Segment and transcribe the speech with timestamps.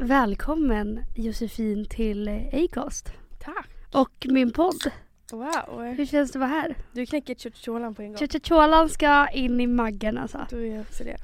[0.00, 3.68] Välkommen Josefin till Acast Tack.
[3.92, 4.92] och min podd.
[5.32, 5.82] Wow.
[5.96, 6.76] Hur känns det att vara här?
[6.92, 8.18] Du knäcker chocholan på en gång.
[8.18, 10.46] Chachacholan ska in i maggen alltså.
[10.50, 11.16] Då gör också det.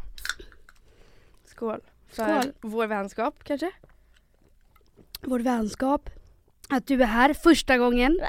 [1.45, 1.80] Skål.
[2.08, 2.52] För Skål.
[2.60, 3.71] vår vänskap kanske?
[5.20, 6.11] Vår vänskap.
[6.68, 8.20] Att du är här första gången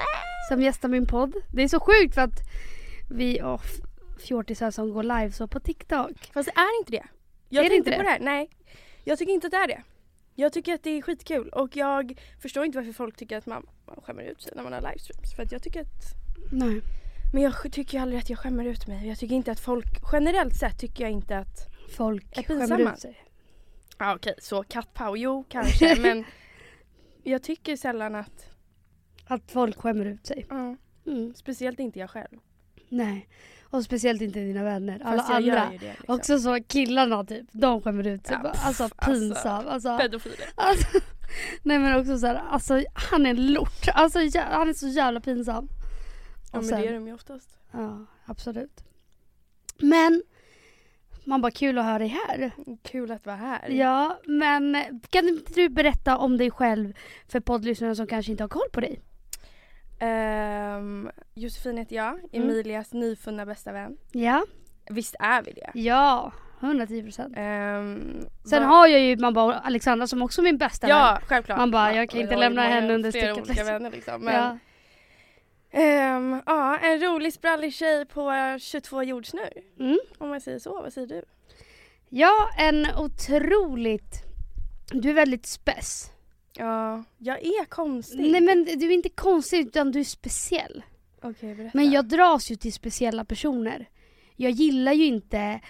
[0.48, 1.34] som gästar min podd.
[1.54, 2.40] Det är så sjukt för att
[3.10, 3.60] vi oh,
[4.18, 6.30] fjortisar som går live så på TikTok.
[6.34, 7.06] Fast det är inte det.
[7.48, 8.08] Jag Är det tänkte inte på det?
[8.08, 8.20] det här.
[8.20, 8.50] Nej.
[9.04, 9.82] Jag tycker inte att det är det.
[10.38, 13.66] Jag tycker att det är skitkul och jag förstår inte varför folk tycker att man,
[13.86, 15.34] man skämmer ut sig när man har livestreams.
[15.36, 16.04] För att jag tycker att
[16.52, 16.80] Nej.
[17.34, 19.08] men jag tycker ju aldrig att jag skämmer ut mig.
[19.08, 22.98] Jag tycker inte att folk, generellt sett tycker jag inte att Folk Är skämmer ut
[23.00, 23.22] sig.
[23.98, 26.24] Ja okej, så kattpaus, jo kanske men
[27.22, 28.50] jag tycker sällan att,
[29.26, 30.46] Att folk skämmer ut sig.
[30.50, 31.34] ja, Mm.
[31.34, 32.38] speciellt inte jag själv.
[32.88, 33.28] Nej.
[33.76, 35.00] Och speciellt inte dina vänner.
[35.04, 35.52] Alla Fast jag andra.
[35.64, 36.14] gör ju det liksom.
[36.14, 38.38] Också så killarna typ, de skämmer ut sig.
[38.42, 39.10] Ja, pff, alltså alltså.
[39.10, 39.66] pinsam.
[39.68, 40.46] Alltså, Pedofiler.
[40.54, 40.86] alltså,
[41.62, 43.88] nej men också så här, alltså han är en lort.
[43.94, 44.18] Alltså
[44.50, 45.68] han är så jävla pinsam.
[46.52, 47.56] Ja Och men sen- det är de ju oftast.
[47.72, 48.84] Ja, absolut.
[49.78, 50.22] Men
[51.24, 52.50] man bara kul att ha dig här.
[52.82, 53.68] Kul att vara här.
[53.68, 54.76] Ja, men
[55.10, 56.92] kan inte du berätta om dig själv
[57.28, 59.00] för poddlyssnarna som kanske inte har koll på dig?
[59.98, 63.96] Ehm, Josefin heter jag, Emilias nyfunna bästa vän.
[64.12, 64.44] Ja,
[64.90, 65.70] Visst är vi det?
[65.74, 67.36] ja, 110 procent.
[67.38, 70.96] Um, Sen har jag ju man bara Alexandra som också är min bästa vän.
[70.96, 71.58] Ja, självklart.
[71.58, 73.66] Man bara, Ja, jag kan inte lämna henne under olika liksom.
[73.66, 74.20] vänner liksom.
[74.24, 74.58] Men, Ja.
[75.80, 79.52] ehm, ja, en rolig sprallig tjej på 22 jordsnurr.
[79.80, 79.98] Mm.
[80.18, 81.22] Om man säger så, vad säger du?
[82.08, 84.22] ja, en otroligt...
[84.92, 86.10] Du är väldigt spess.
[86.58, 88.30] Ja, jag är konstig.
[88.30, 90.82] Nej men du är inte konstig utan du är speciell.
[91.22, 91.78] Okej, berätta.
[91.78, 93.88] Men jag dras ju till speciella personer.
[94.36, 95.60] Jag gillar ju inte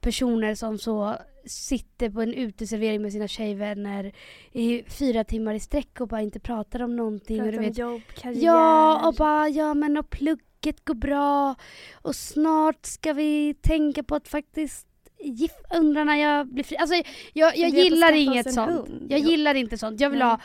[0.00, 1.16] personer som så
[1.46, 4.12] sitter på en uteservering med sina tjejvänner
[4.52, 7.38] i fyra timmar i sträck och bara inte pratar om någonting.
[7.38, 8.44] Pratar om vet, jobb, karriär.
[8.44, 11.54] ja, och bara ja men och plugget går bra
[11.92, 14.86] och snart ska vi tänka på att faktiskt
[15.22, 16.76] gif- undra när jag blir fri.
[16.76, 16.94] Alltså
[17.32, 18.70] jag, jag gillar inget sånt.
[18.70, 19.06] hund.
[19.08, 19.30] Jag Ja.
[19.30, 20.00] gillar inte sånt.
[20.00, 20.28] Jag vill Nej.
[20.28, 20.40] ha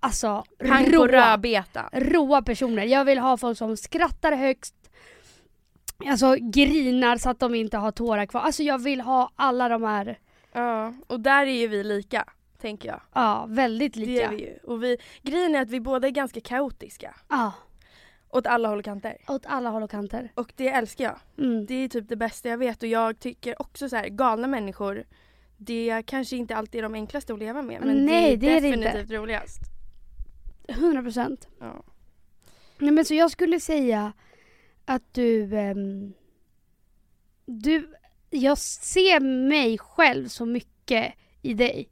[0.00, 1.36] alltså råa
[1.92, 2.84] råa personer.
[2.84, 4.74] Jag vill ha folk som skrattar högst,
[6.06, 8.40] alltså grinar så att de inte har tårar kvar.
[8.40, 10.18] Alltså jag vill ha alla de här,
[10.52, 12.24] Ja, och där är ju vi lika,
[12.60, 13.00] tänker jag.
[13.14, 14.30] ja väldigt Det är lika.
[14.30, 14.58] vi ju.
[14.64, 17.14] Och vi, grejen är att vi båda är ganska kaotiska.
[17.28, 17.52] Ja,
[18.32, 19.16] Åt alla håll och kanter.
[19.28, 20.32] åt alla håll och kanter.
[20.34, 21.18] Och det älskar jag.
[21.38, 21.66] Mm.
[21.66, 25.04] Det är typ det bästa jag vet och jag tycker också så här galna människor
[25.56, 28.60] det kanske inte alltid är de enklaste att leva med men Nej, det det är
[28.60, 29.60] det definitivt roligast.
[30.68, 31.48] 100 procent.
[31.60, 31.84] Ja.
[32.78, 34.12] Nej men så jag skulle säga
[34.84, 36.12] att du, ehm,
[37.46, 37.94] du,
[38.30, 41.88] jag ser mig själv så mycket i dig.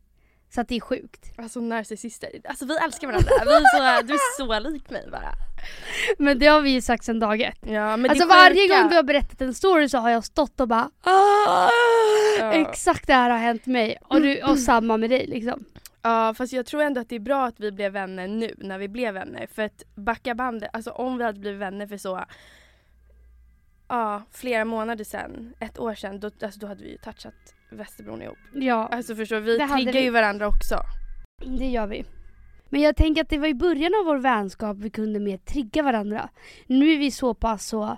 [0.51, 1.33] Så att det är sjukt.
[1.37, 2.41] Alltså narcissister.
[2.45, 3.31] Alltså vi älskar varandra.
[3.45, 5.48] Vi är så, du är så lik mig bara.
[6.19, 7.59] Men det har vi ju sagt sedan dag ett.
[7.67, 10.69] Ja, men alltså varje gång du har berättat en story så har jag stått och
[10.69, 11.69] bara "Ah!"
[12.39, 12.53] Ja.
[12.53, 15.65] Exakt det här har hänt mig och, du, och samma med dig liksom.
[16.03, 18.79] Ja fast jag tror ändå att det är bra att vi blev vänner nu när
[18.79, 19.47] vi blev vänner.
[19.55, 22.25] För att backa bandet, alltså om vi hade blivit vänner för så
[23.89, 27.35] Ja, flera månader sedan, ett år sedan, då, alltså, då hade vi ju touchat
[27.71, 28.39] Västerbron ihop.
[28.55, 30.01] Ja, Alltså förstår vi Det triggar vi.
[30.03, 30.81] ju varandra också.
[31.59, 32.05] det gör vi.
[32.69, 35.83] Men jag tänker att det var i början av vår vänskap vi kunde mer trigga
[35.83, 36.29] varandra.
[36.67, 37.97] Nu är vi så pass så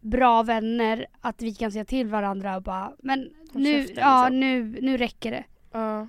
[0.00, 4.40] bra vänner att vi kan säga till varandra och bara men nu, käften, ja, liksom.
[4.40, 5.44] nu, nu räcker det.
[5.72, 6.06] Ja.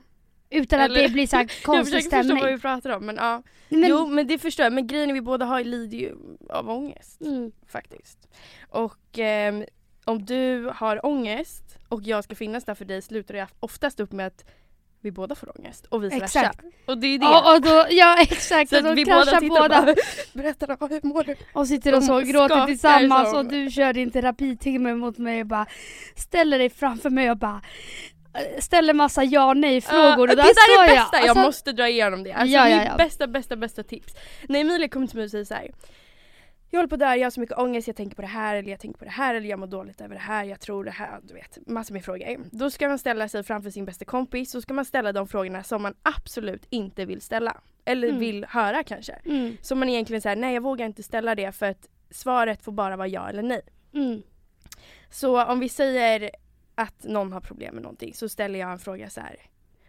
[0.49, 2.43] Utan att Eller- det blir så här Jag konstig försöker förstå stämning.
[2.43, 3.43] vad vi pratar om men ja.
[3.69, 6.15] Men, Jo men det förstår jag, men grejen är vi båda har lider ju
[6.49, 8.27] av ångest mm, faktiskt.
[8.69, 9.65] Och ehm,
[10.05, 14.11] om du har ångest och jag ska finnas där för dig slutar det oftast upp
[14.11, 14.45] med att
[15.01, 16.39] vi båda får ångest och vice versa.
[16.39, 16.59] Exakt.
[16.85, 17.25] Och det är det.
[17.25, 19.79] ja, och då, ja exakt, så och att vi båda tittar båda.
[19.79, 19.95] och bara
[20.33, 21.35] berättar då, hur mår du?
[21.53, 25.47] Och sitter och så gråter tillsammans som- och du kör din terapitimme mot mig och
[25.47, 25.65] bara
[26.15, 27.61] ställer dig framför mig och bara
[28.33, 31.03] eh, ställer massa ja nej frågor Ja, och där det där är det jag.
[31.03, 32.31] bästa, jag Alltså, måste dra igenom det.
[32.31, 32.95] Alltså Ja, det ja, är ja.
[32.97, 34.13] bästa, bästa, bästa tips.
[34.47, 35.71] När Emilia kommer till mig och säger så här.
[36.71, 38.69] Jag håller på där, jag har så mycket ångest, jag tänker på det här eller
[38.71, 40.91] jag tänker på det här eller jag mår dåligt över det här, jag tror det
[40.91, 42.45] här, du vet massor med frågor.
[42.51, 45.63] Då ska man ställa sig framför sin bästa kompis, så ska man ställa de frågorna
[45.63, 47.61] som man absolut inte vill ställa.
[47.85, 48.19] Eller Mm.
[48.19, 49.13] vill höra kanske.
[49.25, 52.71] Mm, Som man egentligen säger, nej jag vågar inte ställa det för att svaret får
[52.71, 53.61] bara vara ja eller nej.
[53.93, 54.21] mm,
[55.09, 56.29] Så om vi säger
[56.75, 59.35] att någon har problem med någonting så ställer jag en fråga så här.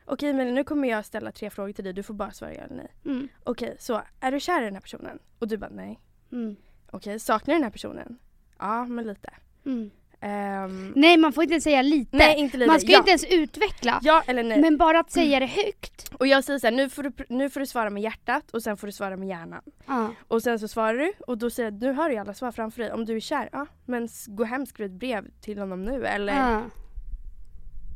[0.04, 2.60] Okej men nu kommer jag ställa tre frågor till dig, du får bara svara ja
[2.62, 2.92] eller nej.
[3.04, 5.18] mm, Okej, så är du kär i den här personen?
[5.38, 6.00] Och du bara nej.
[6.32, 6.56] mm,
[6.92, 8.18] Okej, saknar du den här personen?
[8.58, 9.30] Ja, men lite.
[9.66, 9.90] mm.
[10.22, 12.16] Ehm, Nej man får inte säga lite.
[12.16, 12.70] nej inte lite.
[12.70, 12.98] man ska ja.
[12.98, 13.98] inte ens utveckla.
[14.02, 14.60] Ja eller nej.
[14.60, 16.08] Men bara att säga det högt.
[16.14, 18.76] Och jag säger såhär, nu får, du, nu får du svara med hjärtat och sen
[18.76, 19.62] får du svara med hjärnan.
[19.86, 20.10] Ja.
[20.28, 22.82] Och sen så svarar du och då säger jag, nu har du alla svar framför
[22.82, 22.92] dig.
[22.92, 26.06] Om du är kär, ja men gå hem skriv ett brev till honom nu.
[26.06, 26.62] Eller, Ja.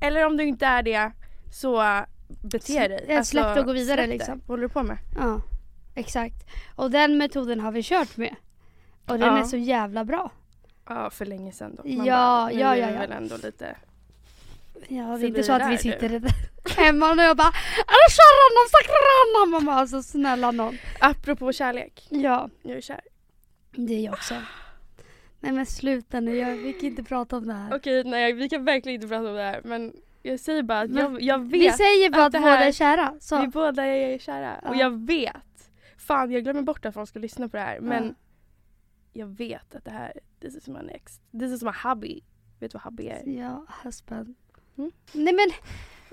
[0.01, 1.13] eller om du inte är det
[1.53, 1.83] så
[2.43, 3.07] bete dig.
[3.09, 4.39] Ja, släpp det och gå vidare, liksom.
[4.39, 4.99] Vad håller du på med?
[5.19, 5.41] ja.
[5.97, 6.47] Exakt.
[6.77, 8.35] Och den metoden har vi kört med.
[9.07, 9.39] Och den Ja.
[9.39, 10.31] är så jävla bra.
[10.89, 11.83] Ja för länge sedan då.
[11.87, 12.99] Ja, bara, nu ja, är ja, vi ja.
[12.99, 13.77] väl ändå lite...
[14.89, 16.09] Ja, det är inte så att vi sitter
[16.77, 17.49] hemma och jag bara
[17.79, 18.11] Är
[18.69, 20.79] stackare Man bara alltså snälla någon.
[21.01, 23.01] Apropå kärlek, Ja, jag är kär.
[23.71, 24.35] det är jag också.
[25.41, 27.77] Nej men sluta nu, jag, vi kan inte prata om det här.
[27.77, 29.93] Okej nej vi kan verkligen inte prata om det här men
[30.23, 33.15] jag säger bara att jag, jag Vi vet säger bara att att, båda är kära.
[33.21, 33.41] Så.
[33.41, 34.81] Vi båda är kära och Ja.
[34.81, 35.71] jag vet.
[35.99, 38.15] Fan jag glömmer bort att folk ska lyssna på det här men Ja.
[39.15, 42.21] Jag vet att det här, this is my next, this is my hobby.
[42.61, 43.23] Vet du vad hobby är?
[43.29, 44.35] Ja, husband.
[44.79, 44.91] Mm.
[45.13, 45.51] Nej men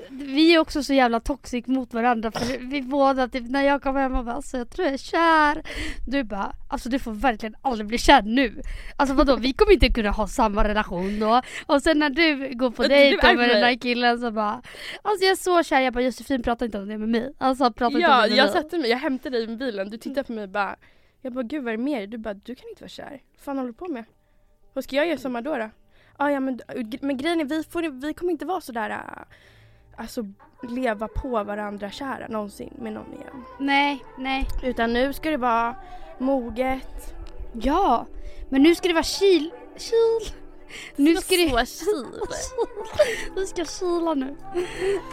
[0.09, 4.01] vi är också så jävla toxic mot varandra för vi båda typ när jag kommer
[4.01, 5.63] hem och bara alltså jag tror jag är kär.
[6.07, 8.61] Du bara alltså du får verkliligen aldrig bli kär nu.
[8.95, 11.41] Alltså vadå vi kommer inte kunna ha samma relation då.
[11.65, 14.61] Och sen när du går på dejt med den där killen så bara
[15.01, 15.81] alltså jag är så kär.
[15.81, 17.33] Jag bara Josefin prata inte om det med mig.
[17.37, 18.53] Alltså prata inte om det med jag mig.
[18.53, 20.75] satte mig, jag hämtade dig med bilen, du tittade på mig och bara
[21.21, 22.07] Jag bara gud vad är det med dig?
[22.07, 23.21] Du bara du kan inte vara kär.
[23.33, 24.03] Vad fan håller du på med?
[24.73, 25.57] Vad ska jag göra i sommar då?
[25.57, 25.69] då?
[26.17, 26.59] Ah, ja men,
[27.01, 29.23] men grejen är vi, får, vi kommer inte vara sådär äh,
[29.95, 30.25] Alltså
[30.69, 33.43] leva på varandra kära någonsin med någon igen.
[33.59, 34.47] Nej, nej.
[34.63, 35.75] Utan nu ska det vara
[36.17, 37.15] moget.
[37.53, 38.05] Ja,
[38.49, 39.51] men nu ska det vara kil...
[39.77, 40.35] Kil?
[40.95, 41.65] Nu ska det...
[41.65, 43.33] Så kil.
[43.35, 44.35] Vi ska kila nu.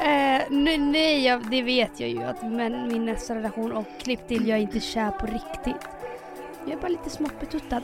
[0.01, 4.29] Eh, nej, nej jag, det vet jag ju att men min nästa relation och klipp
[4.29, 5.98] till jag är inte kär på riktigt.
[6.69, 7.83] Jag är bara lite smått betuttad.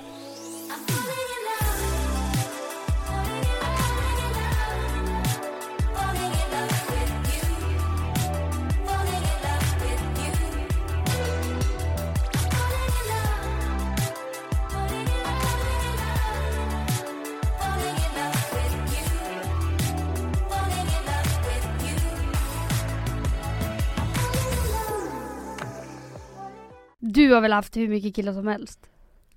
[27.25, 28.91] Du har väl haft hur mycket killar som helst?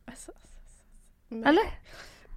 [0.05, 0.31] Alltså,
[1.27, 1.63] men- Eller?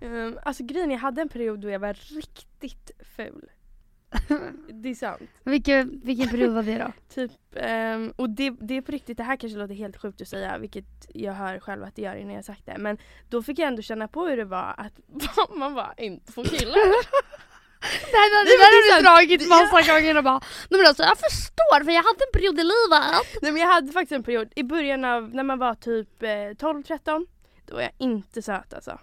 [0.01, 3.51] Ehm, alltså grejen jag hade en period då jag var riktigt ful.
[4.73, 5.23] Det är sant.
[5.45, 6.93] Vilken, vilken period var det då?
[7.15, 10.29] Typ, ehm, och det, det är på riktigt, det här kanske låter helt sjukt att
[10.29, 12.79] säga vilket jag hör själv att det gör innan jag sagt det.
[12.79, 12.99] Men
[13.29, 15.01] då fick jag ändå känna på hur det var att
[15.57, 16.77] man bara inte får killar.
[17.81, 20.41] Det där har du dragit massa gånger och bara
[20.71, 23.43] Nej men alltså jag förstår för jag hade en period i livet.
[23.43, 26.27] Nej men jag hade faktiskt en period i början av, när man var typ eh,
[26.29, 27.27] 12-13.
[27.67, 28.99] Då var jag inte söt alltså.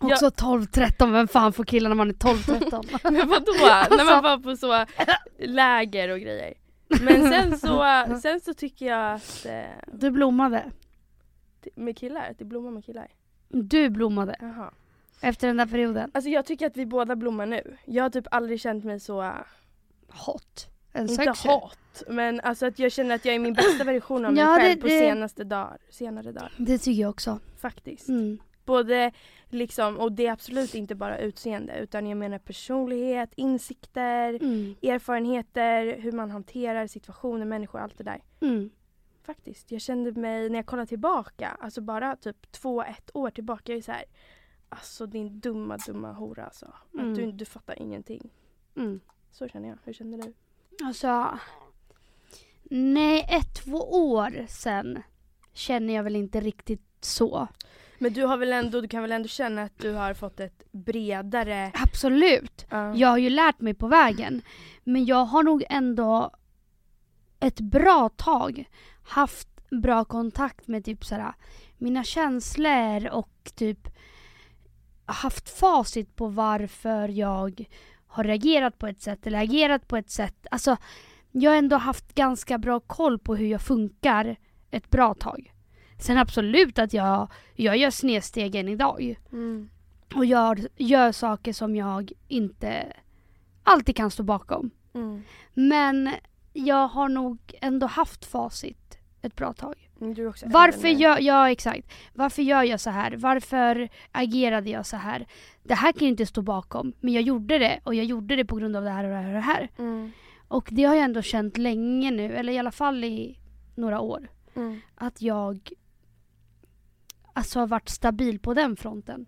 [0.00, 2.98] Jag- Också 12-13, vem fan får killar när man är 12-13?
[3.10, 3.52] Men vadå?
[3.70, 4.84] Alltså- När man var på så
[5.38, 6.54] läger och grejer.
[7.00, 9.62] Men sen så, sen så tycker jag att eh,
[9.92, 10.64] Du blommade.
[11.74, 13.08] med killar, att det blommar med killar.
[13.48, 14.70] Du blommade Jaha.
[15.20, 16.10] Efter den där perioden.
[16.14, 17.76] Alltså jag tycker att vi båda blommar nu.
[17.84, 19.32] Jag har typ aldrig känt mig så,
[20.26, 20.68] Hot.
[20.92, 21.48] En inte sexy.
[21.48, 24.54] hot, men alltså att jag känner att jag är min bästa version av mig Ja,
[24.56, 26.52] det- själv på det- senaste dagar, senare dagar.
[26.56, 27.38] Det tycker jag också.
[27.58, 28.08] Faktiskt.
[28.08, 28.38] Mm.
[28.64, 29.12] Både
[29.48, 34.74] liksom, och det är absolut inte bara utseende utan jag menar personlighet, insikter, Mm.
[34.82, 38.22] erfarenheter, hur man hanterar situationer, människor, allt det där.
[38.40, 38.70] Mm.
[39.26, 39.70] Faktiskt.
[39.72, 43.78] Jag kände mig, när jag kollar tillbaka, alltså bara typ två, ett år tillbaka, jag
[43.78, 44.04] är så här.
[44.68, 46.66] Alltså din dumma, dumma hora alltså.
[46.66, 47.14] Att Mm.
[47.14, 48.30] du, du fattar ingenting.
[48.76, 49.00] Mm.
[49.30, 49.78] Så känner jag.
[49.84, 50.34] Hur känner du?
[50.84, 51.38] Alltså,
[52.62, 53.78] nej ett, två
[54.10, 55.02] år sen
[55.52, 57.48] känner jag väl inte riktigt så.
[57.98, 60.62] Men du har väl ändå, du kan väl ändå känna att du har fått ett
[60.72, 61.72] bredare...
[61.74, 62.66] Absolut.
[62.70, 62.94] Ja.
[62.94, 64.42] Jag har ju lärt mig på vägen.
[64.84, 66.30] Men jag har nog ändå
[67.40, 68.64] ett bra tag
[69.02, 71.32] haft bra kontakt med typ såhär,
[71.78, 73.88] mina känslor och typ
[75.12, 77.64] haft facit på varför jag
[78.06, 80.46] har reagerat på ett sätt eller agerat på ett sätt.
[80.50, 80.76] Alltså,
[81.32, 84.36] jag har ändå haft ganska bra koll på hur jag funkar
[84.70, 85.52] ett bra tag.
[85.98, 89.70] Sen absolut att jag, jag gör snedsteg än idag Mm.
[90.14, 92.92] och gör, gör saker som jag inte
[93.62, 94.70] alltid kan stå bakom.
[94.94, 95.22] Mm.
[95.54, 96.10] Men
[96.52, 99.87] jag har nog ändå haft facit ett bra tag.
[100.00, 101.92] Mm, Varför gör, ja exakt.
[102.14, 103.16] Varför gör jag så här?
[103.16, 105.26] Varför agerade jag så här?
[105.62, 106.92] Det här kan jag inte stå bakom.
[107.00, 109.16] Men jag gjorde det och jag gjorde det på grund av det här och det
[109.16, 109.68] här och det här.
[109.78, 110.10] Mm.
[110.48, 113.38] Och det har jag ändå känt länge nu, eller i alla fall i
[113.74, 114.28] några år.
[114.54, 114.80] Mm.
[114.94, 115.70] Att jag
[117.32, 119.26] alltså har varit stabil på den fronten.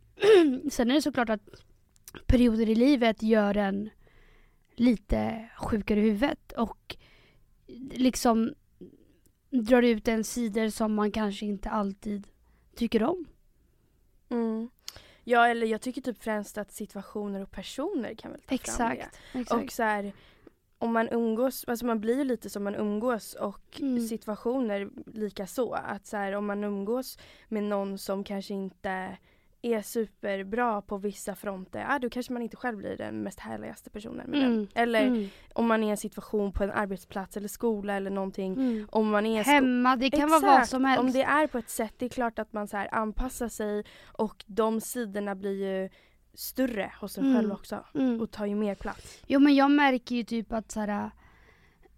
[0.70, 1.48] sen är det såklart att
[2.26, 3.90] perioder i livet gör en
[4.76, 6.96] lite sjukare i huvudet och
[7.90, 8.54] liksom
[9.64, 12.26] drar ut en sidor som man kanske inte alltid
[12.74, 13.26] tycker om.
[14.28, 14.70] Mm.
[15.24, 18.94] Ja eller jag tycker typ främst att situationer och personer kan väl ta fram det.
[18.94, 19.20] Exakt.
[19.32, 19.64] exakt.
[19.64, 20.12] Och så här,
[20.78, 24.08] om man umgås, alltså man blir ju lite som man umgås och Mm.
[24.08, 25.72] situationer lika så.
[25.74, 29.16] Att så här, om man umgås med någon som kanske inte
[29.66, 33.90] är superbra på vissa fronter, ja, då kanske man inte själv blir den mest härligaste
[33.90, 34.52] personen med den.
[34.52, 34.66] Mm.
[34.74, 35.28] Eller Mm.
[35.54, 38.52] om man är i en situation på en arbetsplats eller skola eller någonting.
[38.52, 38.88] Mm.
[38.92, 40.70] Om man är Hemma, det kan vara vad Exakt.
[40.70, 41.00] som helst.
[41.00, 43.84] Om det är på ett sätt, det är klart att man så här anpassar sig
[44.06, 45.88] och de sidorna blir ju
[46.34, 47.36] större hos en Mm.
[47.36, 48.20] själv också mm.
[48.20, 49.22] och tar ju mer plats.
[49.26, 51.10] Jo men jag märker ju typ att så här,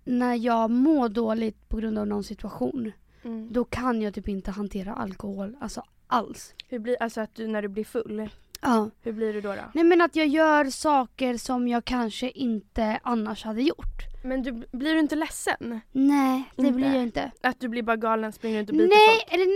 [0.04, 3.52] när jag mår dåligt på grund av någon situation, Mm.
[3.52, 6.54] då kan jag typ inte hantera alkohol, alltså alls.
[6.68, 8.28] Hur blir, alltså att du när du blir full,
[8.60, 8.90] Ja.
[9.02, 9.48] hur blir du då?
[9.48, 9.62] då?
[9.74, 13.84] Nej men att jag gör saker som jag kanske inte annars hade gjort.
[14.24, 15.80] Men du, blir du inte ledsen?
[15.92, 16.72] Nej, det Inte?
[16.76, 17.30] blir jag inte.
[17.42, 19.34] Att du blir bara galen, springer runt och biter Nej, folk?
[19.34, 19.46] eller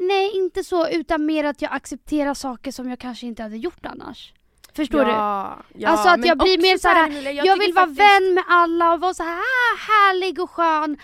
[0.00, 3.56] nej, nej inte så utan mer att jag accepterar saker som jag kanske inte hade
[3.56, 4.32] gjort annars.
[4.76, 5.10] Förstår du?
[5.10, 8.34] ja, Ja, Alltså att jag blir mer så här, Jag, tycker vill vara faktiskt- vän
[8.34, 10.98] med alla och vara så här ah, härlig och skön.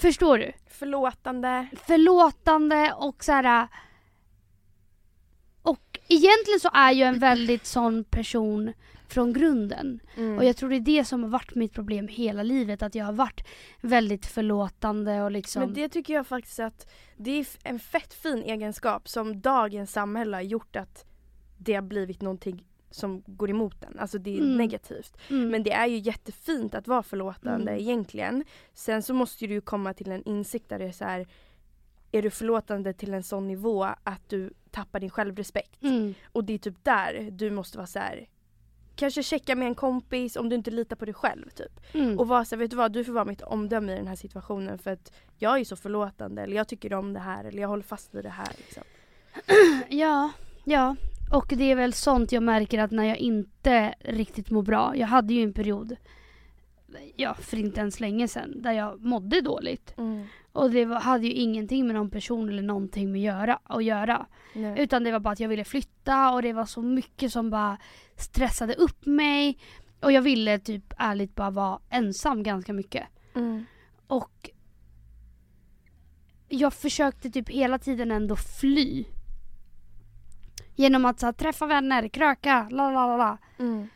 [0.00, 0.52] Förstår du?
[0.70, 1.66] Förlåtande.
[1.86, 3.68] Förlåtande och så här.
[6.08, 8.72] Egentligen så är jag en väldigt sån person
[9.08, 10.00] från grunden.
[10.16, 10.38] Mm.
[10.38, 12.82] Och jag tror det är det som har varit mitt problem hela livet.
[12.82, 13.46] Att jag har varit
[13.80, 15.62] väldigt förlåtande och liksom...
[15.62, 20.36] Men det tycker jag faktiskt att det är en fett fin egenskap som dagens samhälle
[20.36, 21.04] har gjort att
[21.58, 23.98] det har blivit någonting som går emot den.
[23.98, 24.56] Alltså det är Mm.
[24.56, 25.16] negativt.
[25.30, 25.48] mm.
[25.48, 27.82] Men det är ju jättefint att vara förlåtande Mm.
[27.82, 28.44] egentligen.
[28.74, 31.26] Sen så måste du ju komma till en insikt där det är så här
[32.12, 35.82] är du förlåtande till en sån nivå att du tappar din självrespekt?
[35.82, 36.14] Mm.
[36.32, 38.28] Och det är typ där du måste vara så här.
[38.96, 41.94] Kanske checka med en kompis om du inte litar på dig själv typ.
[41.94, 42.18] Mm.
[42.18, 44.16] Och vara så här, vet du vad, du får vara mitt omdöme i den här
[44.16, 47.68] situationen för att jag är så förlåtande eller jag tycker om det här eller jag
[47.68, 48.52] håller fast vid det här.
[48.56, 48.82] Liksom.
[49.88, 50.30] Ja,
[50.64, 50.96] ja.
[51.32, 54.96] Och det är väl sånt jag märker att när jag inte riktigt mår bra.
[54.96, 55.96] Jag hade ju en period,
[57.16, 59.94] ja för inte ens länge sedan, där jag mådde dåligt.
[60.58, 64.26] Och det var, hade ju ingenting med någon person eller någonting med göra, att göra.
[64.54, 64.80] Nej.
[64.82, 67.78] Utan det var bara att jag ville flytta och det var så mycket som bara
[68.16, 69.58] stressade upp mig.
[70.00, 73.06] Och jag ville typ ärligt bara vara ensam ganska mycket.
[73.34, 73.64] Mm.
[74.06, 74.50] Och
[76.48, 79.04] jag försökte typ hela tiden ändå fly.
[80.74, 83.38] Genom att så här, träffa vänner, kröka, la la la la.
[83.58, 83.88] Mm.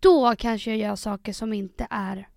[0.00, 2.28] Då kanske jag gör saker som inte är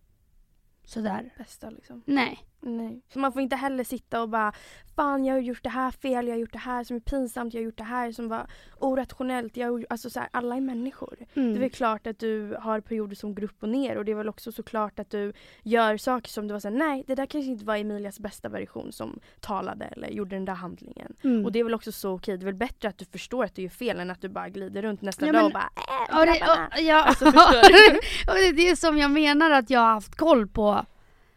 [0.91, 1.33] sådär.
[1.37, 2.03] Bästa liksom.
[2.05, 2.39] Nej.
[2.61, 3.01] Nej.
[3.13, 4.53] Så man får inte heller sitta och bara
[4.95, 7.53] Fan jag har gjort det här fel, jag har gjort det här som är pinsamt,
[7.53, 8.47] jag har gjort det här som var
[8.79, 9.57] orationellt.
[9.57, 11.17] Jag, alltså så här, alla är människor.
[11.33, 11.51] Mm.
[11.51, 14.11] Det är väl klart att du har perioder som går upp och ner och det
[14.11, 17.25] är väl också såklart att du gör saker som du var såhär, nej det där
[17.25, 21.13] kanske inte var Emilias bästa version som talade eller gjorde den där handlingen.
[21.23, 21.45] Mm.
[21.45, 23.55] Och det är väl också så okej, det är väl bättre att du förstår att
[23.55, 25.69] du gör fel än att du bara glider runt nästa Ja, dag och bara
[26.09, 27.25] äh, och det, grabbarna." och, ja, Alltså,
[28.55, 30.85] det är som jag menar att jag har haft koll på.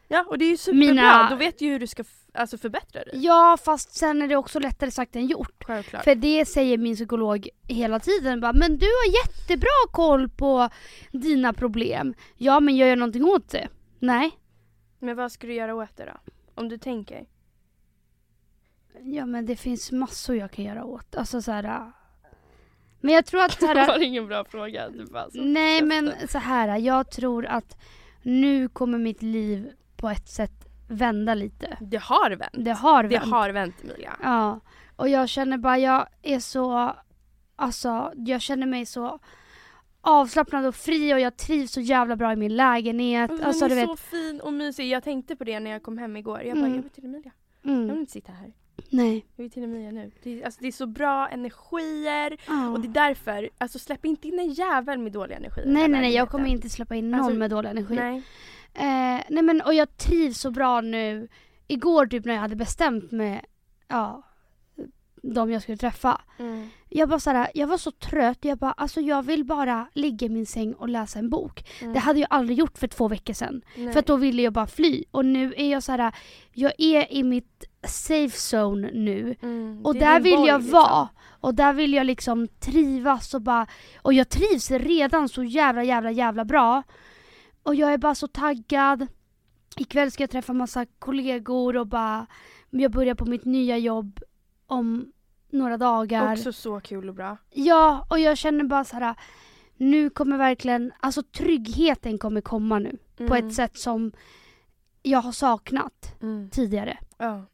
[0.08, 2.58] Ja och det är ju superbra, Mina- då vet du ju hur du ska alltså
[2.58, 3.12] förbättra dig.
[3.14, 5.64] Ja fast sen är det också lättare sagt än gjort.
[5.64, 6.04] Självklart.
[6.04, 8.40] För det säger min psykolog hela tiden.
[8.40, 10.68] Bara, men du har jättebra koll på
[11.12, 12.14] dina problem.
[12.36, 13.68] Ja men gör jag någonting åt det?
[13.98, 14.30] Nej.
[14.98, 16.32] Men vad ska du göra åt det då?
[16.54, 17.26] Om du tänker.
[19.02, 21.16] Ja men det finns massor jag kan göra åt.
[21.16, 21.64] Alltså så här.
[21.64, 21.88] äh.
[23.00, 24.88] Men jag tror att så här, ingen bra fråga.
[24.90, 26.78] Du bara, så Nej men så här.
[26.78, 27.76] jag tror att
[28.22, 29.70] nu kommer mitt liv
[30.04, 30.52] på ett sätt
[30.88, 31.76] vända lite.
[31.80, 32.50] Det har vänt.
[32.64, 33.30] Det har Det vänt.
[33.30, 34.16] har vänt Emilia.
[34.22, 34.60] Ja.
[34.96, 36.92] Och jag känner bara, jag är så,
[37.56, 39.18] alltså jag känner mig så
[40.00, 43.30] avslappnad och fri och jag trivs så jävla bra i min lägenhet.
[43.30, 43.86] Den Alltså är du vet.
[43.88, 44.88] så fin och mysig.
[44.88, 46.42] Jag tänkte på det när jag kom hem igår.
[46.42, 46.74] Jag bara, Mm.
[46.76, 47.32] jag vill till Emilia.
[47.62, 48.52] Jag vill Mm, inte sitta här.
[48.90, 49.26] nej.
[49.36, 50.10] Jag vill till Emilia nu.
[50.22, 52.36] Det är, alltså, det är så bra energier.
[52.48, 52.68] Ja.
[52.70, 56.00] Och det är därför, alltså släpp inte in en jävel med dålig energi Nej nej
[56.00, 57.94] nej jag kommer inte släppa in någon Alltså, med dålig energi.
[57.94, 58.22] Nej.
[58.74, 61.28] Eh, nej men och jag trivs så bra nu.
[61.66, 63.44] Igår typ när jag hade bestämt mig,
[63.88, 64.22] ja,
[65.32, 66.20] de jag skulle träffa.
[66.38, 66.68] Mm.
[66.88, 68.38] Jag bara såhär, jag var så trött.
[68.40, 71.64] Jag bara, alltså jag vill bara ligga i min säng och läsa en bok.
[71.80, 71.92] Mm.
[71.92, 73.62] Det hade jag aldrig gjort för två veckor sedan.
[73.76, 73.92] Nej.
[73.92, 75.04] För då ville jag bara fly.
[75.10, 76.14] Och nu är jag så här,
[76.52, 79.36] jag är i mitt safe zone nu.
[79.42, 79.86] Mm.
[79.86, 80.80] Och där vill borg, jag liksom.
[80.80, 81.08] vara.
[81.40, 83.66] Och där vill jag liksom trivas och bara,
[84.02, 86.82] och jag trivs redan så jävla jävla jävla bra.
[87.64, 89.06] Och jag är bara så taggad.
[89.76, 92.26] Ikväll ska jag träffa massa kollegor och bara,
[92.70, 94.20] jag börjar på mitt nya jobb
[94.66, 95.12] om
[95.50, 96.32] några dagar.
[96.32, 97.36] Också så kul och bra.
[97.50, 99.14] Ja, och jag känner bara så här.
[99.76, 102.98] Nu kommer verkligen, alltså tryggheten kommer komma nu.
[103.16, 103.46] På Mm.
[103.48, 104.12] ett sätt som
[105.02, 106.50] jag har saknat Mm.
[106.50, 106.98] tidigare.
[107.18, 107.46] Ja.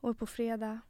[0.00, 0.80] Och på fredag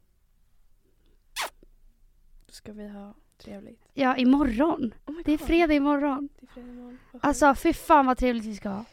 [2.47, 3.80] ska vi ha trevligt.
[3.93, 4.93] Ja, imorgon.
[5.05, 6.29] Oh Det är fredag imorgon.
[6.39, 6.99] Det är fredag imorgon.
[7.21, 8.85] Alltså fy fan vad trevligt vi ska ha.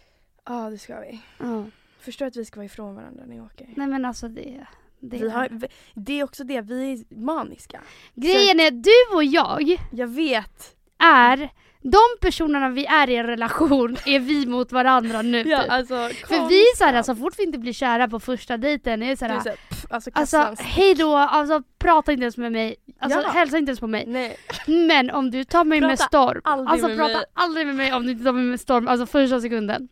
[0.45, 1.21] Ja, det ska vi.
[1.39, 1.65] Ja.
[2.01, 3.69] Förstår att vi ska vara ifrån varandra när vi åker.
[3.77, 4.67] Nej men alltså det...
[5.01, 5.49] det Vi har,
[5.95, 7.81] det är också det, vi är maniska.
[8.15, 10.77] Grejen är du och jag Jag vet.
[10.99, 11.51] är,
[11.83, 15.71] de personerna vi är i en relation är vi mot varandra nu Ja, typ.
[15.71, 15.95] alltså,
[16.27, 19.17] För vi är såhär, så fort vi inte blir kära på första dejten är det
[19.17, 20.67] såhär, såhär, pff, alltså, alltså kassan stick.
[20.69, 23.29] hej då, alltså prata inte ens med mig, alltså Ja.
[23.29, 24.05] hälsa inte ens på mig.
[24.07, 27.25] Nej, Men om du tar mig med Prata storm, aldrig alltså med prata mig.
[27.33, 29.89] aldrig med mig om du inte tar mig med storm, alltså första sekunden.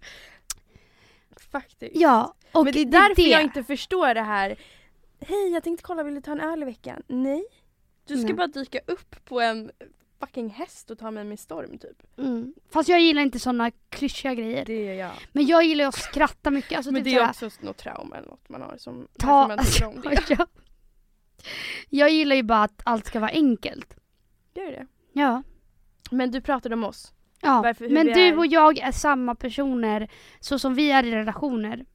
[1.52, 1.92] faktiskt.
[1.96, 3.28] Ja, och Men det är därför det.
[3.28, 4.56] jag inte förstår det här.
[5.20, 7.02] Hej, jag tänkte kolla, vill du ta en öl i veckan?
[7.06, 7.44] Nej.
[8.06, 8.34] Du ska Nej.
[8.34, 9.70] bara dyka upp på en
[10.20, 12.02] fucking häst och ta mig med storm typ.
[12.18, 12.54] Mm.
[12.70, 14.64] Fast jag gillar inte såna klyschiga grejer.
[14.64, 15.10] Det gör jag.
[15.32, 16.76] Men jag gillar ju att skratta mycket.
[16.76, 19.48] Alltså Men typ det är såhär, också något trauma eller något man har som Ta-
[19.48, 20.30] man tycker om det.
[20.30, 20.46] ja.
[21.88, 23.96] Jag gillar ju bara att allt ska vara enkelt.
[24.54, 24.86] Är det.
[25.12, 25.42] Ja.
[26.10, 27.12] Men du pratade om oss.
[27.42, 27.60] ja.
[27.62, 28.38] Varför- Men du är.
[28.38, 31.86] och jag är samma personer så som vi är i relationer.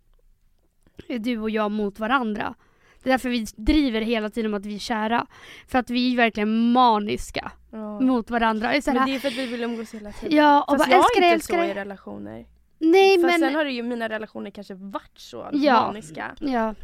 [1.07, 2.55] Är du och jag mot varandra.
[3.03, 5.27] Det är därför vi driver hela tiden om att vi är kära.
[5.67, 7.99] För att vi är verkligen maniska Ja.
[7.99, 8.71] mot varandra.
[8.71, 10.37] Det är Men det är för att vi vill umgås hela tiden.
[10.37, 12.45] ja, och Fast bara jag älskar är inte så i relationer.
[12.79, 13.39] Nej Fast men...
[13.39, 15.73] sen har ju mina relationer kanske varit så Ja.
[15.87, 16.35] maniska.
[16.39, 16.75] Ja.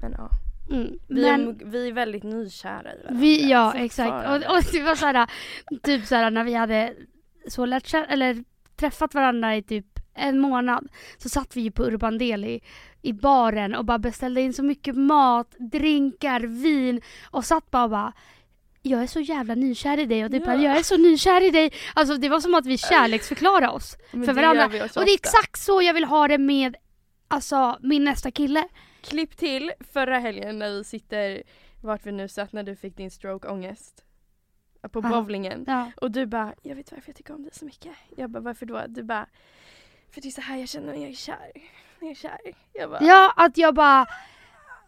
[0.00, 0.30] Men ja.
[0.70, 0.98] Mm.
[1.08, 1.48] Vi, men...
[1.48, 3.20] är, vi är väldigt nykära i varandra.
[3.20, 4.28] Vi, ja exakt.
[4.28, 5.30] Och, och det var såhär,
[5.82, 6.94] typ såhär när vi hade
[7.48, 8.44] så lärt eller
[8.76, 12.60] träffat varandra i typ en månad så satt vi ju på Urban Deli
[13.02, 17.90] i baren och bara beställde in så mycket mat, drinkar, vin och satt bara och
[17.90, 18.12] bara
[18.82, 20.54] jag är så jävla nykär i dig och det Ja.
[20.54, 21.72] jag är så nykär i dig.
[21.94, 24.64] Alltså det var som att vi kärleksförklarade oss Men för varandra.
[24.64, 25.04] Och det är ofta.
[25.04, 26.76] exakt så jag vill ha det med
[27.28, 28.68] alltså, min nästa kille.
[29.02, 31.42] Klipp till förra helgen när vi sitter
[31.82, 34.02] vart vi nu satt när du fick din stroke-ångest.
[34.92, 35.08] På Ja.
[35.08, 35.64] bowlingen.
[35.66, 35.90] Ja.
[35.96, 37.92] Och du bara, jag vet varför jag tycker om dig så mycket.
[38.16, 38.82] Jag bara, varför då?
[38.88, 39.26] Du bara,
[40.10, 41.50] för det är så här jag känner när jag är kär.
[42.00, 42.38] När jag är kär.
[42.72, 44.06] Jag bara, ja, att jag bara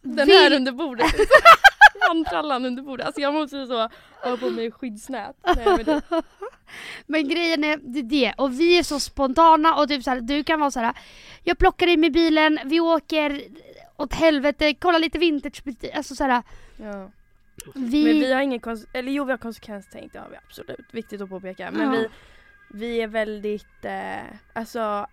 [0.03, 1.15] den här under bordet.
[2.09, 3.07] Handtrallan under bordet.
[3.07, 3.89] Alltså jag måste så
[4.23, 5.37] ha på mig skyddsnät.
[5.57, 6.03] Nej, men det,
[7.07, 8.33] Men grejen är det, är det.
[8.39, 10.95] och vi är så spontana och typ så här, du kan vara så här.
[11.45, 13.43] jag plockar in med bilen, vi åker
[13.97, 15.63] åt helvete, kolla lite vintage,
[15.95, 16.43] alltså så här,
[16.77, 17.11] ja.
[17.75, 20.87] vi, Men vi har ingen kons- eller jo vi har konsekvenstänk, det har vi absolut.
[20.91, 21.71] Viktigt att påpeka.
[21.71, 22.01] Men Ja.
[22.01, 22.09] vi,
[22.71, 24.17] vi är väldigt, eh,
[24.53, 25.07] alltså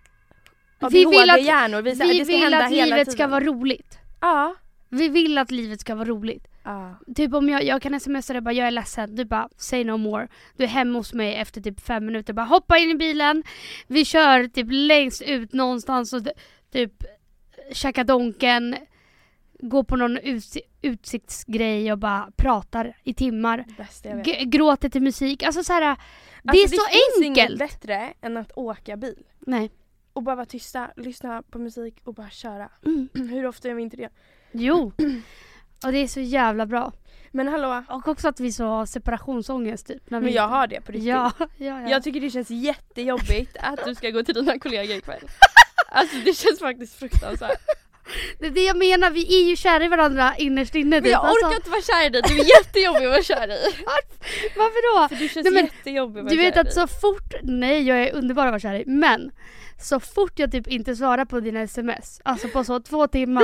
[0.90, 1.82] Vi vill att- hjärnor.
[1.82, 3.98] Vi, vi det ska vill att livet ska vara roligt.
[4.20, 4.54] Ja.
[4.88, 6.46] Vi vill att livet ska vara roligt.
[6.64, 6.98] ja.
[7.16, 9.96] Typ om jag, jag kan smsa dig bara jag är ledsen, du bara say no
[9.96, 10.28] more.
[10.56, 13.42] Du är hemma hos mig efter typ fem minuter, bara hoppa in i bilen,
[13.86, 16.22] vi kör typ längst ut någonstans och
[16.72, 16.92] typ
[17.72, 18.76] käka donken,
[19.60, 23.64] gå på någon uts- utsiktsgrej och bara pratar i timmar.
[23.68, 24.24] Det bästa jag vet.
[24.26, 25.96] G- gråter till musik, alltså så här,
[26.52, 27.58] det Alltså, är så finns inget enkelt.
[27.58, 29.26] bättre än att åka bil.
[29.38, 29.70] Nej.
[30.12, 32.68] Och bara vara tysta, lyssna på musik och bara köra.
[32.86, 33.08] Mm.
[33.14, 34.08] Hur ofta gör vi inte det?
[34.52, 34.92] Jo.
[35.84, 36.92] Och det är så jävla bra.
[37.30, 40.10] Men hallå, Och också att vi så har separationsångest typ.
[40.10, 41.08] Men jag har det på riktigt.
[41.08, 41.88] Ja, ja, ja.
[41.88, 45.20] Jag tycker det känns jättejobbigt att du ska gå till dina kollegor ikväll.
[45.88, 47.60] Alltså det känns faktiskt fruktansvärt.
[48.38, 50.96] Det är det jag menar, vi är ju kära i varandra innerst inne.
[50.96, 51.12] Men typ.
[51.12, 53.58] jag orkar Alltså, inte vara kär i dig, du är jättejobbig att vara kär i.
[54.56, 55.08] varför då?
[55.08, 56.68] För du känns Nej, men jättejobbig att vara Du vet kär i.
[56.68, 59.30] att så fort, nej jag är underbar att vara kär i, men
[59.80, 63.42] så fort jag typ inte svarar på dina sms, alltså på så två timmar.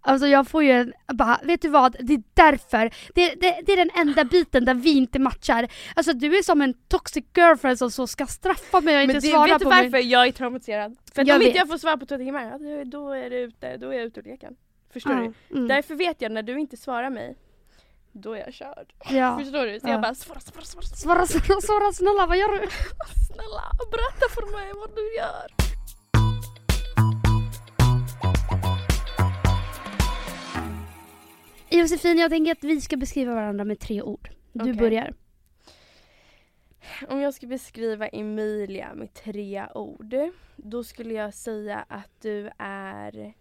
[0.00, 1.96] Alltså jag får ju en, bara, vet du vad?
[2.00, 2.90] Det är därför.
[3.14, 5.68] Det, det, det är den enda biten där vi inte matchar.
[5.94, 9.46] Alltså du är som en toxic girlfriend som så ska straffa mig och inte svara
[9.46, 10.06] vet du på varför mig.
[10.06, 10.96] jag är traumatiserad?
[11.14, 11.46] För att Jag om vet.
[11.48, 14.20] inte jag får svar på två timmar, då- är det ute, då är jag ute
[14.20, 14.56] ur leken.
[14.90, 15.24] Förstår du?
[15.24, 15.68] Ja, mm.
[15.68, 17.36] Därför vet jag när du inte svarar mig,
[18.12, 18.92] då är jag körd.
[19.10, 19.38] ja.
[19.42, 19.80] Förstår du?
[19.80, 19.92] Så Ja.
[19.92, 21.26] jag bara svara, svara, svara, svara.
[21.26, 22.58] Svara, svara, snälla vad gör du?
[23.32, 25.46] Snälla berätta för mig vad du gör.
[31.70, 34.28] Josefin jag tänker att vi ska beskriva varandra med tre ord.
[34.52, 34.74] Du Okej.
[34.74, 35.14] börjar.
[37.08, 40.14] Om jag ska beskriva Emilia med tre ord,
[40.56, 43.34] då skulle jag säga att du är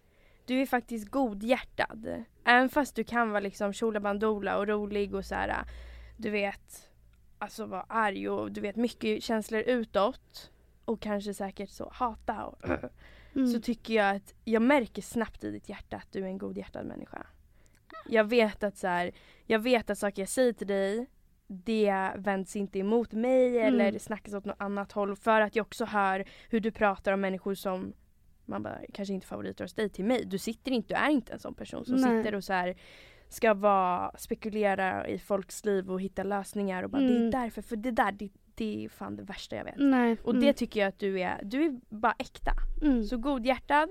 [0.46, 2.24] du är faktiskt godhjärtad.
[2.44, 5.66] Även fast du kan vara liksom tjolabandola och rolig och så här,
[6.18, 6.90] du vet,
[7.38, 10.52] alltså vara arg och du vet mycket känslor utåt
[10.86, 12.66] och kanske säkert så hata och
[13.36, 13.48] Mm.
[13.48, 16.86] så tycker jag att jag märker snabbt i ditt hjärta att du är en godhjärtad
[16.86, 17.28] människa.
[18.10, 19.12] Jag vet att så här,
[19.46, 21.08] jag vet att saker jag säger till dig
[21.54, 23.80] det vänds inte emot mig Mm.
[23.80, 27.22] eller snackas åt något annat håll för att jag också hör hur du pratar om
[27.22, 27.94] människor som
[28.46, 30.26] man bara, kanske inte favoriter hos dig till mig.
[30.26, 32.24] Du sitter inte, du är inte en sån person som Nej.
[32.24, 32.76] sitter och så här
[33.30, 37.28] ska vara, spekulera i folks liv och hitta lösningar och bara det Mm.
[37.28, 39.76] är därför, för det där det, det är fan det värsta jag vet.
[39.78, 40.18] Nej.
[40.24, 42.52] Och det tycker jag att du är, du är bara äkta.
[42.82, 43.04] mm.
[43.04, 43.90] Så godhjärtad,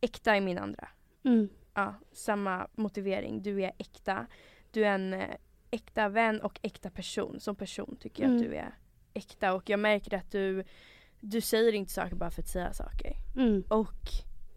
[0.00, 0.88] äkta är min andra.
[1.24, 1.48] Mm.
[1.74, 3.42] Ja, samma motivering.
[3.42, 4.26] Du är äkta.
[4.70, 5.28] Du är en eh,
[5.70, 7.40] äkta vän och äkta person.
[7.40, 8.42] Som person tycker jag Mm.
[8.42, 8.74] att du är
[9.14, 10.64] äkta och jag märker att du,
[11.20, 13.12] du säger inte saker bara för att säga saker.
[13.36, 13.64] Mm.
[13.68, 13.94] Och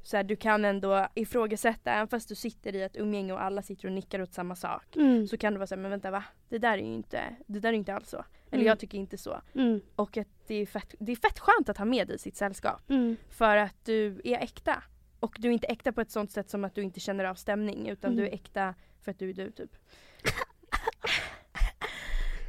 [0.03, 3.61] så här, du kan ändå ifrågasätta, även fast du sitter i ett umgänge och alla
[3.61, 4.95] sitter och nickar åt samma sak.
[4.95, 5.27] Mm.
[5.27, 6.23] Så kan du vara såhär, men vänta va?
[6.49, 8.17] Det där är ju inte, det där är inte alls så.
[8.17, 8.67] Eller Mm.
[8.67, 9.41] jag tycker inte så.
[9.53, 9.81] Mm.
[9.95, 12.35] Och att det är, fett, det är fett skönt att ha med dig i sitt
[12.35, 12.89] sällskap.
[12.89, 13.15] Mm.
[13.29, 14.83] För att du är äkta.
[15.19, 17.35] Och du är inte äkta på ett sånt sätt som att du inte känner av
[17.35, 19.75] stämning utan du är äkta för att du är du typ.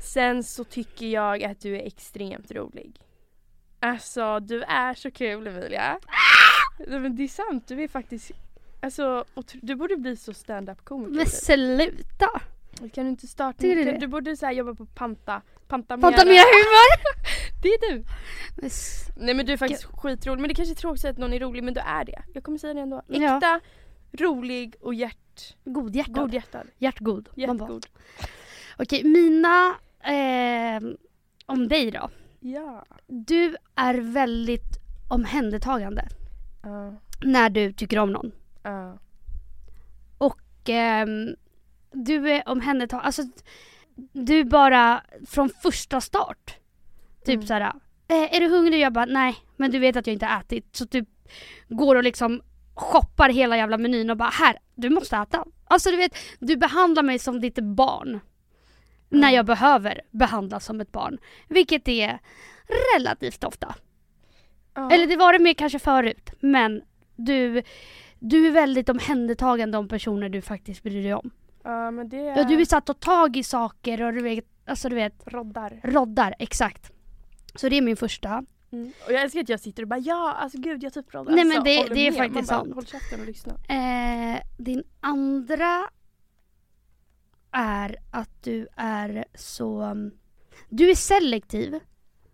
[0.01, 3.01] Sen så tycker jag att du är extremt rolig.
[3.81, 5.99] Alltså du är så kul Emilia.
[6.79, 8.33] Nej, men det är sant, du är faktiskt
[8.83, 11.13] Alltså du borde bli så stand-up komiker.
[11.13, 11.35] Men typ.
[11.35, 12.41] sluta!
[12.93, 13.59] Kan du inte starta?
[13.59, 15.43] Tycker du du, borde så jobba på Panta.
[15.69, 17.21] Panta, Panta mer humor!
[17.63, 18.05] Det är du.
[18.57, 18.71] Men
[19.17, 20.41] Nej men du är faktiskt skitrolig.
[20.41, 22.23] Men det kanske är tråkigt att någon är rolig men du är det.
[22.35, 23.03] Jag kommer säga det ändå.
[23.07, 23.61] Ja.
[24.13, 26.15] Rolig och hjärt, Godhjärtad.
[26.15, 26.67] godhjärtad.
[26.79, 27.29] Hjärtgod.
[27.37, 27.87] Hjärtgod.
[28.79, 29.75] Okej, mina...
[30.05, 30.83] Eh,
[31.47, 32.11] om dig då.
[32.41, 32.85] Ja.
[33.07, 34.79] Du är väldigt
[35.11, 36.09] omhändertagande
[36.63, 36.95] Ja.
[37.25, 38.33] när du tycker om någon.
[38.63, 38.99] Ja.
[40.19, 41.37] Och ehm,
[41.93, 43.23] du är omhändertagande, alltså
[44.13, 46.55] du bara från första start.
[47.25, 47.47] Typ Mm.
[47.47, 47.61] såhär,
[48.09, 48.81] eh, är du hungrig?
[48.81, 50.77] Jag bara nej, men du vet att jag inte ätit.
[50.77, 51.09] Så typ
[51.69, 52.43] går och liksom
[52.81, 55.45] shoppar hela jävla menyn och bara här, du måste äta.
[55.65, 58.21] Alltså du vet, du behandlar mig som ditt barn.
[59.09, 59.35] När Mm.
[59.35, 61.19] jag behöver behandlas som ett barn.
[61.49, 62.19] Vilket är
[62.97, 63.75] relativt ofta.
[64.75, 64.91] Ja.
[64.91, 66.31] Eller det var det mer kanske förut.
[66.41, 66.83] Men
[67.17, 67.63] du,
[68.19, 71.31] du är väldigt omhändertagande om personer du faktiskt bryr dig om.
[71.65, 72.37] ja men det är...
[72.39, 75.81] Ja, du är satt och tag i saker och du vet, alltså du vet, roddar.
[75.85, 76.91] roddar, exakt.
[77.55, 78.45] Så det är min första.
[78.73, 78.93] Mm.
[79.07, 81.33] Och jag älskar att jag sitter och bara ja, alltså gud jag typ roddar.
[81.33, 82.75] Nej, men Alltså, det- det är faktiskt bara, sant.
[82.75, 83.53] Håll käften och lyssna.
[83.69, 85.85] Eh, din andra
[87.53, 89.95] är att du är så...
[90.69, 91.79] Du är selektiv,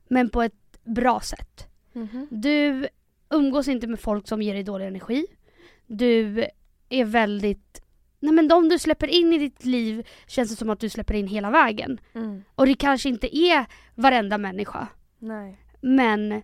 [0.08, 1.66] men på ett bra sätt.
[1.92, 2.26] Mhm.
[2.30, 2.88] Du
[3.30, 5.26] umgås inte med folk som ger dig dålig energi.
[5.86, 6.46] Du
[6.88, 7.82] är väldigt...
[8.20, 11.14] Nej men de du släpper in i ditt liv känns det som att du släpper
[11.14, 12.00] in hela vägen.
[12.14, 12.42] Mm.
[12.54, 14.88] Och det kanske inte är varenda människa.
[15.18, 15.60] Nej.
[15.86, 16.42] Men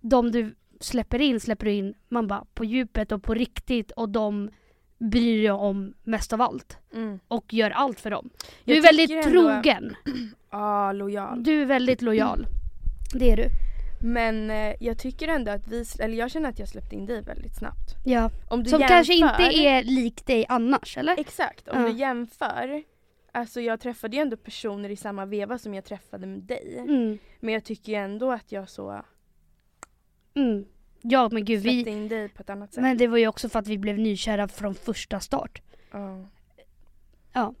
[0.00, 4.08] de du släpper in släpper du in man bara på djupet och på riktigt och
[4.08, 4.50] de
[4.98, 6.78] bryr dig om mest av allt.
[6.94, 7.18] Mm.
[7.28, 8.30] Och gör allt för dem.
[8.64, 9.96] Du Jag är väldigt ändå- trogen.
[10.52, 11.42] Ja, lojal.
[11.42, 12.46] Du är väldigt lojal.
[13.14, 13.46] Det är du.
[14.02, 17.22] Men eh, jag tycker ändå att vi, eller jag känner att jag släppte in dig
[17.22, 17.94] väldigt snabbt.
[18.04, 18.30] Ja.
[18.50, 21.20] Om du Som jämför, kanske inte är lik dig annars eller?
[21.20, 21.88] Exakt, om Ja.
[21.88, 22.82] du jämför.
[23.32, 26.78] Alltså jag träffade ju ändå personer i samma veva som jag träffade med dig.
[26.78, 27.18] Mm.
[27.40, 29.04] Men jag tycker ju ändå att jag så
[30.34, 30.64] Mm.
[31.02, 31.90] Ja men gud vi...
[31.90, 32.82] in dig på ett annat sätt.
[32.82, 35.62] Men det var ju också för att vi blev nykära från första start.
[37.32, 37.54] Ja.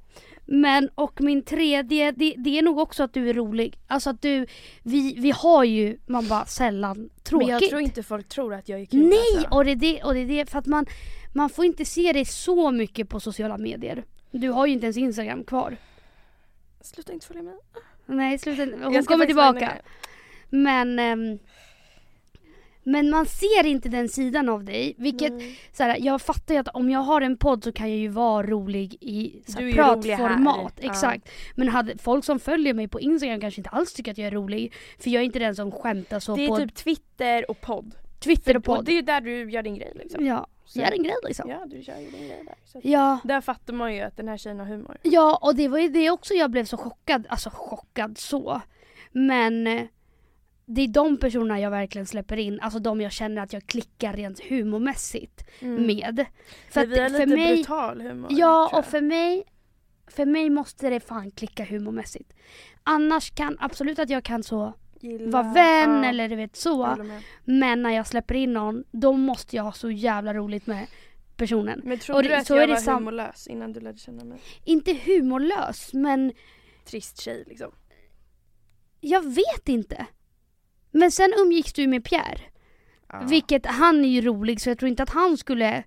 [0.46, 3.78] Men och min tredje, det, det är nog också att du är rolig.
[3.86, 4.46] Alltså att du,
[4.82, 7.48] vi, vi har ju, man bara sällan tråkigt.
[7.48, 9.18] Men jag tror inte folk tror att jag är kul Nej!
[9.36, 9.56] alltså.
[9.56, 10.86] Och det är det, och det är det för att man,
[11.32, 14.04] man får inte se dig så mycket på sociala medier.
[14.30, 15.76] Du har ju inte ens Instagram kvar.
[16.80, 17.54] Sluta inte följa med.
[18.06, 19.72] Nej, sluta Hon Jag ska kommer tillbaka.
[20.50, 21.38] Men, ehm,
[22.82, 24.94] men man ser inte den sidan av dig.
[24.98, 25.58] Vilket, Nej.
[25.72, 28.08] så här, jag fattar ju att om jag har en podd så kan jag ju
[28.08, 30.72] vara rolig i så här, pratformat.
[30.80, 30.90] Ja.
[30.90, 31.28] Exakt.
[31.54, 34.30] Men hade folk som följer mig på Instagram kanske inte alls tycker att jag är
[34.30, 34.72] rolig.
[34.98, 37.94] För jag är inte den som skämtar så Det är på typ Twitter och podd.
[38.20, 38.84] Twitter och Och podd.
[38.84, 40.26] det är ju där du gör din grej liksom.
[40.26, 41.50] Ja, Så- är en grej liksom.
[41.50, 42.54] Ja, du kör ju din grej där.
[42.64, 43.18] Så Ja.
[43.24, 44.96] Där fattar man ju att den här tjejen har humor.
[45.02, 47.26] Ja, och det var ju det också jag blev så chockad.
[47.28, 48.60] Alltså chockad så.
[49.12, 49.82] Men eh,
[50.66, 52.60] det är de personerna jag verkligen släpper in.
[52.60, 55.86] Alltså de jag känner att jag klickar rent humormässigt Mm.
[55.86, 56.24] med.
[56.70, 58.30] För För att för lite mig, brutal humor.
[58.32, 59.44] Ja, och för mig,
[60.06, 62.32] för mig måste det fan klicka humormässigt.
[62.82, 66.96] Annars kan absolut att jag kan så Gilla- vara vän ja, eller du vet så.
[67.44, 70.86] Men när jag släpper in någon, då måste jag ha så jävla roligt med
[71.36, 71.80] personen.
[71.84, 73.80] Men Och tror det- du att så jag är det var sam- humorlös innan du
[73.80, 74.38] lärde känna mig?
[74.64, 76.32] Inte humorlös, men
[76.84, 77.72] Trist tjej liksom.
[79.00, 80.06] jag vet inte.
[80.90, 82.40] Men sen umgicks du med Pierre.
[83.08, 83.20] Ja.
[83.28, 85.82] Vilket, han är ju rolig så jag tror inte att han skulle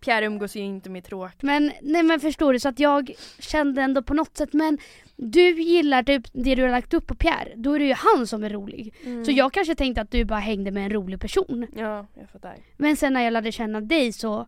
[0.00, 1.42] Pierre umgås ju inte med tråk.
[1.42, 4.78] Men, nej men förstår du, så att jag kände ändå på något sätt, men
[5.20, 8.26] du gillar typ det du har lagt upp på Pierre, då är det ju han
[8.26, 8.94] som är rolig.
[9.04, 9.24] Mm.
[9.24, 11.66] Så jag kanske tänkte att du bara hängde med en rolig person.
[11.76, 12.56] Ja, jag fattar.
[12.76, 14.46] Men sen när jag lärde känna dig så,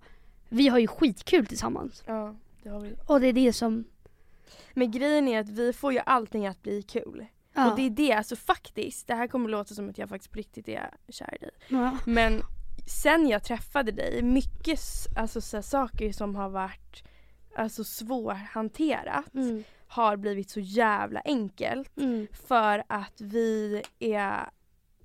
[0.49, 2.05] vi har ju skitkul tillsammans.
[2.07, 2.95] Ja, det har vi.
[3.07, 3.85] Och det är det som,
[4.75, 7.27] Men grejen är att vi får ju allting att bli kul.
[7.55, 7.71] ja.
[7.71, 10.39] Och det är det, alltså faktiskt, det här kommer låta som att jag faktiskt på
[10.39, 11.51] riktigt är kär i dig.
[11.69, 11.99] ja.
[12.07, 12.43] Men
[12.87, 14.81] sen jag träffade dig, mycket
[15.17, 17.03] alltså, så saker som har varit
[17.57, 19.65] alltså, svårhanterat Mm.
[19.91, 22.27] Har blivit så jävla enkelt Mm.
[22.33, 24.51] för att vi är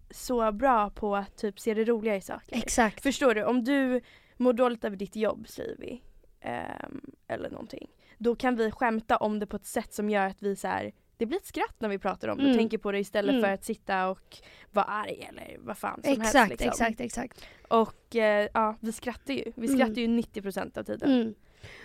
[0.09, 2.57] så bra på att typ se det roliga i saker.
[2.57, 3.03] Exakt.
[3.03, 3.43] Förstår du?
[3.43, 4.01] Om du
[4.37, 6.01] mår dåligt över ditt jobb säger vi,
[6.41, 7.87] ehm, eller någonting.
[8.17, 10.93] Då kan vi skämta om det på ett sätt som gör att vi så här,
[11.17, 12.57] det blir ett skratt när vi pratar om det och Mm.
[12.57, 13.41] tänker på det istället Mm.
[13.43, 14.37] för att sitta och
[14.71, 16.49] vara arg eller vad fan som Exakt, helst.
[16.49, 16.67] Liksom.
[16.69, 17.45] exakt, exakt.
[17.67, 19.43] Och eh, ja, vi skrattar ju.
[19.55, 19.77] Vi Mm.
[19.79, 21.35] skrattar ju 90% av tiden.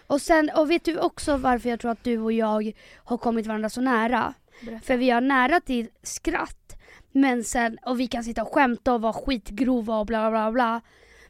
[0.07, 3.47] Och sen, och vet du också varför jag tror att du och jag har kommit
[3.47, 4.35] varandra så nära?
[4.63, 4.85] Berätta.
[4.85, 6.77] För vi har nära till skratt,
[7.13, 10.81] men sen, och vi kan sitta och skämta och vara skitgrova och bla bla bla.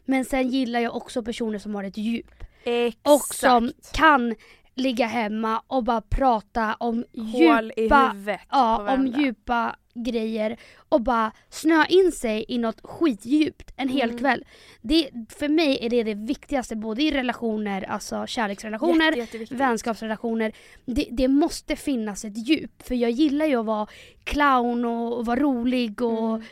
[0.05, 2.45] Men sen gillar jag också personer som har ett djup.
[2.65, 3.09] Exakt.
[3.09, 4.35] Och som kan
[4.75, 8.15] ligga hemma och bara prata om Hål djupa,
[8.51, 10.57] ja, om djupa grejer
[10.89, 14.19] och bara snöa in sig i något skitdjupt en hel Mm.
[14.19, 14.45] kväll.
[14.81, 20.53] Det, för mig är det det viktigaste både i relationer, alltså kärleksrelationer, Jätte, vänskapsrelationer.
[20.85, 23.87] Det, det måste finnas ett djup för jag gillar ju att vara
[24.25, 26.43] clown och, och vara rolig och, Mm.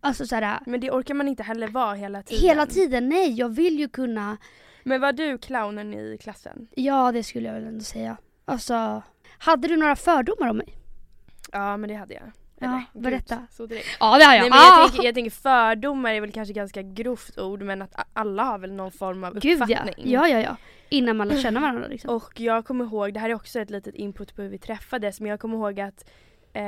[0.00, 2.44] alltså såhär, Men det orkar man inte heller vara hela tiden.
[2.48, 3.08] hela tiden.
[3.08, 4.36] Nej, jag vill ju kunna,
[4.82, 6.68] Men var du clownen i klassen?
[6.74, 8.16] ja det skulle jag väl ändå säga.
[8.44, 9.02] Alltså,
[9.38, 10.76] hade du några fördomar om mig?
[11.52, 12.32] Ja men det hade jag.
[12.58, 13.46] Ja, gud, berätta.
[13.50, 13.86] Så direkt.
[14.00, 17.38] Ja det har Nej, men jag, tänker, jag tänker fördomar är väl kanske ganska grovt
[17.38, 19.64] ord men att alla har väl någon form av Gud ja.
[19.64, 20.10] uppfattning.
[20.10, 20.56] ja, ja, ja.
[20.88, 22.14] Innan man lär känna varandra liksom.
[22.16, 25.20] Och jag kommer ihåg, det här är också ett litet input på hur vi träffades,
[25.20, 26.04] men jag kommer ihåg att
[26.52, 26.62] eh,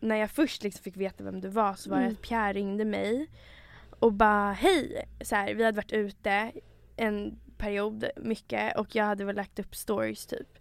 [0.00, 2.12] när jag först liksom fick veta vem du var så var det Mm.
[2.14, 3.30] att Pierre ringde mig
[3.98, 6.52] och bara hej, så här, vi hade varit ute
[6.96, 10.58] en period mycket och jag hade väl lagt upp stories typ.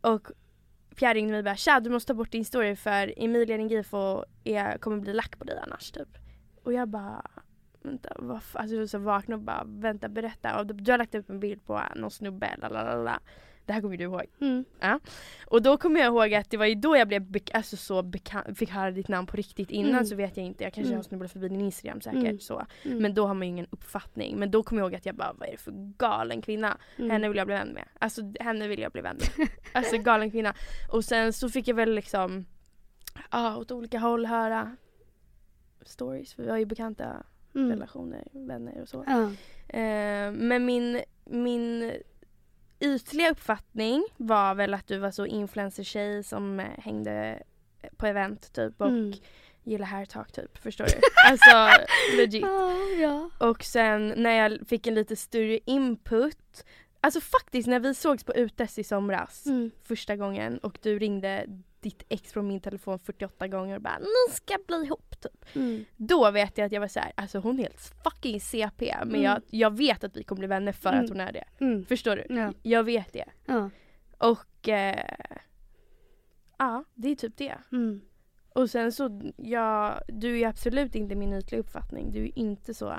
[0.00, 0.28] Och
[0.96, 4.24] Pierre ringde mig och bara tja du måste ta bort din story för Emilia Ningifo
[4.44, 6.08] är, kommer bli lack på dig annars typ.
[6.62, 7.30] Och jag bara
[7.82, 11.14] vänta, vad alltså jag så vaknade och bara vänta berätta och du, du har lagt
[11.14, 13.20] upp en bild på någon snubbe, lalalala.
[13.66, 14.22] Det här kommer du ihåg.
[14.40, 14.64] Mm.
[15.46, 18.58] Och då kommer jag ihåg att det var ju då jag blev alltså så bekant,
[18.58, 19.70] fick höra ditt namn på riktigt.
[19.70, 20.04] Innan Mm.
[20.04, 20.98] så vet jag inte, jag kanske Mm.
[20.98, 22.38] har snubblat förbi din Instagram säkert Mm.
[22.38, 22.66] så.
[22.84, 22.98] Mm.
[22.98, 24.36] Men då har man ju ingen uppfattning.
[24.38, 26.78] Men då kommer jag ihåg att jag bara, vad är det för galen kvinna?
[26.96, 27.10] Mm.
[27.10, 27.84] Henne vill jag bli vän med.
[27.98, 29.48] Alltså henne vill jag bli vän med.
[29.72, 30.54] alltså galen kvinna.
[30.92, 32.46] Och sen så fick jag väl liksom,
[33.30, 34.76] ja åt olika håll höra
[35.82, 36.34] stories.
[36.34, 39.04] För vi har ju bekanta relationer, vänner och så.
[39.06, 39.22] Ja.
[39.78, 41.92] Eh, men min, min
[42.80, 47.42] ytliga uppfattning var väl att du var så influencer-tjej som eh, hängde
[47.96, 49.12] på event typ och Mm.
[49.64, 50.58] gillade hair talk typ.
[50.58, 50.92] Förstår du?
[51.30, 51.82] Alltså
[52.16, 52.42] legit.
[52.42, 53.30] Ja, ja.
[53.48, 56.64] Och sen när jag fick en lite större input
[57.00, 59.70] Alltså faktiskt när vi sågs på Utes i somras Mm.
[59.82, 61.46] första gången och du ringde
[61.80, 65.56] ditt ex från min telefon 48 gånger och bara ni ska bli ihop typ.
[65.56, 65.84] Mm.
[65.96, 69.08] Då vet jag att jag var så här, alltså hon är helt fucking CP men
[69.08, 69.22] Mm.
[69.22, 71.04] jag, jag vet att vi kommer bli vänner för Mm.
[71.04, 71.44] att hon är det.
[71.60, 71.84] Mm.
[71.86, 72.34] Förstår du?
[72.34, 72.52] Ja.
[72.62, 73.24] Jag vet det.
[73.46, 73.70] Ja.
[74.18, 75.14] Och eh,
[76.58, 77.58] ja, det är typ det.
[77.72, 78.00] Mm.
[78.48, 82.12] Och sen så, ja, du är absolut inte min ytliga uppfattning.
[82.12, 82.98] Du är inte så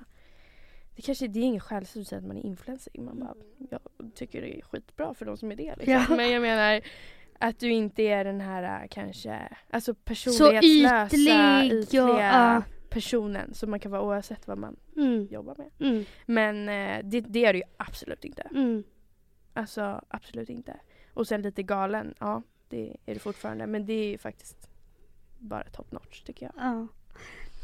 [0.98, 2.94] det kanske det är ingen skällsord att säga att man är influencer.
[3.02, 3.34] Man bara,
[3.70, 3.80] jag
[4.16, 5.76] tycker det är skitbra för de som är det.
[5.76, 5.94] Liksom.
[5.94, 6.06] Ja.
[6.16, 6.82] Men jag menar
[7.40, 11.06] att du inte är den här äh, kanske, alltså Så personlighetslösa,
[11.66, 11.80] ytlig.
[11.80, 15.28] ytliga Ja, personen som man kan vara oavsett vad man Mm.
[15.32, 15.90] jobbar med.
[15.92, 16.06] Mm.
[16.26, 18.42] Men eh, det, det är du ju absolut inte.
[18.42, 18.84] Mm.
[19.54, 20.80] Alltså absolut inte.
[21.14, 23.68] Och sen lite galen, ja det är du fortfarande.
[23.68, 24.70] Men det är ju faktiskt
[25.40, 26.54] bara top notch tycker jag.
[26.58, 26.88] Ja.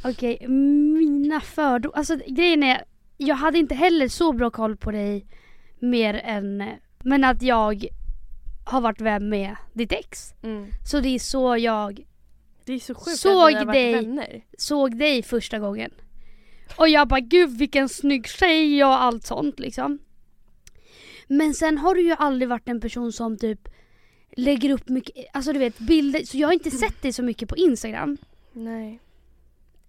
[0.05, 1.97] Okej, mina fördomar.
[1.97, 2.83] Alltså grejen är,
[3.17, 5.25] jag hade inte heller så bra koll på dig
[5.79, 6.63] mer än,
[7.03, 7.85] men att jag
[8.65, 10.33] har varit vän med ditt ex.
[10.43, 10.67] Mm.
[10.85, 12.05] Så det är så jag
[12.65, 13.95] Det är så sjukt Såg att dig.
[13.95, 14.41] vänner.
[14.57, 15.91] såg dig första gången.
[16.77, 19.99] Och jag bara gud vilken snygg tjej och allt sånt liksom.
[21.27, 23.69] Men sen har du ju aldrig varit en person som typ
[24.35, 27.49] lägger upp mycket, alltså du vet bilder, så jag har inte sett dig så mycket
[27.49, 28.17] på Instagram.
[28.53, 28.99] Nej.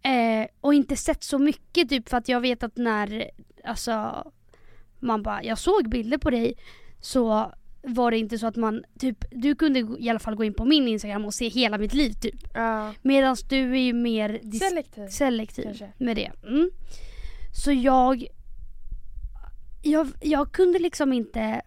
[0.05, 3.31] Eh, och inte sett så mycket typ för att jag vet att när,
[3.65, 4.25] alltså
[5.01, 6.55] man bara, jag såg bilder på dig
[7.01, 10.55] så var det inte så att man, typ du kunde i alla fall gå in
[10.55, 12.41] på min Instagram och se hela mitt liv typ.
[12.55, 12.95] Ja.
[13.03, 15.09] Medan du är ju mer Selektiv.
[15.09, 15.93] selektiv Kanske.
[15.99, 16.33] med det.
[16.47, 16.71] Mm.
[17.63, 18.27] Så jag
[19.85, 21.63] jag, jag kunde liksom inte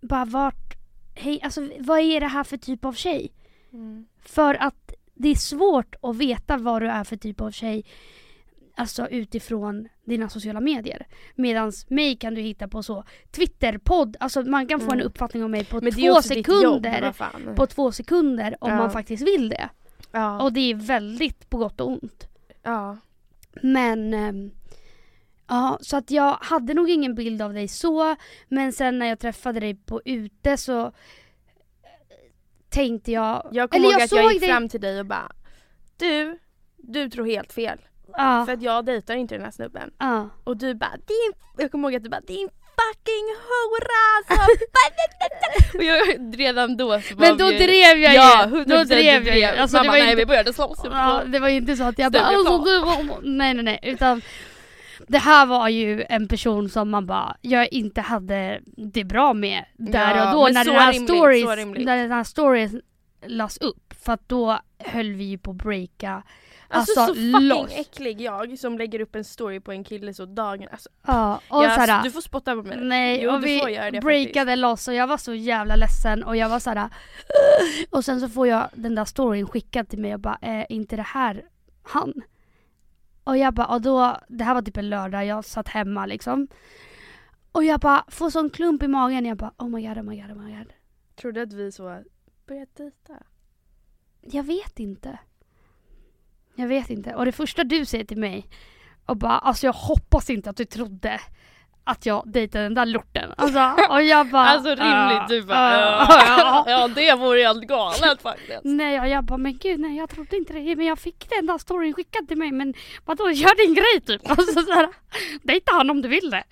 [0.00, 0.74] bara vart,
[1.14, 3.32] hej, alltså vad är det här för typ av tjej?
[3.72, 4.06] Mm.
[4.22, 4.81] För att
[5.22, 7.84] det är svårt att veta vad du är för typ av tjej
[8.74, 11.06] Alltså utifrån dina sociala medier.
[11.34, 14.98] Medan mig kan du hitta på så Twitter, podd, alltså man kan få Mm.
[15.00, 17.12] en uppfattning om mig på två jobb, sekunder.
[17.12, 17.54] fan.
[17.56, 18.76] på två sekunder om Ja.
[18.76, 19.68] man faktiskt vill det.
[20.12, 20.42] Ja.
[20.42, 22.28] Och det är väldigt på gott och ont.
[22.62, 22.96] ja.
[23.62, 24.50] Men ehm,
[25.48, 28.16] ja, så att jag hade nog ingen bild av dig så.
[28.48, 30.92] Men sen när jag träffade dig på ute så
[32.72, 33.48] tänkte jag...
[33.52, 35.32] Jag kommer ihåg jag att jag gick dig- fram till dig och bara
[35.96, 36.38] Du,
[36.76, 37.78] du tror helt fel.
[38.16, 39.90] Ja, För att jag dejtar inte den här snubben.
[39.98, 40.28] ja.
[40.44, 44.52] Och du bara din, jag kommer ihåg att du bara din fucking hora så
[45.78, 48.52] Och jag redan då så Men då drev jag Ja, ju.
[48.56, 49.44] 100% Då drev jag ju.
[49.44, 50.80] Alltså, Man det, var nej inte, vi började slåss.
[50.84, 52.80] ja, det var ju inte så att jag bara alltså, du,
[53.30, 53.78] Nej nej nej.
[53.82, 54.22] Utan
[55.08, 59.64] det här var ju en person som man bara, jag inte hade det bra med
[59.78, 61.46] där Ja, och då när den här rimligt, stories,
[61.86, 62.72] när den här stories
[63.26, 63.94] lades upp.
[64.04, 66.22] För att då höll vi ju på att breaka.
[66.68, 67.70] Alltså, Alltså, så fucking loss.
[67.72, 70.68] äcklig jag som lägger upp en story på en kille så dagen.
[70.72, 72.78] Alltså, Ja, och jag, såhär, du får spotta på mig.
[72.80, 73.60] Nej, Jo, och vi
[74.02, 76.90] breakade loss och jag var så jävla ledsen och jag var såhär
[77.90, 80.96] Och sen så får jag den där storyn skickad till mig och bara, är inte
[80.96, 81.42] det här
[81.82, 82.12] han?
[83.24, 86.48] Och jag bara, och då, det här var typ en lördag, jag satt hemma liksom.
[87.52, 90.20] Och jag bara får sån klump i magen, jag bara oh my god, oh my
[90.20, 90.72] god, oh my god.
[91.14, 92.02] Tror du att vi så
[92.46, 93.22] börjat dejta?
[94.20, 95.18] Jag vet inte.
[96.54, 98.48] Jag vet inte, och det första du säger till mig
[99.06, 101.20] och bara, alltså jag hoppas inte att du trodde
[101.84, 103.32] att jag dejtade den där lorten.
[103.36, 104.46] Alltså, och jag bara...
[104.52, 108.60] Alltså rimligt, "Ja, du bara ja, ja, ja." ja det vore helt galet faktiskt.
[108.64, 110.76] Nej, och jag bara, men gud nej jag trodde inte det.
[110.76, 112.52] Men jag fick den där storyn skickad till mig.
[112.52, 114.30] Men vadå, gör din grej typ.
[114.30, 114.88] Och så, här,
[115.42, 116.44] dejta han om du vill det.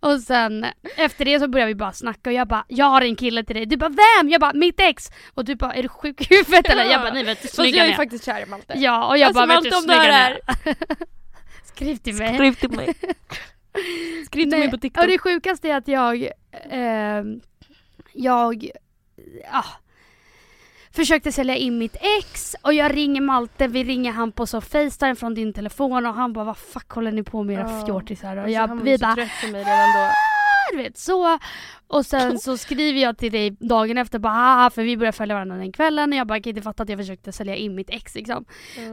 [0.00, 3.16] Och sen efter det så började vi bara snacka och jag bara, jag har en
[3.16, 3.66] kille till dig.
[3.66, 4.28] Du bara, vem?
[4.28, 5.10] Jag bara, mitt ex.
[5.34, 6.84] Och du bara, är du sjuk i huvudet eller?
[6.84, 7.96] Jag bara, nej vet du, Fast jag snygga är ni är.
[7.96, 8.74] faktiskt kär i Malte.
[8.76, 10.38] Ja, och jag Alltså, bara, vet Malte, om du snygga är.
[11.64, 12.34] Skriv till mig.
[12.34, 12.94] Skriv till mig.
[14.26, 15.06] Skriv till mig på Och TikTok.
[15.06, 16.28] det sjukaste är att jag,
[16.70, 17.40] ehm,
[18.12, 18.70] jag,
[19.52, 19.64] ah,
[20.92, 25.14] försökte sälja in mitt ex och jag ringer Malte, vi ringer han på så Facetime
[25.14, 28.36] från din telefon och han bara vad fuck håller ni på med era fjortisar?
[28.36, 30.10] Och Alltså, jag, vi bara då.
[30.70, 31.38] du vet så.
[31.86, 35.34] Och sen så skriver jag till dig dagen efter bara haha för vi började följa
[35.34, 37.90] varandra den kvällen och jag bara kan inte fatta att jag försökte sälja in mitt
[37.90, 38.44] ex liksom.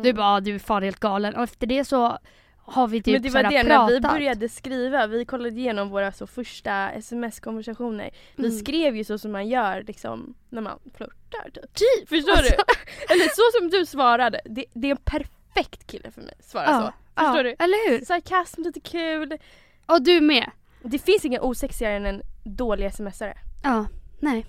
[0.04, 2.18] Du bara du är fan helt galen och efter det så
[2.66, 3.14] har vi typ.
[3.14, 4.12] Men det var det, när vi pratat.
[4.18, 8.10] började skriva, vi kollade igenom våra så första sms-konversationer.
[8.36, 8.58] Vi Mm.
[8.60, 11.74] skrev ju så som man gör liksom när man flörtar typ.
[11.74, 12.10] Typ!
[12.10, 13.14] Förstår Alltså, du?
[13.14, 16.34] Eller så som du svarade, det, det är en perfekt kille för mig.
[16.40, 17.22] Svara Ja, så.
[17.24, 17.56] Förstår ja, du?
[17.64, 18.06] Eller hur?
[18.06, 19.38] Sarkasm, lite kul.
[19.86, 20.52] Och du med.
[20.84, 23.38] Det finns ingen osexigare än en dålig smsare.
[23.64, 23.86] Ja,
[24.20, 24.46] nej.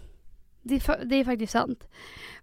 [0.66, 1.88] Det det är faktiskt sant.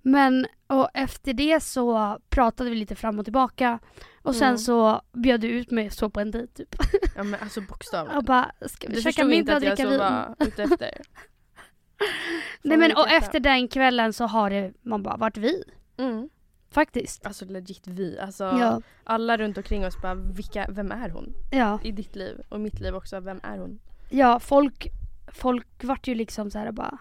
[0.02, 3.80] Men och efter det så pratade vi lite fram och tillbaka.
[4.22, 4.58] Och sen Mm.
[4.58, 6.76] så bjöd du ut mig så på en dejt typ.
[7.16, 8.18] Ja men alltså bokstavligen.
[8.18, 10.00] Och bara, ska vi Du käka förstod inte middag och att jag dricka så vin?
[10.00, 10.92] var ute efter.
[12.62, 15.64] Nej men och efter den kvällen så har det, man bara varit vi.
[15.98, 16.30] Mm.
[16.72, 17.26] Faktiskt.
[17.26, 18.20] Alltså legit vi.
[18.20, 18.82] Alltså Ja.
[19.04, 21.34] alla runt omkring oss bara vilka, vem är hon?
[21.52, 21.80] Ja.
[21.84, 23.80] I ditt liv och mitt liv också, vem är hon?
[24.10, 24.88] Ja, folk,
[25.34, 26.98] folk vart ju liksom så här bara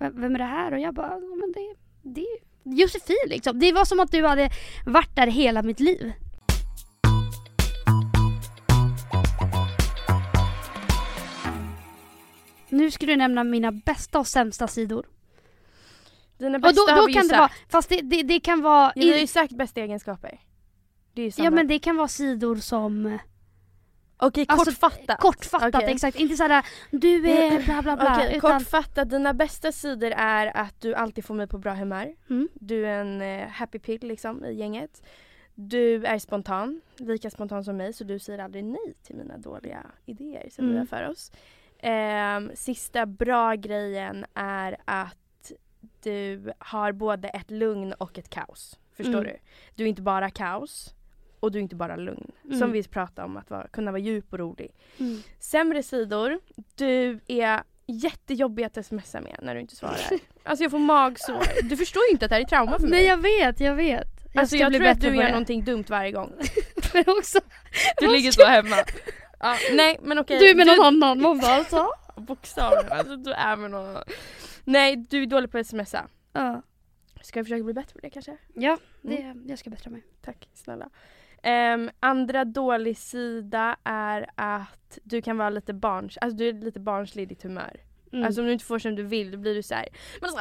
[0.00, 0.72] vem, är det här?
[0.72, 3.58] Och jag bara, men det, det är Josefin liksom.
[3.58, 4.50] Det var som att du hade
[4.86, 6.12] varit där hela mitt liv.
[12.68, 15.06] Nu ska du nämna mina bästa och sämsta sidor.
[16.38, 17.38] Dina Och bästa då, har då vi kan ju det sagt.
[17.38, 18.92] vara, fast det, det, det kan vara...
[18.94, 20.40] Ja, vi har ju sagt bästa egenskaper.
[21.14, 21.44] Det är ju samma.
[21.44, 23.18] ja men det kan vara sidor som
[24.20, 25.20] Okej, Alltså, kortfattat.
[25.20, 25.90] kortfattat, Okej.
[25.94, 26.16] exakt.
[26.18, 28.16] Inte såhär du är bla bla bla.
[28.16, 29.10] Okej, utan, kortfattat.
[29.10, 32.14] Dina bästa sidor är att du alltid får mig på bra humör.
[32.30, 32.48] Mm.
[32.54, 35.02] Du är en eh, happy pill liksom i gänget.
[35.54, 39.86] Du är spontan, lika spontan som mig så du säger aldrig nej till mina dåliga
[40.06, 40.78] idéer som vi Mm.
[40.78, 41.32] har för oss.
[41.78, 45.16] Ehm, sista bra grejen är att
[46.02, 48.78] du har både ett lugn och ett kaos.
[48.96, 49.24] Förstår Mm.
[49.24, 49.36] du?
[49.74, 50.94] Du är inte bara kaos
[51.40, 52.30] och du är inte bara lugn.
[52.44, 52.58] Mm.
[52.58, 54.74] Som vi pratade om, att vara, kunna vara djup och rolig.
[54.98, 55.22] Mm.
[55.38, 56.40] Sämre sidor,
[56.74, 59.98] du är jättejobbig att smsa med när du inte svarar.
[60.44, 61.42] alltså jag får magsår.
[61.68, 62.90] Du förstår ju inte att det här är trauma för mig.
[62.90, 64.08] Nej jag vet, jag vet.
[64.32, 65.28] Jag alltså jag tror att du gör det.
[65.28, 66.32] någonting dumt varje gång.
[66.94, 67.38] Men också,
[68.00, 68.76] Du ligger så hemma.
[69.40, 70.38] Ja, nej men okej.
[70.38, 71.22] du är med någon annan.
[71.22, 71.92] Man bara så.
[72.16, 74.02] Bokstavligen, alltså du är med någon annan.
[74.64, 76.06] Nej du är dålig på att smsa.
[76.32, 76.62] Ja,
[77.22, 78.36] Ska jag försöka bli bättre på det kanske?
[78.54, 80.02] ja det, jag ska bättra mig.
[80.22, 80.90] Tack snälla.
[81.42, 86.80] Ehm, andra dålig sida är att du kan vara lite barns, alltså du är lite
[86.80, 87.80] barnslig i ditt humör.
[88.12, 88.24] Mm.
[88.26, 89.88] Alltså om du inte får som du vill då blir du såhär,
[90.20, 90.40] men så, ah,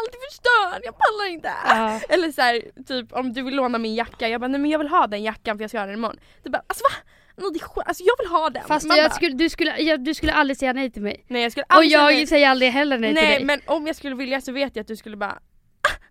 [0.00, 1.52] allt är förstörd, jag pallar inte.
[1.66, 2.00] Ja.
[2.14, 4.78] Eller så här, typ om du vill låna min jacka, jag bara nej men jag
[4.78, 6.18] vill ha den jackan för jag ska ha den imorgon.
[6.42, 7.10] Du bara alltså va?
[7.36, 7.88] No, det är.
[7.88, 8.62] Alltså jag vill ha den.
[8.64, 11.24] Fast jag bara, skulle, du, skulle, jag, du skulle aldrig säga nej till mig.
[11.28, 12.26] nej jag skulle Och aldrig säga jag nej.
[12.26, 13.44] säger aldrig heller nej, till Nej dig.
[13.44, 15.38] men om jag skulle vilja så vet jag att du skulle bara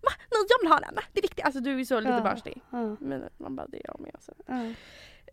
[0.03, 0.11] va?
[0.31, 1.45] Nej jag vill ha den, det är viktigt.
[1.45, 2.21] Alltså du är så lite Ja.
[2.21, 2.61] barnslig.
[2.69, 4.11] Ja, Men man bara det är jag med.
[4.13, 4.31] Alltså.
[4.47, 4.73] ja.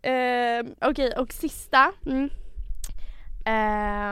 [0.09, 1.93] Ehm, Okej och sista.
[2.05, 2.29] Mm.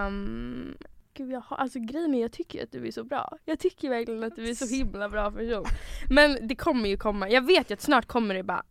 [0.07, 0.77] Um,
[1.13, 3.37] gud jag har, alltså grejen är jag tycker att du är så bra.
[3.45, 5.65] Jag tycker verkligen att du är så himla bra person.
[6.09, 8.63] Men det kommer ju komma, jag vet ju att snart kommer det bara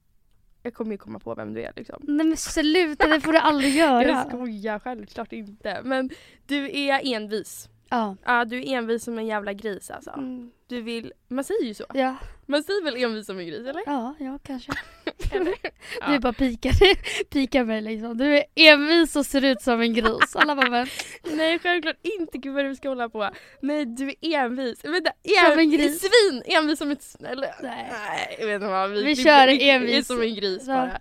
[0.62, 2.03] jag kommer ju komma på vem du är liksom.
[2.09, 4.24] Nej men sluta, det får du aldrig Jag göra.
[4.24, 5.80] skojar självklart inte.
[5.84, 6.11] Men
[6.47, 7.68] du är envis.
[7.89, 8.16] Ja.
[8.24, 10.11] Ja du är envis som en jävla gris alltså.
[10.11, 10.51] Mm.
[10.69, 11.85] Du vill, man säger ju så.
[11.95, 12.16] Ja,
[12.47, 13.83] Man säger väl envis som en gris eller?
[13.87, 14.73] ja, ja kanske.
[15.33, 15.55] eller?
[16.07, 16.21] Du Ja.
[16.21, 16.73] bara pikar,
[17.31, 18.19] pikar mig liksom.
[18.19, 20.37] Du är envis och ser ut som en gris.
[20.37, 20.87] Alla bara men,
[21.37, 23.31] Nej självklart inte, gud vad du ska hålla på.
[23.62, 24.85] Nej du är envis.
[24.85, 25.12] Vänta,
[25.51, 26.01] Som en gris.
[26.01, 26.43] Svin!
[26.47, 27.89] Envis som ett s- eller, Nej.
[27.93, 28.37] nej.
[28.41, 30.07] jag vet inte vad vi, Vi vi kör vi- envis.
[30.07, 30.66] Som en gris Så.
[30.73, 31.01] bara.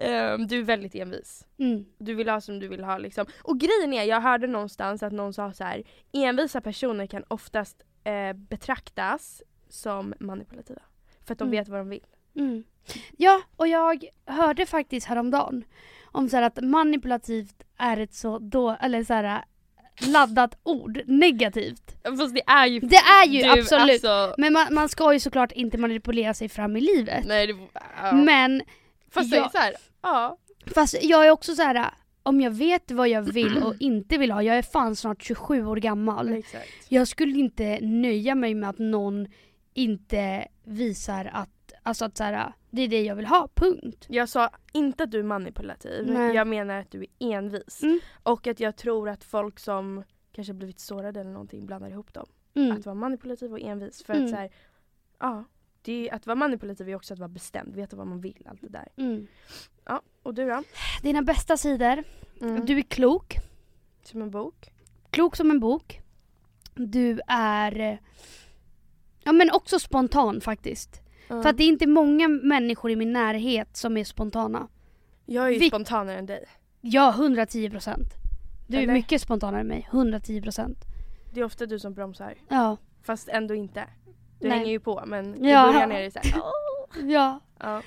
[0.00, 1.44] Ehm, du är väldigt envis.
[1.58, 1.84] mm.
[1.98, 3.26] Du vill ha som du vill ha liksom.
[3.42, 5.82] Och grejen är, jag hörde någonstans att någon sa så här:
[6.12, 7.76] envisa personer kan oftast
[8.06, 10.80] eh, betraktas som manipulativa.
[11.24, 11.58] För att de Mm.
[11.60, 12.04] vet vad de vill.
[12.36, 12.64] Mm.
[13.16, 15.64] Ja, och jag hörde faktiskt häromdagen
[16.04, 19.44] om så här att manipulativt är ett så då, eller så här
[20.06, 21.96] laddat ord, negativt.
[22.18, 22.80] Fast det är ju...
[22.80, 24.04] Det är ju du, absolut.
[24.04, 27.24] Alltså, Men man, man ska ju såklart inte manipulera sig fram i livet.
[27.26, 27.54] nej, det,
[28.02, 28.12] ja.
[28.12, 28.62] Men
[29.10, 29.40] Fast ja.
[29.40, 30.38] det är så här, ja.
[30.74, 31.90] Fast jag är också så här.
[32.26, 35.66] Om jag vet vad jag vill och inte vill ha, jag är fan snart 27
[35.66, 36.28] år gammal.
[36.32, 36.68] Exakt.
[36.88, 39.26] Jag skulle inte nöja mig med att någon
[39.74, 44.06] inte visar att, alltså att så här, det är det jag vill ha, punkt.
[44.08, 46.34] Jag sa inte att du är manipulativ, Nej.
[46.34, 47.82] jag menar att du är envis.
[47.82, 48.00] Mm.
[48.22, 50.02] Och att jag tror att folk som
[50.32, 52.26] kanske blivit sårade eller någonting blandar ihop dem.
[52.54, 52.76] Mm.
[52.76, 54.02] Att vara manipulativ och envis.
[54.04, 54.24] För Mm.
[54.24, 54.50] att så här,
[55.20, 55.44] ja,
[55.82, 58.60] det är, att vara manipulativ är också att vara bestämd, veta vad man vill, allt
[58.60, 58.88] det där.
[59.86, 59.94] Mm.
[59.96, 60.62] Ja, och du då?
[61.02, 62.04] Dina bästa sidor,
[62.40, 62.66] Mm.
[62.66, 63.36] du är klok,
[64.02, 64.72] Som en bok?
[65.10, 66.00] klok som en bok.
[66.74, 68.00] Du är,
[69.22, 71.00] ja men också spontan faktiskt.
[71.28, 74.68] För att det är inte många människor i min närhet som är spontana.
[75.26, 76.44] Jag är ju Vi- spontanare än dig.
[76.80, 78.06] Ja, 110 procent.
[78.68, 78.92] Du är Eller?
[78.92, 80.78] mycket spontanare än mig, 110 procent.
[81.34, 82.34] Det är ofta du som bromsar.
[82.48, 82.76] Ja.
[83.02, 83.84] Fast ändå inte.
[84.40, 84.58] Du Nej.
[84.58, 85.68] hänger ju på men Ja.
[85.68, 87.40] i början är det såhär "Åh." Ja.
[87.58, 87.82] ja.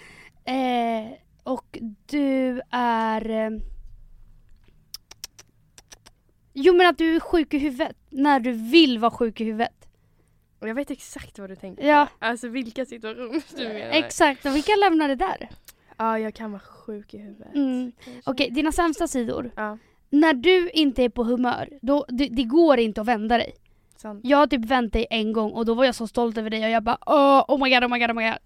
[0.46, 1.12] Eh,
[1.50, 3.30] och du är...
[3.30, 3.50] Eh,
[6.54, 7.98] jo men att du är sjuk i huvudet.
[8.10, 9.90] När du vill vara sjuk i huvudet.
[10.60, 12.08] Och jag vet exakt vad du tänker Ja.
[12.20, 13.92] Alltså vilka situationer du menar.
[13.92, 15.50] Exakt, och vi kan lämna det där.
[15.98, 17.56] Ja, jag kan vara sjuk i huvudet.
[17.56, 17.92] Mm.
[18.26, 19.52] Okej, dina sämsta sidor.
[19.56, 19.78] Ja,
[20.10, 23.54] När du inte är på humör, då, det, det går inte att vända dig.
[24.00, 24.20] Sant.
[24.24, 26.64] Jag har typ vänt dig en gång och då var jag så stolt över dig
[26.66, 28.38] och jag bara oh, oh my god, oh my god, oh my god.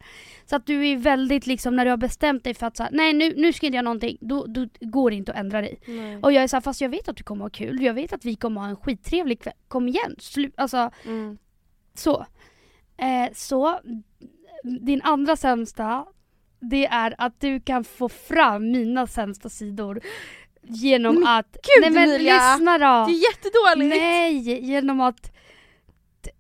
[0.46, 2.92] Så att du är väldigt liksom, när du har bestämt dig för att så här,
[2.94, 5.62] nej nu, nu ska jag inte göra någonting, då, då går det inte att ändra
[5.62, 5.80] dig.
[5.88, 6.18] Nej.
[6.22, 8.26] Och jag är såhär, fast jag vet att du kommer ha kul, jag vet att
[8.26, 11.38] vi kommer ha en skittrevlig kväll, kom igen, slu, alltså Mm.
[11.96, 12.26] så.
[12.98, 13.80] Eh, så,
[14.82, 16.06] din andra sämsta,
[16.60, 20.02] det är att du kan få fram mina sämsta sidor
[20.62, 21.52] genom Men att...
[21.52, 22.34] gud, nej men Emilia!
[22.56, 23.06] lyssna då!
[23.12, 23.96] Det är jättedåligt!
[24.02, 25.33] Nej, genom att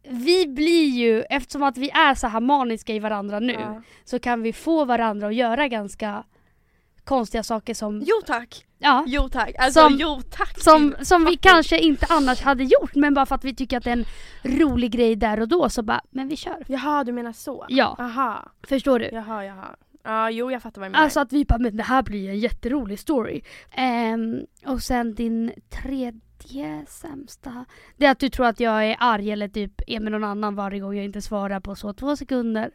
[0.09, 3.81] vi blir ju, eftersom att vi är så harmoniska i varandra nu, Ja.
[4.03, 6.23] så kan vi få varandra att göra ganska
[7.03, 8.65] konstiga saker som, Jo tack!
[8.79, 9.55] ja, Jo tack!
[9.59, 10.59] Alltså Som- jo tack!
[10.59, 13.83] som, som vi kanske inte annars hade gjort men bara för att vi tycker att
[13.83, 14.05] det är en
[14.59, 16.63] rolig grej där och då så bara, men vi kör.
[16.67, 17.65] Jaha, du menar så?
[17.69, 19.09] Ja, Aha, förstår du?
[19.13, 19.75] jaha, jaha.
[20.05, 21.03] Ja, jo jag fattar vad du menar.
[21.03, 23.41] Alltså att vi bara, men det här blir en jätterolig story.
[23.71, 26.19] Ehm, och sen din tredje
[26.87, 27.65] sämsta,
[27.97, 30.55] det är att du tror att jag är arg eller typ är med någon annan
[30.55, 32.71] varje gång jag inte svarar på så två sekunder.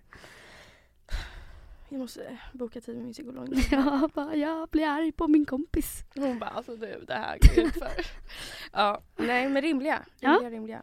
[1.88, 3.48] Jag måste boka tid med min psykolog.
[3.70, 6.04] Jag bara, jag blir arg på min kompis.
[6.14, 7.90] Hon bara alltså du det här går ut för.
[8.72, 10.02] ja, nej men rimliga.
[10.20, 10.30] Ja.
[10.30, 10.82] Rimliga, rimliga.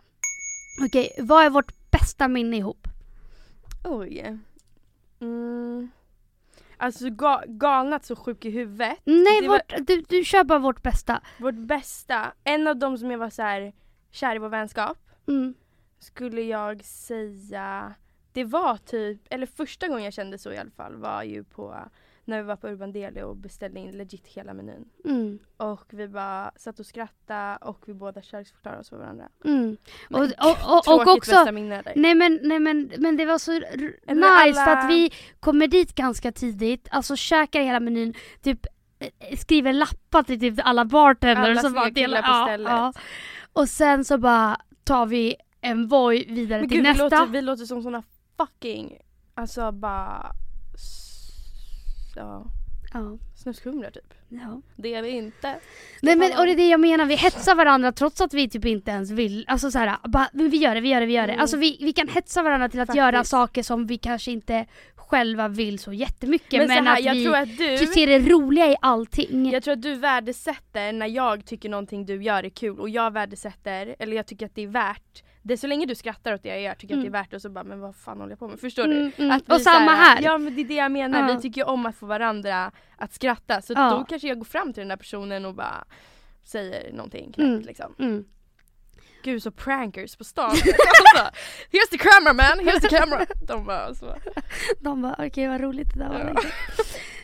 [0.86, 2.88] Okej, vad är vårt bästa minne ihop?
[3.84, 4.38] Oj.
[5.20, 5.92] Mm.
[6.78, 8.98] Alltså ga galnat så sjuk i huvudet.
[9.04, 11.22] Nej, Det var- vårt, du, du kör bara vårt bästa.
[11.40, 13.74] Vårt bästa, en av dem som jag var så här
[14.12, 14.98] kär i vår vänskap
[15.28, 15.54] Mm.
[16.00, 17.94] skulle jag säga
[18.34, 21.76] det var typ, eller första gången jag kände så i alla fall var ju på
[22.28, 24.86] när vi var på Urban Deli och beställde in legit hela menyn.
[25.06, 25.40] Mm.
[25.58, 29.30] Och vi bara satt och skrattade och vi båda kärleksförklarade oss för varandra.
[29.46, 29.78] Mm.
[30.10, 31.46] Men Och, och, och, och också,
[31.96, 36.32] nej men, nej men, men det var så nice alla- att vi kommer dit ganska
[36.32, 38.66] tidigt, alltså käkar hela menyn, typ
[39.00, 42.96] eh, skriver lappar till typ alla bartenders Alla som killar delar- på stället.
[43.54, 47.04] Och sen så bara tar vi en Voi vidare Men till gud, vi nästa.
[47.04, 48.04] låter, vi låter som såna
[48.38, 48.98] fucking,
[49.34, 50.32] alltså bara,
[52.16, 52.46] ja,
[52.94, 54.14] Ja, snuskhumrar typ.
[54.30, 54.62] ja.
[54.76, 55.56] Det är vi inte.
[56.02, 58.66] Nej men och det är det jag menar, vi hetsar varandra trots att vi typ
[58.66, 59.46] inte ens vill.
[59.48, 61.34] Alltså så här, bara, men vi gör det, vi gör det, vi gör det.
[61.34, 61.42] Mm.
[61.42, 62.98] Alltså vi, vi kan hetsa varandra till att Faktiskt.
[62.98, 66.60] göra saker som vi kanske inte själva vill så jättemycket.
[66.60, 69.52] Men, Men, så här, att jag vi tror att du, ser det roliga i allting.
[69.52, 73.12] jag tror att du värdesätter när jag tycker någonting du gör är kul och jag
[73.14, 76.50] värdesätter, eller jag tycker att det är värt det så länge du skrattar åt det
[76.50, 77.12] jag gör tycker jag att Mm.
[77.12, 78.60] det är värt det och så bara men vad fan håller jag på med?
[78.60, 78.94] Förstår du?
[78.98, 79.32] Mm, mm.
[79.32, 80.22] Att vi Och samma så här.
[80.22, 81.36] Ja men det är det jag menar, Ja.
[81.36, 83.90] vi tycker ju om att få varandra att skratta så Ja.
[83.90, 85.86] då kanske jag går fram till den där personen och bara
[86.44, 87.62] säger någonting knäppt Mm.
[87.62, 87.96] liksom.
[88.00, 88.26] Mm.
[89.24, 90.50] Gud så prankers på stan.
[90.50, 91.34] alltså,
[91.72, 93.26] here's the camera man, here's the camera.
[93.48, 94.16] De bara så.
[94.80, 96.20] De bara okej vad roligt det där var.
[96.20, 96.42] Ja.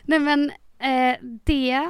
[0.02, 1.88] Nej men eh, det.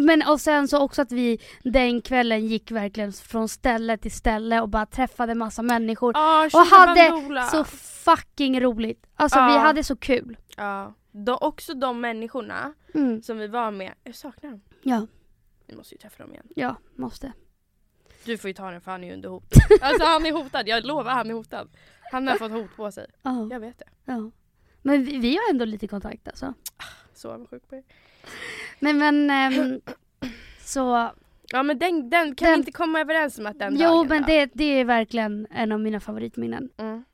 [0.00, 4.60] Men och sen så också att vi den kvällen gick verkligen från ställe till ställe
[4.60, 6.12] och bara träffade massa människor.
[6.16, 7.46] Ah, Och hade Bandoola.
[7.46, 7.64] Så
[8.04, 9.06] fucking roligt.
[9.14, 9.58] Alltså vi Ja.
[9.58, 10.36] hade så kul.
[10.56, 10.94] Ja.
[11.12, 13.22] De, också de människorna Mm.
[13.22, 14.60] som vi var med, jag saknar dem.
[14.82, 15.06] Ja,
[15.66, 16.46] Vi måste ju träffa dem igen.
[16.56, 17.32] ja, måste.
[18.24, 19.44] Du får ju ta den för han är ju under hot.
[19.80, 21.68] Alltså han är hotad, jag lovar han är hotad.
[22.12, 23.06] Han har fått hot på sig.
[23.22, 23.84] Ja, Jag vet det.
[24.04, 24.30] ja.
[24.82, 26.54] Men vi, vi har ändå lite kontakt alltså.
[27.14, 27.82] Så avundsjuk på er.
[28.78, 29.80] Nej men ehm,
[30.60, 31.10] så,
[31.54, 34.06] Ja men den, den kan Den- vi inte komma överens om att den jo dagen
[34.08, 34.26] men då?
[34.28, 36.68] det, det är verkligen en av mina favoritminnen.
[36.78, 37.04] Mm.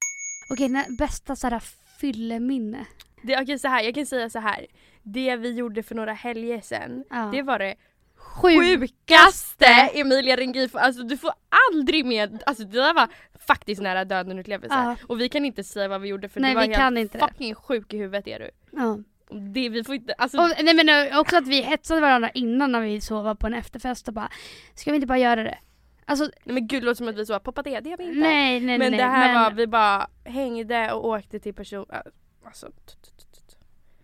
[0.52, 1.62] Okej, nä- bästa såhär
[2.00, 2.86] fylleminne.
[3.22, 4.66] det Okej så här, jag kan säga så här.
[5.02, 7.28] Det vi gjorde för några helger sedan, Ja.
[7.32, 7.74] det var det
[8.16, 9.66] Sjukaste!
[9.94, 11.32] Emilia Rengifo, alltså du får
[11.72, 13.09] aldrig med, alltså det där var
[13.46, 14.74] faktiskt nära döden upplevelse.
[14.76, 14.96] Ja.
[15.06, 17.18] Och vi kan inte säga vad vi gjorde för Nej, du var helt kan inte
[17.18, 17.28] det.
[17.28, 18.50] fucking sjuk i huvudet är du.
[18.72, 18.98] Ja.
[19.28, 22.30] Och Det, vi får inte, alltså Och, nej men eh, också att vi hetsade varandra
[22.30, 24.30] innan när vi sov på en efterfest och bara
[24.74, 25.58] Ska vi inte bara göra det?
[26.04, 28.04] Alltså nej men gud det låter som att vi så poppa det, det har vi
[28.04, 28.18] inte.
[28.18, 29.00] nej nej men nej.
[29.00, 31.98] det här men, var, vi bara hängde och åkte till person, äh,
[32.44, 32.68] alltså,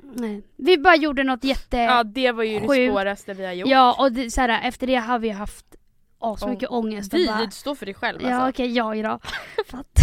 [0.02, 0.42] nej.
[0.56, 1.76] Vi bara gjorde något jätte...
[1.76, 2.92] Ja det var ju det Sjukt.
[2.92, 3.68] svåraste vi har gjort.
[3.68, 5.66] Ja och det, så här, efter det har vi haft
[6.18, 8.48] asmycket ångest och Vi, bara, stå för dig själv Ja alltså.
[8.48, 9.20] okej, jag idag.
[9.70, 9.98] Fatt.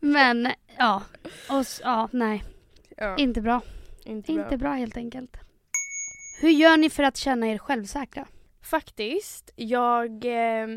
[0.00, 0.48] Men
[0.78, 1.02] ja,
[1.48, 2.44] och, ja nej,
[2.96, 3.62] Ja, inte bra.
[4.08, 4.44] Inte bra.
[4.44, 5.36] Inte bra helt enkelt.
[6.40, 8.26] Hur gör ni för att känna er självsäkra?
[8.62, 10.68] Faktiskt, jag, eh,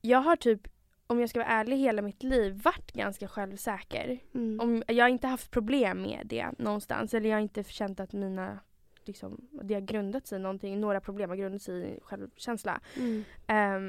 [0.00, 0.68] jag har typ,
[1.06, 4.18] om jag ska vara ärlig, hela mitt liv varit ganska självsäker.
[4.34, 4.60] Mm.
[4.60, 7.14] Om, jag har inte haft problem med det någonstans.
[7.14, 8.58] Eller jag har inte känt att mina,
[9.04, 10.80] liksom, det har grundat sig i någonting.
[10.80, 12.80] Några problem har grundat sig i självkänsla.
[12.96, 13.24] Mm.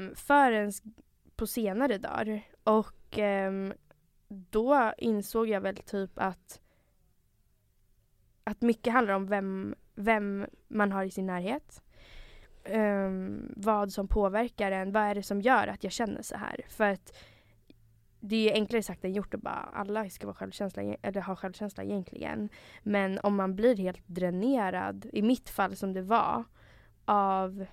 [0.08, 0.82] Um, förrän s-
[1.36, 2.42] på senare dagar.
[2.64, 3.72] Och ehm,
[4.28, 6.60] då insåg jag väl typ att
[8.44, 11.82] att mycket handlar om vem, vem man har i sin närhet.
[12.64, 14.92] Ehm, vad som påverkar en.
[14.92, 16.60] Vad är det som gör att jag känner så här?
[16.68, 17.16] För att
[18.20, 21.84] det är enklare sagt än gjort att bara alla ska vara självkänsla, eller ha självkänsla
[21.84, 22.48] egentligen.
[22.82, 26.44] Men om man blir helt dränerad, i mitt fall som det var,
[27.04, 27.66] av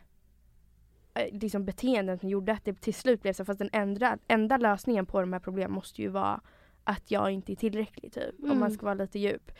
[1.14, 4.58] eh, liksom beteenden som gjorde att det till slut blev så fast den enda, enda
[4.58, 6.42] lösningen på de här problemen måste ju vara
[6.84, 8.36] att jag inte är tillräcklig typ.
[8.40, 8.60] Om Mm.
[8.60, 9.52] man ska vara lite djup.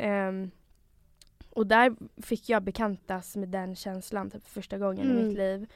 [0.00, 0.50] Ehm,
[1.50, 5.28] och där fick jag bekantas med den känslan typ första gången i Mm.
[5.28, 5.66] mitt liv.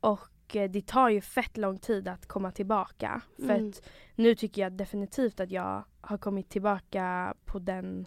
[0.00, 3.20] Och eh, det tar ju fett lång tid att komma tillbaka.
[3.36, 3.68] För Mm.
[3.68, 3.82] att
[4.14, 8.06] nu tycker jag definitivt att jag har kommit tillbaka på den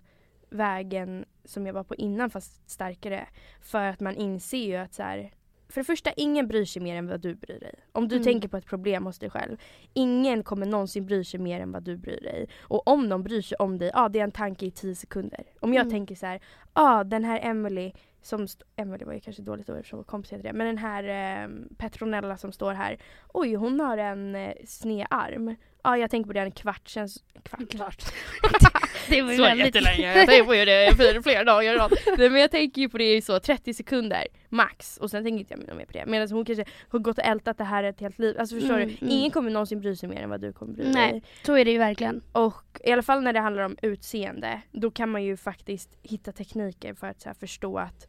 [0.50, 3.28] vägen som jag var på innan fast starkare.
[3.62, 5.32] För att man inser ju att så här,
[5.70, 7.76] för det första, ingen bryr sig mer än vad du bryr dig.
[7.92, 8.24] Om du Mm.
[8.24, 9.58] tänker på ett problem hos dig själv.
[9.94, 12.48] Ingen kommer någonsin bry sig mer än vad du bryr dig.
[12.62, 15.44] Och om de bryr sig om dig, ja det är en tanke i tio sekunder.
[15.60, 15.92] Om jag Mm.
[15.92, 16.40] tänker så här,
[16.74, 17.92] ja den här Emily
[18.22, 20.54] som Emily var ju kanske dåligt ord eftersom kompis heter det.
[20.54, 21.04] Men den här
[21.44, 22.98] eh, Petronella som står här.
[23.34, 25.56] Oj hon har en eh, sned arm.
[25.86, 27.08] Ja jag tänker på det en kvart sen.
[27.44, 27.70] Kvart.
[27.70, 28.04] Klart.
[29.10, 29.66] det var ju Så väldigt...
[29.66, 30.18] jättelänge.
[30.18, 31.94] Jag tänker på det i flera, dagar i rad.
[32.18, 35.40] Nej, men jag tänker ju på det i så 30 sekunder max och sen tänker
[35.40, 36.06] inte jag mer på det.
[36.06, 38.36] Medan hon kanske har gått och ältat det här ett helt liv.
[38.40, 38.94] Alltså förstår Mm, du?
[39.06, 39.14] mm.
[39.18, 40.94] Ingen kommer någonsin bry sig mer än vad du kommer bry dig.
[40.94, 41.24] Nej.
[41.46, 42.22] Så är det ju verkligen.
[42.32, 46.32] Och i alla fall när det handlar om utseende, då kan man ju faktiskt hitta
[46.32, 48.08] tekniker för att så här, förstå att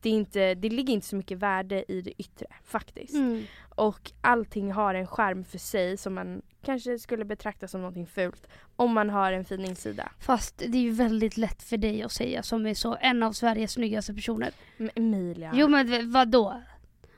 [0.00, 3.14] det, är inte, det ligger inte så mycket värde i det yttre faktiskt.
[3.14, 3.44] Mm.
[3.74, 8.46] Och allting har en skärm för sig som man kanske skulle betrakta som någonting fult
[8.76, 10.12] om man har en fin insida.
[10.20, 13.32] Fast det är ju väldigt lätt för dig att säga som är så en av
[13.32, 14.50] Sveriges snyggaste personer.
[14.76, 15.50] Men Emilia.
[15.54, 16.62] Jo men vadå?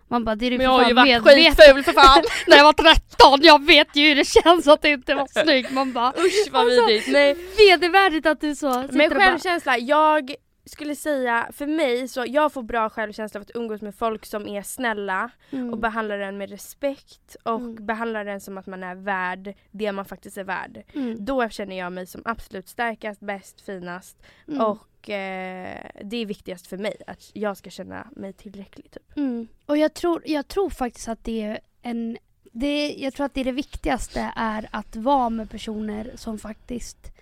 [0.08, 2.22] Man bara, det är du men jag har ju varit skitful för fan!
[2.46, 5.72] När jag var 13, jag vet ju hur det känns att inte vara snygg.
[5.72, 7.08] Man bara, Usch vad Alltså, vidrigt.
[7.12, 7.36] Nej.
[7.58, 10.34] vedervärdigt att du så Men och bara, självkänsla, jag
[10.72, 14.46] skulle säga för mig så jag får bra självkänsla av att umgås med folk som
[14.46, 15.70] är snälla mm.
[15.72, 17.86] och behandlar en med respekt och Mm.
[17.86, 20.82] behandlar den som att man är värd det man faktiskt är värd.
[20.94, 21.24] mm.
[21.24, 24.60] Då känner jag mig som absolut starkast, bäst, finast Mm.
[24.60, 28.90] och eh, det är viktigast för mig att jag ska känna mig tillräcklig.
[28.90, 29.16] Typ.
[29.16, 29.48] Mm.
[29.66, 32.18] Och jag tror, jag tror faktiskt att det är en...
[32.54, 37.12] Det, jag tror att det, är det viktigaste är att vara med personer som faktiskt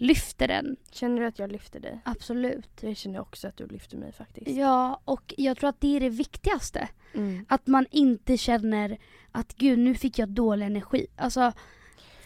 [0.00, 0.76] lyfter en.
[0.90, 2.00] Känner du att jag lyfter dig?
[2.04, 2.68] Absolut.
[2.80, 4.50] Jag känner också att du lyfter mig faktiskt.
[4.50, 6.88] Ja, och jag tror att det är det viktigaste.
[7.14, 7.44] Mm.
[7.48, 8.98] Att man inte känner
[9.32, 11.06] att gud nu fick jag dålig energi.
[11.16, 11.52] Alltså,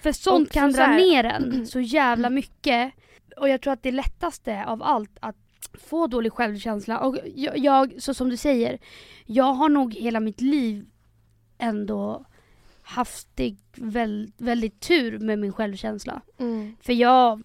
[0.03, 2.93] för sånt Och kan så dra här- ner en så jävla mycket.
[3.37, 5.37] Och jag tror att det lättaste av allt att
[5.73, 6.99] få dålig självkänsla.
[7.01, 8.79] Och jag, jag, så som du säger,
[9.27, 10.87] jag har nog hela mitt liv
[11.59, 12.25] ändå
[12.83, 16.21] haft det väl, väldigt tur med min självkänsla.
[16.39, 16.77] Mm.
[16.81, 17.43] För jag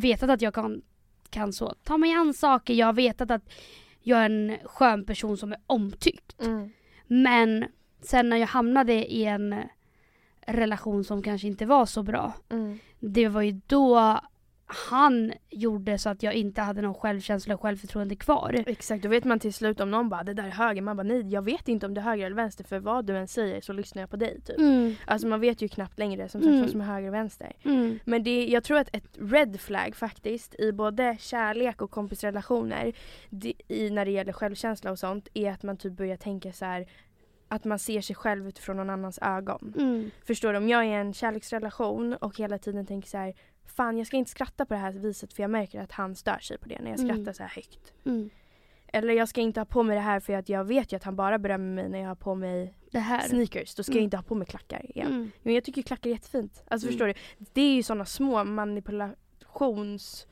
[0.00, 0.82] vetat att jag kan,
[1.30, 2.74] kan så ta mig an saker.
[2.74, 3.42] Jag har vetat att
[4.02, 6.42] jag är en skön person som är omtyckt.
[6.42, 6.70] Mm.
[7.06, 7.64] Men
[8.00, 9.54] sen när jag hamnade i en
[10.46, 12.32] relation som kanske inte var så bra.
[12.48, 12.78] Mm.
[13.00, 14.20] Det var ju då
[14.66, 18.64] han gjorde så att jag inte hade någon självkänsla och självförtroende kvar.
[18.66, 21.02] Exakt, då vet man till slut om någon bara det där är höger, man bara
[21.02, 23.60] nej jag vet inte om det är höger eller vänster för vad du än säger
[23.60, 24.58] så lyssnar jag på dig typ.
[24.58, 24.94] Mm.
[25.06, 26.60] Alltså man vet ju knappt längre som sagt Mm.
[26.60, 27.52] vad som är höger och vänster.
[27.62, 27.98] Mm.
[28.04, 32.92] Men det, jag tror att ett red flag faktiskt i både kärlek och kompisrelationer
[33.30, 36.64] det, i, när det gäller självkänsla och sånt är att man typ börjar tänka så
[36.64, 36.86] här
[37.48, 39.74] att man ser sig själv utifrån någon annans ögon.
[39.78, 40.10] Mm.
[40.26, 40.58] Förstår du?
[40.58, 43.34] Om jag är i en kärleksrelation och hela tiden tänker så här
[43.66, 46.38] fan jag ska inte skratta på det här viset för jag märker att han stör
[46.38, 47.14] sig på det när jag Mm.
[47.16, 47.92] skrattar så här högt.
[48.04, 48.30] Mm.
[48.88, 51.04] Eller jag ska inte ha på mig det här för att jag vet ju att
[51.04, 52.74] han bara berömmer mig när jag har på mig
[53.28, 53.74] sneakers.
[53.74, 53.98] Då ska Mm.
[53.98, 55.06] jag inte ha på mig klackar igen.
[55.06, 55.30] Mm.
[55.42, 56.62] Men jag tycker klackar är jättefint.
[56.68, 56.92] Alltså Mm.
[56.92, 57.14] förstår du?
[57.52, 60.26] Det är ju sådana små manipulations...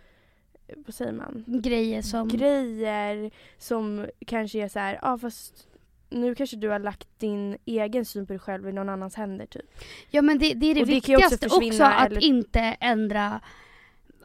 [0.77, 1.45] Vad säger man?
[1.47, 2.29] Grejer som...
[2.29, 5.69] Grejer som kanske är så här, ja fast
[6.11, 9.47] nu kanske du har lagt din egen syn på dig själv i någon annans händer
[9.47, 9.67] typ.
[10.11, 12.61] ja men det, det är det Och det också viktigaste också, försvinna, att eller- inte
[12.81, 13.41] ändra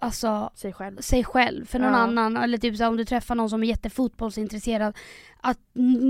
[0.02, 0.98] alltså, Sig själv.
[0.98, 1.98] sig själv för någon Ja.
[2.00, 2.38] annan.
[2.38, 4.98] Eller typ så här, om du träffar någon som är jättefotbollsintresserad.
[5.42, 5.60] Att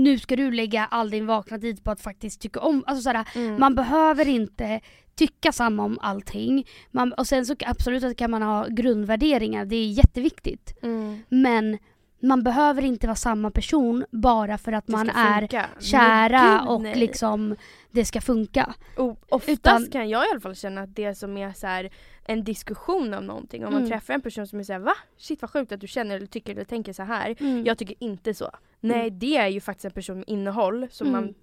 [0.00, 2.84] nu ska du lägga all din vakna tid på att faktiskt tycka om.
[2.86, 3.60] Alltså såhär, Mm.
[3.60, 4.80] Man behöver inte
[5.14, 6.66] tycka samma om allting.
[6.90, 10.74] Man, och sen så absolut att kan man ha grundvärderingar, det är jätteviktigt.
[10.82, 11.22] Mm.
[11.28, 11.78] Men
[12.22, 15.66] man behöver inte vara samma person bara för att man är funka.
[15.80, 16.94] kära gud, och nej.
[16.98, 17.56] liksom
[17.90, 18.74] det ska funka.
[18.96, 21.90] Och oftast Utan- kan jag i alla fall känna att det som är så här
[22.24, 23.66] en diskussion om någonting.
[23.66, 23.90] Om man Mm.
[23.90, 24.94] träffar en person som är såhär va?
[25.16, 27.36] Shit vad sjukt att du känner eller tycker eller tänker så här.
[27.40, 27.64] Mm.
[27.64, 28.50] Jag tycker inte så.
[28.80, 29.18] Nej Mm.
[29.18, 31.20] det är ju faktiskt en person med innehåll som Mm.
[31.24, 31.34] man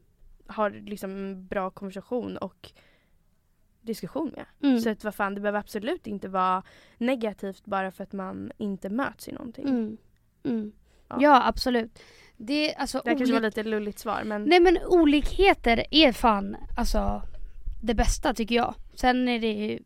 [0.56, 2.72] har liksom en bra konversation och
[3.82, 4.46] diskussion med.
[4.70, 4.80] Mm.
[4.82, 6.64] Så att vad fan det behöver absolut inte vara
[6.98, 9.68] negativt bara för att man inte möts i någonting.
[9.70, 9.98] Mm.
[10.44, 10.72] Mm.
[11.10, 11.18] Ja.
[11.20, 11.48] Ja.
[11.48, 12.00] absolut.
[12.38, 16.56] Det, alltså, Det här kanske var lite lulligt svar men Nej men olikheter är fan
[16.78, 17.22] alltså
[17.84, 18.76] det bästa tycker jag.
[18.94, 19.80] Sen är det ju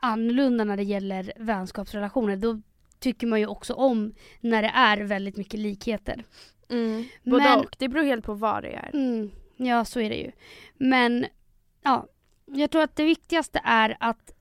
[0.00, 2.36] annorlunda när det gäller vänskapsrelationer.
[2.36, 2.60] Då
[2.98, 6.24] tycker man ju också om när det är väldigt mycket likheter.
[6.68, 7.76] mm, både Men- och.
[7.78, 8.90] Det beror helt på vad det är.
[8.94, 10.32] Mm, ja, så är det ju.
[10.76, 11.26] Men
[11.82, 12.06] ja,
[12.46, 14.34] jag tror att det viktigaste är att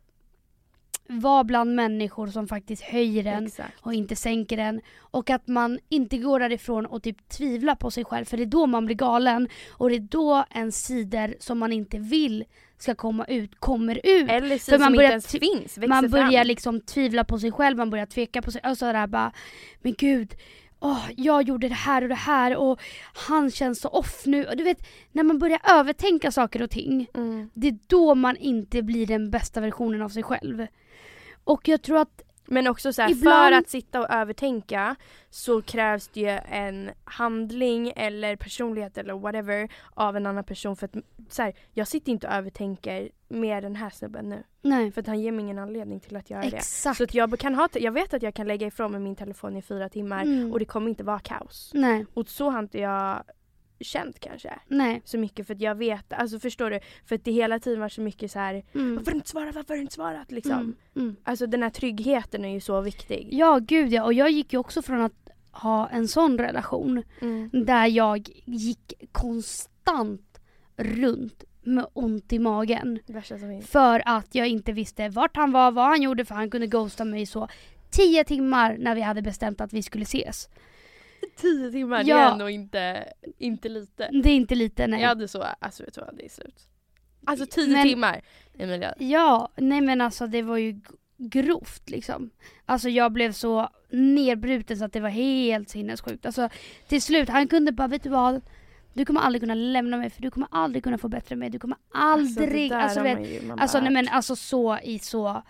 [1.22, 3.74] vara bland människor som faktiskt höjer en Exakt.
[3.82, 4.82] och inte sänker den.
[5.00, 8.48] Och att man inte går därifrån och typ tvivlar på sig själv för det är
[8.48, 9.50] då man blir galen.
[9.72, 12.46] Och det är då en sidor som man inte vill
[12.78, 14.30] ska komma ut kommer ut.
[14.30, 16.48] Eller För sidor man som inte börjar ens ty- finns, växer man börjar fram.
[16.48, 19.32] liksom tvivla på sig själv, man börjar tveka på sig och sådär bara
[19.82, 20.34] Men gud,
[20.80, 22.80] åh, jag gjorde det här och det här och
[23.14, 24.46] han känns så off nu.
[24.46, 27.50] Och du vet, när man börjar övertänka saker och ting Mm.
[27.54, 30.68] det är då man inte blir den bästa versionen av sig själv.
[31.44, 34.96] Och jag tror att, Men också så här, Ibland- för att sitta och övertänka
[35.30, 40.86] så krävs det ju en handling eller personlighet eller whatever av en annan person för
[40.86, 40.96] att
[41.30, 45.08] så här, jag sitter inte och övertänker med den här snubben nu nej, för att
[45.08, 46.58] han ger mig ingen anledning till att göra det.
[46.58, 46.98] exakt.
[46.98, 49.58] Så att jag, kan ha, jag vet att jag kan lägga ifrån mig min telefon
[49.58, 50.52] i fyra timmar Mm.
[50.52, 51.72] och det kommer inte vara kaos.
[51.74, 53.24] Nej, Och så har inte jag
[53.84, 55.02] känt kanske nej.
[55.06, 56.80] så mycket för att jag vet, alltså förstår du?
[57.06, 58.96] För att det hela tiden var så mycket så här Mm.
[58.96, 60.52] varför har du inte svarat, varför har du inte svarat liksom.
[60.54, 60.76] Mm.
[60.96, 61.16] Mm.
[61.24, 63.28] Alltså den här tryggheten är ju så viktig.
[63.32, 64.04] Ja, gud ja.
[64.04, 65.14] Och jag gick ju också från att
[65.52, 67.50] ha en sån relation Mm.
[67.66, 70.40] där jag gick konstant
[70.78, 73.00] runt med ont i magen.
[73.62, 77.06] För att jag inte visste vart han var, vad han gjorde för han kunde ghosta
[77.06, 77.48] mig så
[77.90, 80.50] tio timmar när vi hade bestämt att vi skulle ses.
[81.36, 82.18] Tio timmar, det Ja.
[82.18, 84.10] är ändå inte, inte lite.
[84.24, 85.02] Det är inte lite nej.
[85.02, 86.68] Jag hade så, alltså vet du vad, det är slut.
[87.26, 88.22] Alltså tio Men- timmar
[88.58, 88.94] Emilia.
[89.00, 90.82] Ja, nej men alltså det var ju
[91.18, 92.30] grovt liksom.
[92.66, 96.26] Alltså jag blev så nedbruten så att det var helt sinnessjukt.
[96.26, 96.50] Alltså
[96.88, 98.42] till slut, han kunde bara, vet du vad?
[98.94, 101.50] Du kommer aldrig kunna lämna mig för du kommer aldrig kunna få bättre mig.
[101.50, 105.44] Du kommer aldrig, alltså, alltså, det vet, alltså nej men alltså så i så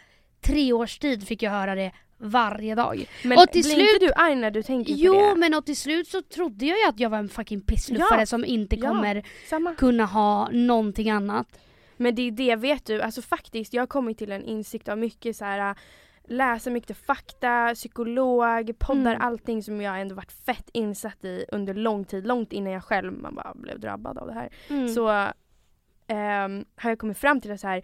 [0.44, 3.06] tre års tid fick jag höra det varje dag.
[3.24, 5.36] men och till blir slut- inte du arg när du tänker på Jo det?
[5.36, 8.26] men och till slut så trodde jag ju att jag var en fucking pissluffare Ja.
[8.26, 8.88] som inte Ja.
[8.90, 9.76] kommer Samma.
[9.76, 11.60] kunna ha någonting annat.
[11.98, 14.98] Men det är det, vet du, alltså faktiskt jag har kommit till en insikt av
[14.98, 15.76] mycket så här äh,
[16.28, 19.22] läsa mycket fakta, psykolog, poddar, Mm.
[19.22, 23.14] allting som jag ändå varit fett insatt i under lång tid, långt innan jag själv
[23.14, 24.50] man bara blev drabbad av det här.
[24.70, 24.88] Mm.
[24.88, 25.28] Så
[26.08, 27.82] ehm, har jag kommit fram till att så här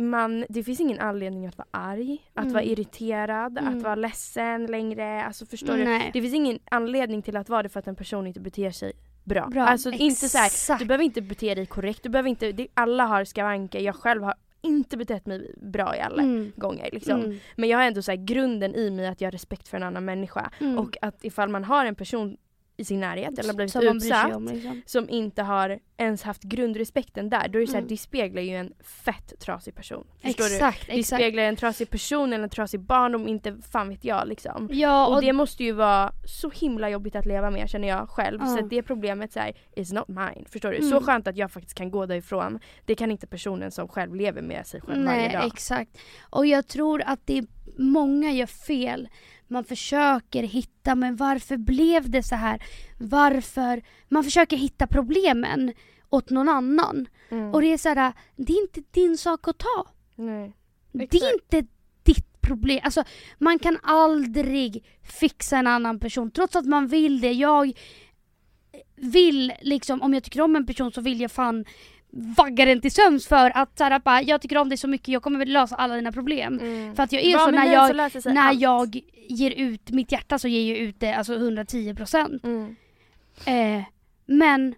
[0.00, 2.52] man, det finns ingen anledning att vara arg, att Mm.
[2.52, 3.76] vara irriterad, Mm.
[3.76, 5.24] att vara ledsen längre.
[5.24, 5.84] Alltså förstår du?
[5.84, 6.10] Nej.
[6.12, 8.92] Det finns ingen anledning till att vara det för att en person inte beter sig
[9.24, 9.46] bra.
[9.46, 10.78] Bra, Alltså inte så här, exakt.
[10.80, 14.22] du behöver inte bete dig korrekt, du behöver inte, det, alla har skavanker, jag själv
[14.22, 16.52] har inte betett mig bra i alla Mm.
[16.56, 17.20] gånger liksom.
[17.20, 17.38] Mm.
[17.56, 20.04] Men jag har ändå så grunden i mig att jag har respekt för en annan
[20.04, 20.50] människa.
[20.60, 20.78] Mm.
[20.78, 22.36] Och att ifall man har en person
[22.80, 24.82] i sin närhet eller blivit Som utsatt om, liksom.
[24.86, 27.88] som inte har ens haft grundrespekten där, då är det så här, Mm.
[27.88, 28.72] det speglar ju en
[29.04, 30.06] fett trasig person.
[30.22, 30.54] Förstår du?
[30.54, 31.20] Exakt, Det exakt.
[31.22, 34.68] speglar en trasig person eller en trasig barndom, inte fan vet jag liksom.
[34.72, 38.08] Ja, Och, och, det måste ju vara så himla jobbigt att leva med känner jag
[38.08, 38.40] själv.
[38.42, 38.46] Ja.
[38.56, 40.44] Så det problemet så här, is not mine.
[40.48, 40.76] Förstår du?
[40.76, 40.90] Mm.
[40.90, 42.58] Så skönt att jag faktiskt kan gå därifrån.
[42.84, 45.46] Det kan inte personen som själv lever med sig själv varje nej, dag.
[45.46, 45.98] exakt.
[46.30, 47.44] Och jag tror att det är
[47.78, 49.08] många gör fel.
[49.50, 52.62] Man försöker hitta, men varför blev det så här?
[52.98, 53.82] Varför?
[54.08, 55.72] Man försöker hitta problemen
[56.10, 57.08] åt någon annan.
[57.28, 57.54] Mm.
[57.54, 59.86] Och det är så här, det är inte din sak att ta.
[60.14, 60.52] Nej.
[60.92, 61.72] Det är inte
[62.02, 62.80] ditt problem.
[62.82, 63.04] Alltså,
[63.38, 67.32] man kan aldrig fixa en annan person trots att man vill det.
[67.32, 67.72] Jag
[68.96, 71.64] vill liksom, om jag tycker om en person så vill jag fan
[72.12, 75.08] vagga den till sömns för att så här, bara, jag tycker om dig så mycket,
[75.08, 76.58] jag kommer väl lösa alla dina problem.
[76.58, 76.94] Mm.
[76.96, 78.60] För att jag är Var så när jag, så när allt.
[78.60, 82.40] jag ger ut mitt hjärta så ger jag ut det alltså 110%.
[82.44, 82.76] Mm.
[83.46, 83.84] Eh,
[84.26, 84.74] men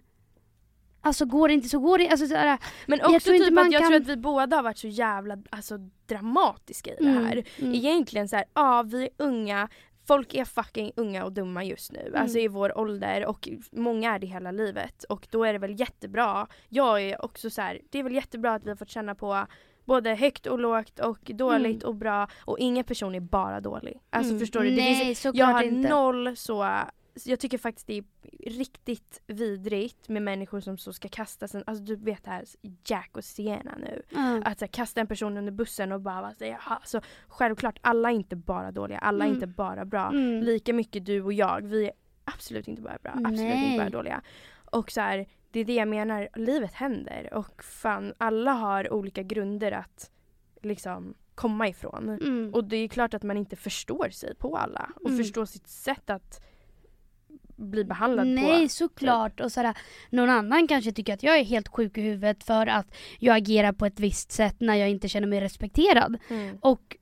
[1.01, 2.57] alltså går det inte så går det alltså, så här,
[2.87, 4.77] Men Jag också tror inte typ att jag kan- tror att vi båda har varit
[4.77, 7.43] så jävla alltså, dramatiska i det mm, här.
[7.59, 7.73] mm.
[7.75, 9.69] Egentligen så här, ja vi är unga,
[10.07, 11.99] folk är fucking unga och dumma just nu.
[11.99, 12.21] Mm.
[12.21, 15.03] Alltså i vår ålder och många är det hela livet.
[15.03, 18.53] Och då är det väl jättebra, jag är också så här, det är väl jättebra
[18.53, 19.45] att vi har fått känna på
[19.85, 23.99] både högt och lågt och dåligt och bra och ingen person är bara dålig.
[24.09, 24.39] Alltså Mm.
[24.39, 24.69] förstår du?
[24.69, 25.89] Det Nej, finns, jag har inte.
[25.89, 26.63] noll så
[27.25, 28.03] jag tycker faktiskt det är
[28.49, 32.45] riktigt vidrigt med människor som så ska kasta sin, alltså du vet det här
[32.85, 34.01] Jack och Sienna nu.
[34.09, 34.41] Ja.
[34.45, 37.79] Att så här, kasta en person under bussen och bara så här, "Jaha." alltså, självklart
[37.81, 39.35] alla är inte bara dåliga, alla är Mm.
[39.35, 40.09] inte bara bra.
[40.11, 40.43] Mm.
[40.43, 41.91] Lika mycket du och jag, vi är
[42.23, 43.65] absolut inte bara bra, absolut Nej.
[43.73, 44.21] inte bara dåliga.
[44.71, 49.23] Och så här, det är det jag menar, livet händer och fan alla har olika
[49.23, 50.11] grunder att
[50.61, 52.09] liksom komma ifrån.
[52.09, 52.53] Mm.
[52.53, 55.17] Och det är klart att man inte förstår sig på alla och Mm.
[55.17, 56.43] förstår sitt sätt att
[57.63, 58.69] bli behandlad Nej på.
[58.69, 59.39] såklart.
[59.39, 59.77] Och sådär,
[60.09, 63.71] någon annan kanske tycker att jag är helt sjuk i huvudet för att jag agerar
[63.71, 66.17] på ett visst sätt när jag inte känner mig respekterad.
[66.29, 66.57] Mm.
[66.61, 66.97] Och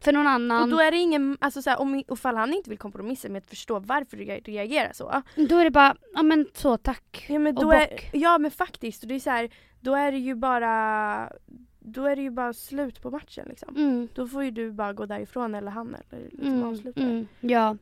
[0.00, 2.70] för någon annan, Och då är det ingen, alltså så här, om ifall han inte
[2.70, 5.22] vill kompromissa med att förstå varför du reagerar så.
[5.36, 7.26] då är det bara, ja men så tack.
[7.28, 8.10] Ja men, Och då är, bock.
[8.12, 11.32] ja men faktiskt, och det är så här, då är det ju bara
[11.80, 13.76] då är det ju bara slut på matchen liksom.
[13.76, 14.08] Mm.
[14.14, 17.00] Då får ju du bara gå därifrån eller han eller liksom Mm, avsluta.
[17.00, 17.76] mm, ja.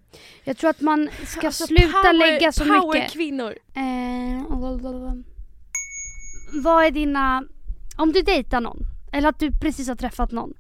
[0.45, 3.13] Jag tror att man ska Alltså, sluta power, lägga så power mycket.
[3.13, 3.55] kvinnor!
[3.75, 4.49] Eh,
[6.63, 7.45] vad är dina,
[7.99, 8.79] om du dejtar någon,
[9.13, 10.55] eller att du precis har träffat någon.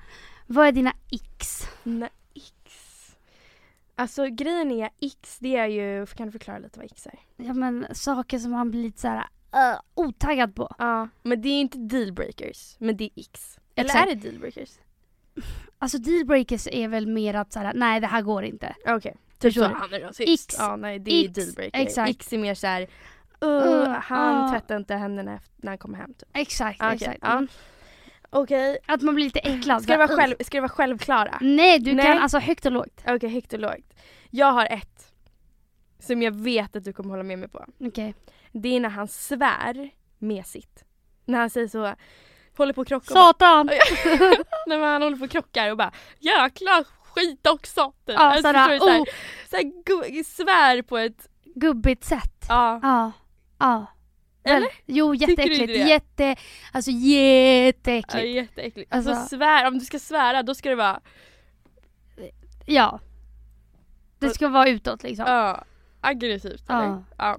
[0.47, 1.62] Vad är dina x?
[1.82, 2.74] Nej, X.
[3.95, 7.18] Alltså grejen är X, det är ju, kan du förklara lite vad X är?
[7.36, 10.75] Ja men saker som man blir lite såhär uh, otaggad på.
[10.79, 13.59] Ja, men det är inte dealbreakers, men det är X.
[13.75, 14.11] Eller Exakt.
[14.11, 14.71] är det dealbreakers?
[15.79, 18.75] Alltså dealbreakers är väl mer att såhär, nej det här går inte.
[18.87, 19.17] Okej.
[19.39, 20.51] Typ Förstår så, han är rasist.
[20.51, 20.57] X.
[20.59, 21.81] Ja, nej det är X, dealbreaker.
[21.81, 22.11] exakt.
[22.11, 22.89] X är mer såhär, uh,
[23.45, 24.53] Uh, han uh.
[24.53, 26.15] tvättar inte händerna när han kommer hem.
[26.15, 26.29] Typ.
[26.33, 27.25] Exakt, Okej, exakt.
[27.25, 27.49] Mm.
[28.31, 28.79] Okej.
[28.87, 29.83] Att man blir lite äcklad.
[29.83, 31.39] Ska, det vara själv, ska det vara självklara?
[31.41, 32.05] Nej du Nej.
[32.07, 33.03] kan alltså högt och lågt.
[33.07, 33.95] Okej, högt och lågt.
[34.31, 35.13] Jag har ett.
[35.99, 37.65] Som jag vet att du kommer hålla med mig på.
[37.81, 38.15] Okej.
[38.53, 40.85] Det är när han svär med sitt.
[41.25, 41.95] När han säger så,
[42.57, 43.67] håller på och bara, Satan!
[44.67, 47.85] när han håller på och krockar och bara jäkla skit också.
[47.91, 47.95] Typ.
[48.07, 49.05] Ja, Alltså, sådär, såhär, oh,
[49.51, 52.47] såhär, gu- svär på ett, gubbigt sätt.
[52.49, 52.81] ja.
[52.83, 53.13] Ja.
[53.59, 53.87] Ja.
[54.45, 54.69] Eller?
[54.87, 55.89] Jo, jätteäckligt.
[55.89, 56.37] Jätte,
[56.73, 58.35] alltså Ja, jätteäckligt.
[58.37, 58.95] jätteäckligt.
[58.95, 61.01] Alltså, Alltså- svär, om du ska svära då ska det vara
[62.67, 63.01] Ja.
[64.19, 65.27] Det ska vara utåt liksom.
[65.29, 65.65] ja,
[66.01, 66.83] aggressivt eller?
[66.85, 67.05] Ja.
[67.19, 67.39] Ja.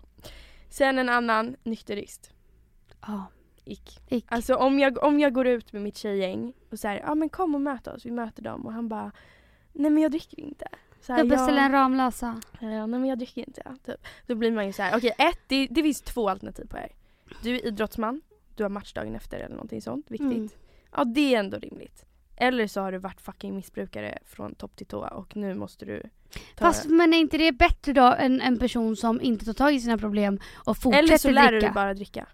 [0.70, 2.34] Sen en annan nykterist.
[3.02, 3.26] Ja.
[3.66, 4.00] Ick.
[4.10, 4.26] Ick.
[4.28, 7.56] Alltså om jag, om jag går ut med mitt tjejgäng och säger ja men kom
[7.56, 9.12] och möt oss, vi möter dem och han bara
[9.74, 10.68] nej men jag dricker inte.
[11.02, 12.42] Så här, Jag beställer en Ramlösa.
[12.60, 13.76] Ja, nej men jag dricker inte.
[13.86, 14.08] Typ.
[14.28, 14.98] Då blir man ju så här.
[14.98, 16.92] okej ett, det, det finns två alternativ på här.
[17.44, 18.22] Du är idrottsman,
[18.56, 20.32] du har match dagen efter eller någonting sånt, viktigt.
[20.32, 20.50] Mm.
[20.96, 22.06] Ja det är ändå rimligt.
[22.40, 26.04] Eller så har du varit fucking missbrukare från topp till tå och nu måste du
[26.56, 29.74] ta Fast men är inte det bättre då än en person som inte tar tag
[29.76, 31.66] i sina problem och fortsätter Eller så lär du dricka?
[31.68, 32.28] dig bara dricka.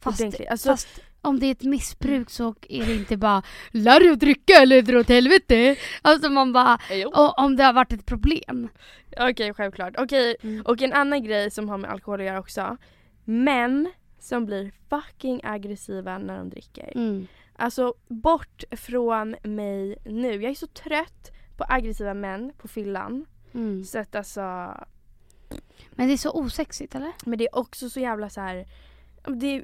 [0.00, 0.22] Fast.
[0.50, 4.20] Alltså, fast om det är ett missbruk så är det inte bara lär dig att
[4.20, 5.76] dricka eller dra åt helvete.
[6.02, 7.08] Alltså man bara, jo.
[7.08, 8.68] och, om det har varit ett problem.
[9.20, 9.94] Okej självklart.
[9.98, 10.62] Okej Mm.
[10.66, 12.76] och en annan grej som har med alkohol att göra också.
[13.24, 16.92] Män som blir fucking aggressiva när de dricker.
[16.94, 17.26] Mm.
[17.58, 20.42] Alltså bort från mig nu.
[20.42, 23.26] Jag är så trött på aggressiva män på fyllan.
[23.54, 23.84] Mm.
[23.84, 24.40] Så att alltså,
[25.90, 27.12] Men det är så osexigt eller?
[27.24, 28.66] men det är också så jävla så här.
[29.36, 29.62] Det är,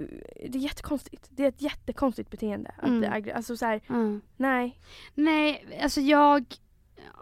[0.49, 1.29] det är jättekonstigt.
[1.31, 2.75] Det är ett jättekonstigt beteende.
[2.79, 3.23] Att Mm.
[3.23, 4.21] bli alltså så här, Mm.
[4.37, 4.79] nej.
[5.15, 6.45] Nej, alltså jag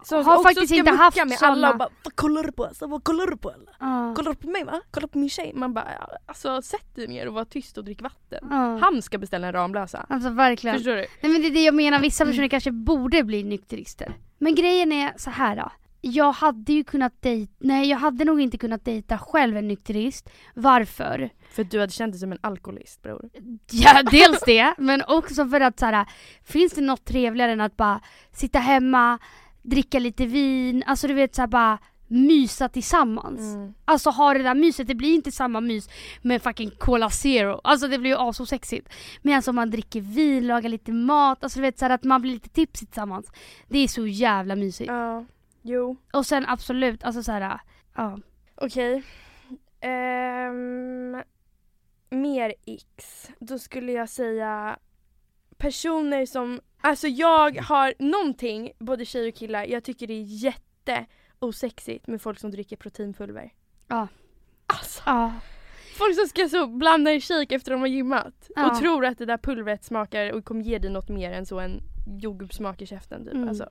[0.03, 2.65] Som har faktiskt inte haft med såna- alla och bara vad kollar du på?
[2.65, 3.51] Alltså, vad kollar du på?
[3.51, 3.69] Eller?
[3.81, 4.15] Ja.
[4.17, 4.81] Kollar du på mig va?
[4.91, 5.53] Kollar du på min tjej?
[5.55, 5.87] Man bara
[6.27, 8.47] alltså sätt dig ner och var tyst och drick vatten.
[8.51, 8.79] Ja.
[8.83, 10.07] Han ska beställa en Ramlösa.
[10.09, 10.77] Alltså verkligen.
[10.77, 11.07] Förstår du?
[11.21, 12.33] Nej men det är det jag menar, vissa Mm.
[12.33, 14.15] personer kanske borde bli nykterister.
[14.39, 15.73] Men grejen är så här då.
[16.03, 20.31] Jag hade ju kunnat dejta, nej jag hade nog inte kunnat dejta själv en nykterist.
[20.55, 21.31] Varför?
[21.51, 23.31] För att du hade känt dig som en alkoholist bror.
[23.71, 26.07] Ja, dels det, men också för att så här,
[26.45, 28.01] finns det något trevligare än att bara
[28.33, 29.19] sitta hemma,
[29.63, 31.79] dricka lite vin, alltså du vet så här, bara
[32.11, 33.41] mysa tillsammans.
[33.41, 33.75] Mm.
[33.85, 35.89] Alltså ha det där myset, det blir inte samma mys
[36.23, 37.61] med fucking Cola Zero.
[37.65, 38.89] Alltså det blir ju asosexigt.
[39.23, 42.05] Men alltså om man dricker vin, lagar lite mat, alltså du vet så här, att
[42.05, 43.33] man blir lite tipsig tillsammans.
[43.69, 44.91] Det är så jävla mysigt.
[44.91, 45.25] Ja,
[45.63, 45.97] jo.
[46.13, 47.61] Och sen absolut, alltså så här,
[47.95, 48.19] ja.
[48.55, 49.03] Okej.
[49.81, 51.23] Ehm,
[52.11, 53.29] mer X.
[53.39, 54.79] Då skulle jag säga
[55.61, 61.07] personer som, alltså jag har någonting, både tjejer och killar, jag tycker det är jätte
[61.39, 63.53] osexigt med folk som dricker proteinpulver.
[63.89, 64.09] Ja.
[64.67, 65.33] Alltså, Ja.
[65.99, 68.71] folk som ska så blanda i shake efter de har gymmat Ja.
[68.71, 71.61] och tror att det där pulvret smakar och kommer ge dig något mer än så
[71.61, 71.81] en
[72.21, 73.35] jordgubbssmak i käften typ.
[73.35, 73.49] Mm.
[73.49, 73.69] Alltså.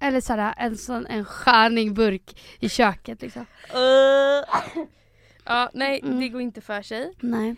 [0.00, 3.46] Eller så här, en sån en skärning burk i köket liksom.
[5.44, 6.20] ja, nej Mm.
[6.20, 7.12] det går inte för sig.
[7.20, 7.56] Nej.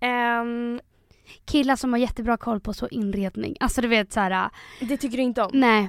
[0.00, 0.80] Ehm,
[1.44, 3.56] Killar som har jättebra koll på så inredning.
[3.60, 4.50] Alltså du vet så här,
[4.80, 5.50] det tycker du inte om?
[5.54, 5.88] nej.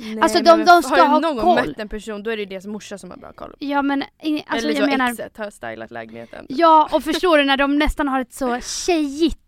[0.00, 1.66] Nej, Alltså, de- de har ska ha någon gång koll.
[1.66, 3.54] mött en person då är det deras morsa som har bra koll.
[3.58, 6.46] Ja men, alltså Eller så jag menar, exet har stylat lägenheten.
[6.48, 9.47] ja och förstår du när de nästan har ett så tjejigt,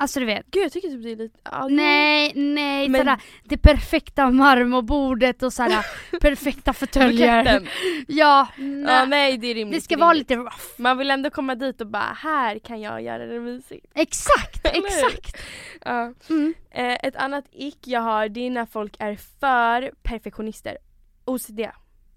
[0.00, 0.46] alltså du vet.
[0.50, 1.38] Gud jag tycker typ det är lite...
[1.52, 1.68] Jo.
[1.68, 5.86] Nej, nej, Men- sådär, det perfekta marmorbordet och sådär
[6.20, 7.62] perfekta fåtöljer.
[8.08, 8.84] Ja, nej.
[8.94, 9.76] Ja nej det är rimligt.
[9.80, 10.30] det ska är vara rimligt.
[10.30, 10.64] lite rough.
[10.76, 13.86] Man vill ändå komma dit och bara här kan jag göra det mysigt.
[13.94, 15.36] Exakt, exakt.
[15.84, 16.12] Ja.
[16.30, 16.54] Mm.
[16.70, 20.76] Eh, ett annat ick jag har det är när folk är för perfektionister.
[21.24, 21.60] OCD.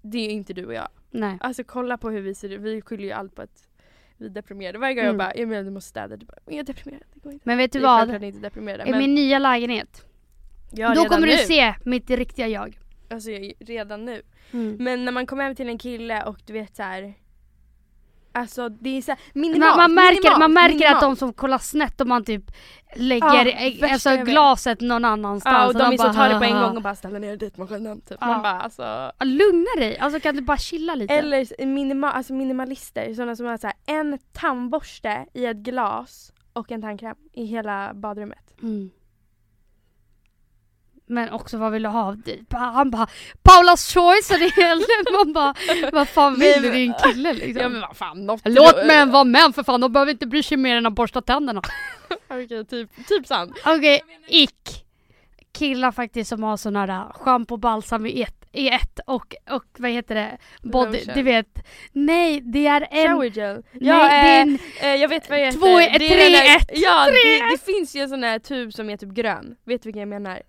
[0.02, 0.88] Det är ju inte du och jag.
[1.10, 1.38] Nej.
[1.40, 2.60] Alltså kolla på hur vi ser ut.
[2.60, 3.68] Vi skyller ju allt på att
[4.16, 4.78] vi är deprimerade.
[4.78, 5.20] Varje gång Mm.
[5.20, 6.16] jag bara Emil du måste städa.
[6.16, 7.02] Du bara, jag är deprimerad.
[7.14, 7.48] Det går inte.
[7.48, 7.98] Men vet du är vad?
[8.00, 8.88] självklart inte deprimerade.
[8.88, 10.04] I Men min nya lägenhet,
[10.72, 11.32] ja, då kommer nu.
[11.32, 12.78] du se mitt riktiga jag.
[13.10, 14.22] Alltså jag, redan nu.
[14.52, 14.76] Mm.
[14.80, 17.14] Men när man kommer hem till en kille och du vet så här.
[18.34, 20.94] Alltså det är så här, minimalt, Man, man märker, minimalt, man märker minimalt.
[20.94, 22.42] att de som kollar snett om man typ
[22.96, 23.44] lägger
[23.80, 25.54] Ja, alltså, glaset någon annanstans.
[25.54, 27.36] Ja och de är så tar det på en bara, gång och bara ställer ner
[27.36, 28.18] dit maskinen typ.
[28.20, 28.26] Ja.
[28.26, 28.82] Man bara alltså.
[28.82, 31.14] "Ah, Lugna dig, alltså kan du bara chilla lite?
[31.14, 36.72] Eller minima, alltså minimalister, sådana som har så här, en tandborste i ett glas och
[36.72, 38.54] en tandkräm i hela badrummet.
[38.62, 38.90] Mm.
[41.06, 42.16] Men också vad vill du ha?
[42.50, 43.06] Han bara
[43.42, 45.54] Paulas choice och det är Man bara
[45.92, 46.70] Vad fan vill du?
[46.70, 47.62] Det är en kille liksom.
[47.62, 50.42] Ja men vad fan, något Låt män vara män för fan, de behöver inte bry
[50.42, 51.62] sig mer än att borsta tänderna.
[52.28, 53.52] Okej typ, typ sant.
[53.66, 54.84] Okej, ick.
[55.52, 59.64] Killar faktiskt som har såna där schampo och balsam i ett, i ett och, och
[59.78, 60.38] vad heter det?
[60.62, 61.66] Body, du vet.
[61.92, 63.08] Nej, det är en...
[63.08, 63.62] Shower gel.
[63.72, 65.58] Nej, Ja, det är eh, en eh, jag vet vad det heter.
[65.58, 66.70] Två Det är tre ett.
[66.72, 69.56] Ja, Tre det, det finns ju en sån här tub som är typ grön.
[69.64, 70.42] Vet du vilken jag menar?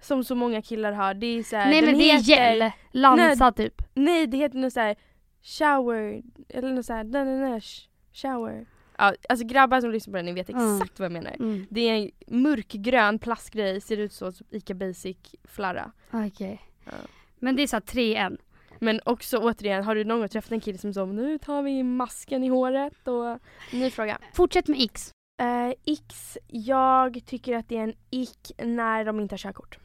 [0.00, 1.14] Som så många killar har.
[1.14, 2.70] Det är så här, Nej men det är heter, gel.
[2.92, 3.82] Lansa typ.
[3.94, 4.96] Nej det heter något så här
[5.42, 8.66] shower, eller något så här, nej, nej, nej, sh- shower.
[8.98, 10.76] Ja, alltså grabbar som lyssnar på den ni vet Mm.
[10.76, 11.30] exakt vad jag menar.
[11.38, 11.66] Mm.
[11.70, 12.10] Det är en
[12.42, 15.92] mörkgrön plastgrej, ser ut så som Ica Basic flarra.
[16.10, 16.62] Okej.
[16.84, 16.92] Ja.
[17.38, 18.36] Men det är såhär 3-1.
[18.80, 21.82] Men också återigen, har du någon gång träffat en kille som sa nu tar vi
[21.82, 23.38] masken i håret och
[23.72, 24.18] ny fråga.
[24.34, 25.12] Fortsätt med X.
[25.40, 29.78] Eh, X, jag tycker att det är en ick när de inte har körkort.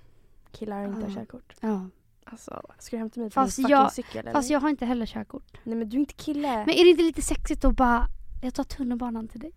[0.54, 1.16] Killar inte har Ah.
[1.16, 1.54] körkort.
[1.60, 1.90] Ja.
[2.26, 4.32] Alltså, ska du hämta mig på Fast min fucking jag- cykel eller?
[4.32, 5.58] Fast jag har inte heller körkort.
[5.64, 6.48] Nej men du är inte kille.
[6.66, 8.06] Men är det inte lite sexigt att bara,
[8.44, 9.52] jag tar tunnelbanan till dig?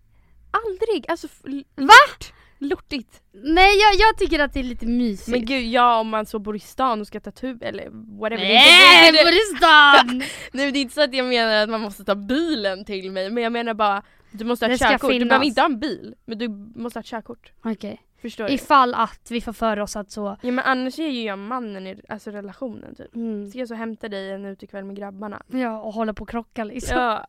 [0.51, 1.05] Aldrig!
[1.11, 1.63] Alltså Va?
[1.75, 2.33] lort.
[2.59, 3.21] Lortigt.
[3.33, 5.27] Nej jag, jag tycker att det är lite mysigt.
[5.27, 7.89] Men gud, ja om man så bor i stan och ska ta tub eller
[8.19, 8.37] whatever.
[8.43, 10.17] Det är Nej, inte, det, på det, stan!
[10.53, 13.11] nej men det är inte så att jag menar att man måste ta bilen till
[13.11, 15.11] mig men jag menar bara du måste ha ett körkort.
[15.11, 17.51] Du behöver inte ha en bil men du måste ha ett körkort.
[17.63, 18.01] Okej.
[18.21, 18.49] Förstår?
[18.49, 20.37] Ifall att vi får för oss att så...
[20.41, 23.15] Ja men annars är ju jag mannen i alltså, relationen typ.
[23.15, 25.41] Mm, Ska jag så hämta dig en utekväll med grabbarna?
[25.47, 26.97] ja, och hålla på och krocka liksom.
[26.97, 27.27] Ja.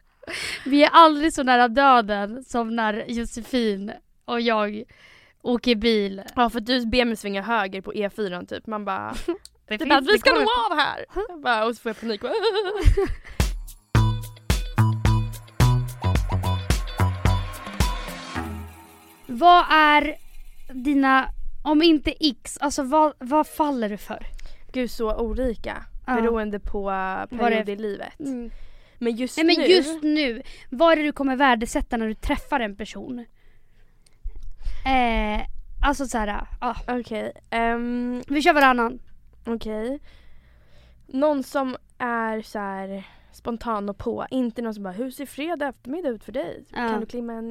[0.66, 3.92] Vi är aldrig så nära döden som när Josefin
[4.24, 4.82] och jag
[5.42, 6.22] åker bil.
[6.36, 8.66] ja för du ber mig svänga höger på E4 typ.
[8.66, 9.14] Man bara,
[9.68, 11.04] Det det bara vi ska kommer- av här!
[11.28, 12.20] Jag bara, och så får jag panik.
[19.26, 20.14] Vad är
[20.72, 21.28] dina,
[21.64, 24.26] om inte X, alltså vad, vad faller du för?
[24.72, 25.84] Gud så olika.
[26.06, 26.14] Ja.
[26.14, 26.84] Beroende på
[27.30, 28.20] period det- i livet.
[28.20, 28.50] Mm.
[28.98, 29.66] Men just Nej men nu.
[29.66, 33.24] just nu, vad är det du kommer värdesätta när du träffar en person?
[34.86, 35.46] Eh,
[35.82, 36.76] alltså såhär, ja.
[36.88, 37.32] Okej.
[37.50, 38.98] ehm, Vi kör varannan.
[39.46, 40.00] Okej.
[41.06, 44.26] Någon som är så här spontan och på.
[44.30, 46.64] Inte någon som bara hur ser fredag eftermiddag ut för dig?
[46.68, 46.76] Ja.
[46.88, 47.06] Kan du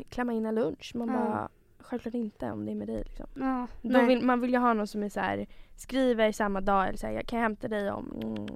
[0.09, 0.91] klämma in en lunch?
[0.95, 1.13] Man Ja.
[1.13, 1.49] bara
[1.84, 3.25] självklart inte om det är med dig liksom.
[3.34, 4.05] Ja, Då nej.
[4.05, 7.07] vill, man vill ju ha någon som är så här skriver samma dag eller så
[7.07, 8.47] här, jag kan hämta dig om mm,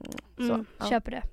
[0.47, 0.53] så.
[0.53, 0.89] mm, ja.
[0.89, 1.23] Köper det.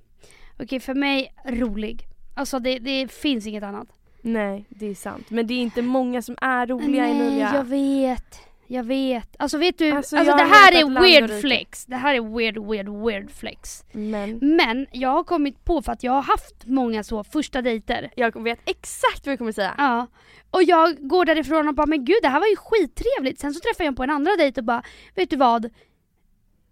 [0.59, 2.07] Okej för mig, rolig.
[2.33, 3.87] Alltså det, det finns inget annat.
[4.21, 5.29] Nej det är sant.
[5.29, 7.55] Men det är inte många som är roliga Emilia.
[7.55, 8.39] jag vet.
[8.67, 9.35] Jag vet.
[9.39, 11.85] Alltså vet du, Alltså, alltså, det här är weird flex.
[11.85, 13.83] Det här är weird, weird, weird flex.
[13.91, 18.11] Men Men jag har kommit på för att jag har haft många så första dejter.
[18.15, 19.75] jag vet exakt vad jag kommer säga.
[19.77, 20.07] Ja.
[20.49, 23.39] Och jag går därifrån och bara men gud det här var ju skittrevligt.
[23.39, 24.83] Sen så träffar jag på en andra dejt och bara
[25.15, 25.69] vet du vad?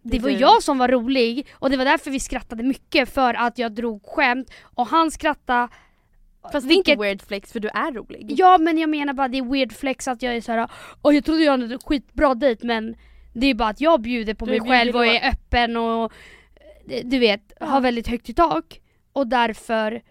[0.01, 0.35] Det var du.
[0.35, 4.05] jag som var rolig och det var därför vi skrattade mycket för att jag drog
[4.05, 5.67] skämt och han skrattade.
[6.51, 8.33] Fast det är inte Vilket- weird flex för du är rolig.
[8.37, 10.69] Ja men jag menar bara det är weird flex att jag är såhär
[11.01, 12.95] Åh jag trodde jag hade en skitbra dejt men
[13.33, 16.11] det är bara att jag bjuder på Du mig själv och är öppen och
[16.89, 17.65] eh, du vet, Ja.
[17.65, 18.79] har väldigt högt i tak.
[19.13, 20.01] Och därför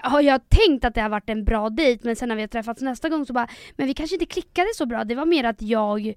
[0.00, 2.48] har jag tänkt att det har varit en bra dejt men sen när vi har
[2.48, 5.44] träffats nästa gång så bara Men vi kanske inte klickade så bra, det var mer
[5.44, 6.14] att jag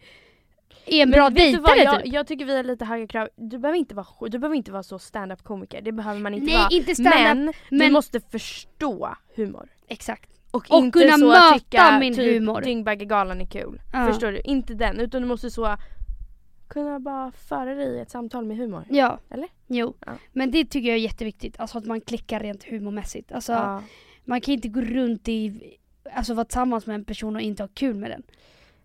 [0.86, 2.14] är en bra dejtare jag, typ.
[2.14, 3.30] jag tycker vi har lite höga krav.
[3.36, 6.46] Du behöver inte vara, du behöver inte vara så stand-up komiker, det behöver man inte
[6.46, 6.68] Nej vara.
[6.72, 9.70] inte Men, men, du måste förstå humor.
[9.88, 10.30] exakt.
[10.52, 12.62] Och, Och inte kunna så möta tycka min typ humor.
[12.62, 13.82] Dyngbaggegalan är kul.
[13.94, 14.08] Ja.
[14.08, 14.40] Förstår du?
[14.42, 15.78] Inte den, utan du måste så
[16.68, 18.84] kunna bara föra dig i ett samtal med humor.
[18.90, 19.20] Ja.
[19.30, 19.48] Eller?
[19.68, 19.94] Jo.
[20.06, 20.12] Ja.
[20.34, 23.32] Men det tycker jag är jätteviktigt, alltså att man klickar rent humormässigt.
[23.32, 23.84] Alltså, Ja.
[24.26, 25.62] Man kan inte gå runt i,
[26.14, 28.24] alltså vara tillsammans med en person och inte ha kul med den.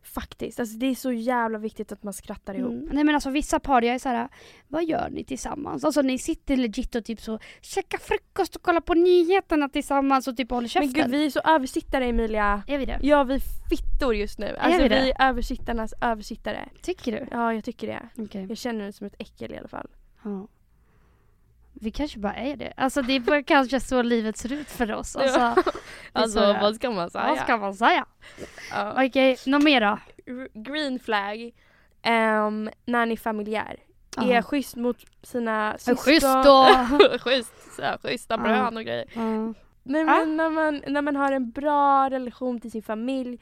[0.07, 2.73] Faktiskt, alltså det är så jävla viktigt att man skrattar ihop.
[2.73, 2.89] Mm.
[2.93, 4.29] Nej men alltså vissa par, jag är såhär,
[4.69, 5.85] vad gör ni tillsammans?
[5.85, 10.37] Alltså ni sitter legit och typ så käkar frukost och kollar på nyheterna tillsammans och
[10.37, 10.93] typ håller Men käften.
[10.93, 12.63] gud vi är så översittare Emilia.
[12.67, 12.99] Är vi det?
[13.03, 13.41] Ja vi är
[13.71, 14.57] fittor just nu.
[14.57, 15.13] Alltså vi vi, det?
[15.13, 16.69] är översittarnas översittare.
[16.83, 17.27] Tycker du?
[17.31, 18.09] Ja jag tycker det.
[18.25, 18.47] Okej.
[18.49, 19.89] Jag känner det som ett äckel i alla fall.
[20.25, 20.49] Ja.
[21.81, 22.73] Vi kanske bara är det.
[22.77, 25.17] Alltså det är kanske så livet ser ut för oss.
[25.17, 25.55] Alltså, det är
[26.13, 26.61] Alltså så det är.
[26.61, 27.27] vad ska man säga?
[27.29, 28.07] vad ska man säga?
[28.71, 29.05] Ja.
[29.07, 29.99] Okej, något mer då?
[30.55, 31.51] Green flag.
[32.03, 33.77] ehm, när ni är familjär.
[34.19, 34.43] Är Ja.
[34.43, 35.97] schysst mot sina Ja, syskon.
[35.97, 36.67] schysst då.
[37.19, 38.39] schysst, så här, schyssta Ja.
[38.43, 39.05] brön och grejer.
[39.15, 39.21] Ja.
[39.23, 40.05] Ja.
[40.05, 43.39] men när man, när man har en bra relation till sin familj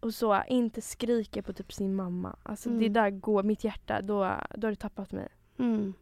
[0.00, 2.36] och så, inte skriker på typ sin mamma.
[2.42, 2.92] Alltså det Mm.
[2.92, 5.28] där går, mitt hjärta, då, då har det tappat mig.
[5.58, 5.94] Mm.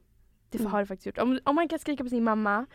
[0.53, 0.73] Det Mm.
[0.73, 1.19] har det faktiskt gjort.
[1.19, 2.67] Om, om man kan skrika på sin mamma,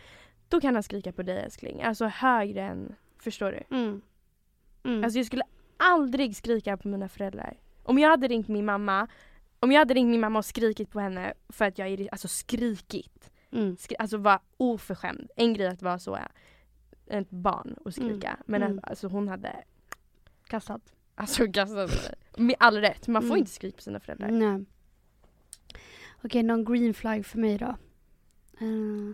[0.49, 1.81] då kan han skrika på dig älskling.
[1.83, 3.75] Alltså högre än, förstår du?
[3.75, 4.01] Mm.
[4.83, 5.03] Mm.
[5.03, 5.43] Alltså jag skulle
[5.77, 7.57] aldrig skrika på mina föräldrar.
[7.83, 9.07] Om jag hade ringt min mamma,
[9.59, 12.27] om jag hade ringt min mamma och skrikit på henne för att jag är, alltså
[12.27, 13.31] skrikit.
[13.51, 13.77] mm.
[13.77, 15.31] Skri, alltså var oförskämd.
[15.35, 16.21] En grej att vara så, äh,
[17.07, 18.27] ett barn och skrika.
[18.29, 18.39] Mm.
[18.45, 18.77] Men Mm.
[18.83, 19.63] att, alltså hon hade
[20.47, 20.81] Kastat.
[21.15, 21.91] alltså kastat.
[22.37, 23.37] Med all rätt, man får Mm.
[23.39, 24.31] inte skrika på sina föräldrar.
[24.31, 24.65] Nej.
[26.23, 27.75] Okej, någon green flag för mig då?
[28.59, 29.13] Eh,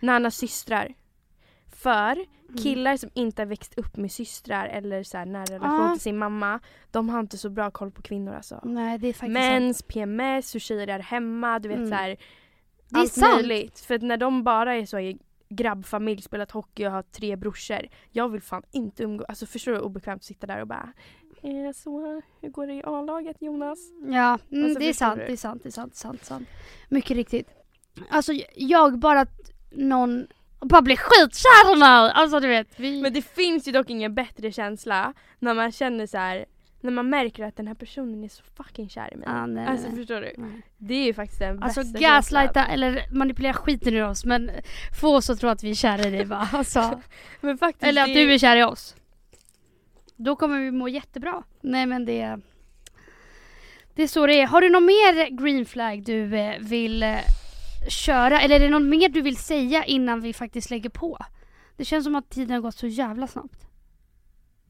[0.00, 0.94] När han har systrar.
[1.68, 2.56] För mm.
[2.62, 5.92] killar som inte har växt upp med systrar eller så här nära relation Ja.
[5.92, 6.60] till sin mamma,
[6.90, 8.60] de har inte så bra koll på kvinnor alltså.
[8.64, 9.32] Nej, det är faktiskt sant.
[9.62, 11.88] Mens, PMS, hur tjejer är hemma, du vet Mm.
[11.90, 12.08] så här,
[12.88, 13.34] Det är allt sant.
[13.34, 13.78] möjligt.
[13.80, 15.18] För när de bara är så i
[15.48, 17.88] grabbfamilj, spelat hockey och har tre brorsor.
[18.10, 20.92] Jag vill fan inte umgås, alltså förstår du hur obekvämt att sitta där och bara
[21.42, 23.78] eh, så, hur går det i A-laget Jonas?
[24.02, 26.48] Ja, mm, Alltså, det, är sant, det är sant, det är sant, sant, sant.
[26.88, 27.48] Mycket riktigt.
[28.10, 30.26] Alltså jag bara att någon
[30.60, 32.12] bara blir skitkär mig.
[32.14, 32.80] Alltså du vet.
[32.80, 33.02] Vi...
[33.02, 36.44] Men det finns ju dock ingen bättre känsla när man känner så här.
[36.80, 39.28] när man märker att den här personen är så fucking kär i mig.
[39.28, 40.32] ah, nej, alltså nej, förstår du?
[40.36, 40.62] nej.
[40.78, 44.50] Det är ju faktiskt den Alltså bästa gaslighta eller manipulera skiten ur oss men
[45.00, 46.48] få oss att tro att vi är kära i dig va.
[46.52, 47.00] Alltså.
[47.40, 48.96] Men faktiskt, Eller att det du är kär i oss.
[50.22, 51.42] Då kommer vi må jättebra.
[51.60, 52.38] Nej men det...
[53.94, 54.46] Det är så det är.
[54.46, 57.18] Har du någon mer green flag du eh, vill eh,
[57.88, 58.40] köra?
[58.40, 61.18] Eller är det något mer du vill säga innan vi faktiskt lägger på?
[61.76, 63.66] Det känns som att tiden har gått så jävla snabbt.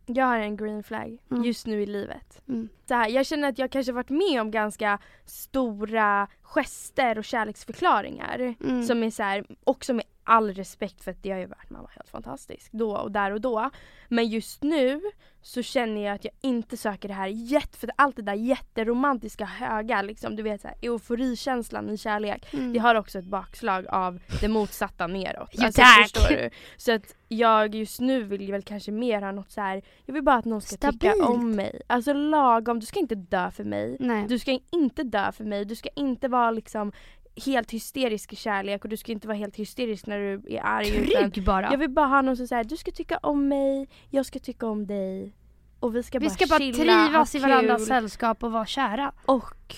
[0.06, 1.44] Jag har en green flag Mm.
[1.44, 2.42] just nu i livet.
[2.48, 2.68] Mm.
[2.88, 8.54] Så här, jag känner att jag kanske varit med om ganska stora gester och kärleksförklaringar.
[8.64, 8.82] Mm.
[8.82, 11.82] Som är så här, också med all respekt för att det har ju varit man
[11.82, 13.70] var helt fantastisk då och där och då.
[14.08, 15.00] Men just nu
[15.42, 19.44] så känner jag att jag inte söker det här jätte, för allt det där jätteromantiska
[19.44, 22.54] höga liksom, du vet så här, euforikänslan i kärlek.
[22.54, 22.72] Mm.
[22.72, 25.50] Det har också ett bakslag av det motsatta neråt.
[25.52, 26.02] Ja, tack.
[26.02, 26.50] förstår du?
[26.76, 29.82] Så att jag just nu vill väl kanske mer ha något så här.
[30.06, 31.28] jag vill bara att någon ska tycka Stabilt.
[31.28, 31.80] om mig.
[31.86, 33.96] Alltså lagom, du ska inte dö för mig.
[34.00, 34.26] Nej.
[34.28, 36.92] Du ska inte dö för mig, du ska inte vara liksom
[37.36, 41.06] helt hysterisk i kärlek och du ska inte vara helt hysterisk när du är arg.
[41.06, 41.70] Trygg bara.
[41.70, 44.66] Jag vill bara ha någon som säger du ska tycka om mig, jag ska tycka
[44.66, 45.34] om dig.
[45.80, 49.12] Och vi ska vi bara ska bara chilla, trivas i varandras sällskap och vara kära.
[49.26, 49.76] Och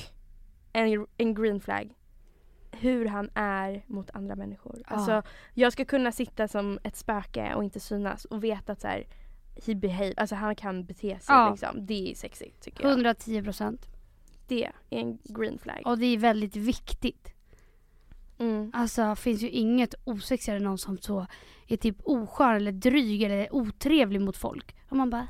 [0.73, 1.95] en, en green flag.
[2.71, 4.83] Hur han är mot andra människor.
[4.89, 4.97] Ja.
[4.97, 5.23] Alltså
[5.55, 9.07] jag ska kunna sitta som ett spöke och inte synas och veta att så här,
[9.67, 11.51] he behave, alltså han kan bete sig Ja.
[11.51, 11.87] liksom.
[11.87, 12.91] Det är sexigt tycker jag.
[12.91, 13.87] 110 procent.
[14.49, 15.83] Det är en green flag.
[15.85, 17.33] Och det är väldigt viktigt.
[18.39, 18.71] Mm.
[18.75, 21.27] Alltså finns ju inget osexigare än någon som så
[21.69, 24.75] är typ oskön eller dryg eller otrevlig mot folk.
[24.89, 25.27] Och man bara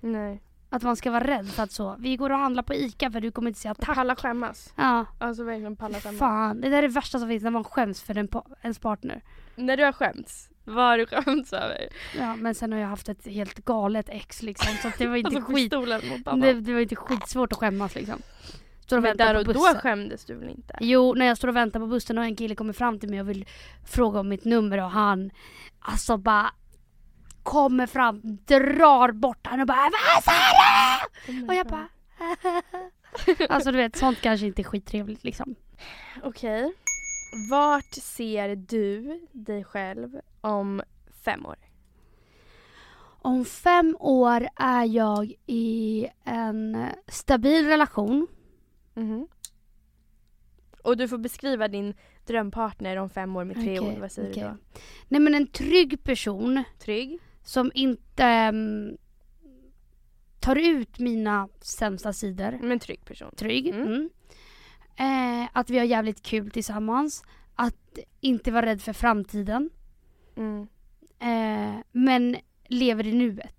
[0.00, 0.42] Nej.
[0.70, 3.20] att man ska vara rädd för att så, vi går och handlar på ICA för
[3.20, 3.94] du kommer inte säga tack.
[3.96, 4.72] Palla skämmas.
[4.76, 6.18] Ja, Alltså verkligen palla skämmas.
[6.18, 6.60] fan.
[6.60, 8.28] Det där är det värsta som finns när man skäms för en,
[8.62, 9.22] ens partner.
[9.56, 11.88] När du har skämts, vad har du skämts över?
[12.18, 15.28] Ja, men sen har jag haft ett helt galet ex liksom så det var inte
[15.36, 15.70] Alltså skit.
[15.70, 18.22] Det, det var inte skitsvårt att skämmas liksom.
[18.88, 20.78] Står och Men där på och då skämdes du väl inte?
[20.80, 23.20] Jo, när jag står och väntar på bussen och en kille kommer fram till mig
[23.20, 23.46] och vill
[23.86, 25.30] fråga om mitt nummer och han
[25.80, 26.50] alltså bara
[27.42, 30.32] kommer fram, drar bort han och bara Vad sa
[31.26, 31.46] du?
[31.46, 31.88] Och jag bara
[33.48, 35.54] Alltså du vet, sånt kanske inte är skittrevligt liksom.
[36.22, 36.72] Okej.
[37.50, 40.82] Vart ser du dig själv om
[41.24, 41.56] fem år?
[43.22, 48.26] Om fem år är jag i en stabil relation.
[48.98, 49.28] Mhm.
[50.82, 51.94] Och du får beskriva din
[52.26, 54.00] drömpartner om fem år med tre Okej, år.
[54.00, 54.42] Vad säger okej.
[54.42, 54.56] du då?
[55.08, 57.18] Nej men en trygg person Trygg?
[57.44, 58.96] som inte mm,
[60.40, 62.58] tar ut mina sämsta sidor.
[62.62, 63.30] Men trygg person.
[63.36, 63.68] Trygg.
[63.68, 63.86] Mm.
[63.86, 64.08] Mm.
[64.96, 67.24] Eh, att vi har jävligt kul tillsammans.
[67.54, 69.70] Att inte vara rädd för framtiden.
[70.36, 70.68] Mm.
[71.18, 72.36] Eh, men
[72.66, 73.57] lever i nuet.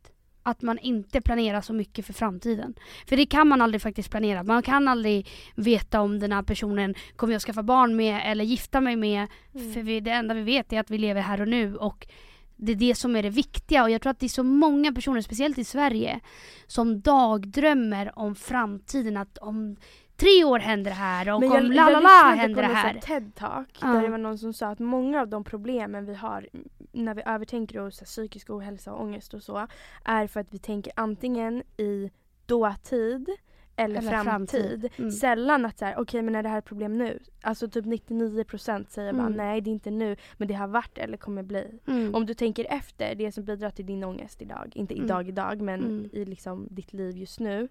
[0.50, 2.76] Att man inte planerar så mycket för framtiden.
[3.08, 4.44] För det kan man aldrig faktiskt planera.
[4.44, 8.82] Man kan aldrig veta om den här personen kommer jag skaffa barn med eller gifta
[8.82, 9.28] mig med.
[9.56, 9.74] Mm.
[9.74, 12.08] För vi, det enda vi vet är att vi lever här och nu och
[12.56, 14.94] det är det som är det viktiga och jag tror att det är så många
[14.94, 16.20] personer, speciellt i Sverige,
[16.68, 19.18] som dagdrömmer om framtiden.
[19.18, 19.76] Att om
[20.20, 22.76] tre år händer det här och Men om la la la händer det på någon
[22.76, 22.92] här.
[22.94, 23.88] sån TED-talk Ja.
[23.88, 26.48] där det var någon som sa att många av de problemen vi har
[26.92, 29.68] när vi övertänker här, psykisk ohälsa och ångest och så
[30.06, 32.12] är för att vi tänker antingen i
[32.46, 33.30] dåtid
[33.76, 34.26] eller, Eller framtid.
[34.62, 34.90] framtid.
[34.98, 35.12] Mm.
[35.12, 37.20] Sällan att så här, okej men är det här ett problem nu?
[37.42, 39.38] Alltså typ 99% säger bara Mm.
[39.38, 41.80] nej det är inte nu men det har varit eller kommer bli.
[41.88, 42.16] Mm.
[42.16, 45.06] Om du tänker efter, det som bidrar till din ångest idag, inte Mm.
[45.06, 46.10] idag idag men Mm.
[46.14, 47.68] i liksom ditt liv just nu.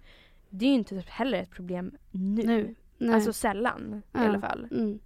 [0.51, 2.43] Det är ju inte heller ett problem nu.
[2.43, 2.75] nu.
[2.99, 3.15] Nej.
[3.15, 4.25] Alltså sällan Ja.
[4.25, 4.69] i alla fall.
[4.71, 4.99] mm.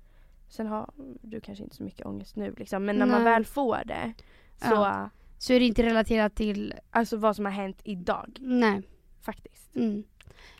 [0.49, 0.90] Sen har
[1.22, 2.84] du kanske inte så mycket ångest nu liksom.
[2.84, 3.32] Men när man Nej.
[3.32, 4.12] väl får det
[4.57, 5.11] så, Ja.
[5.38, 8.83] Så är det inte relaterat till, alltså vad som har hänt idag nej.
[9.22, 9.76] faktiskt.
[9.76, 10.03] Mm.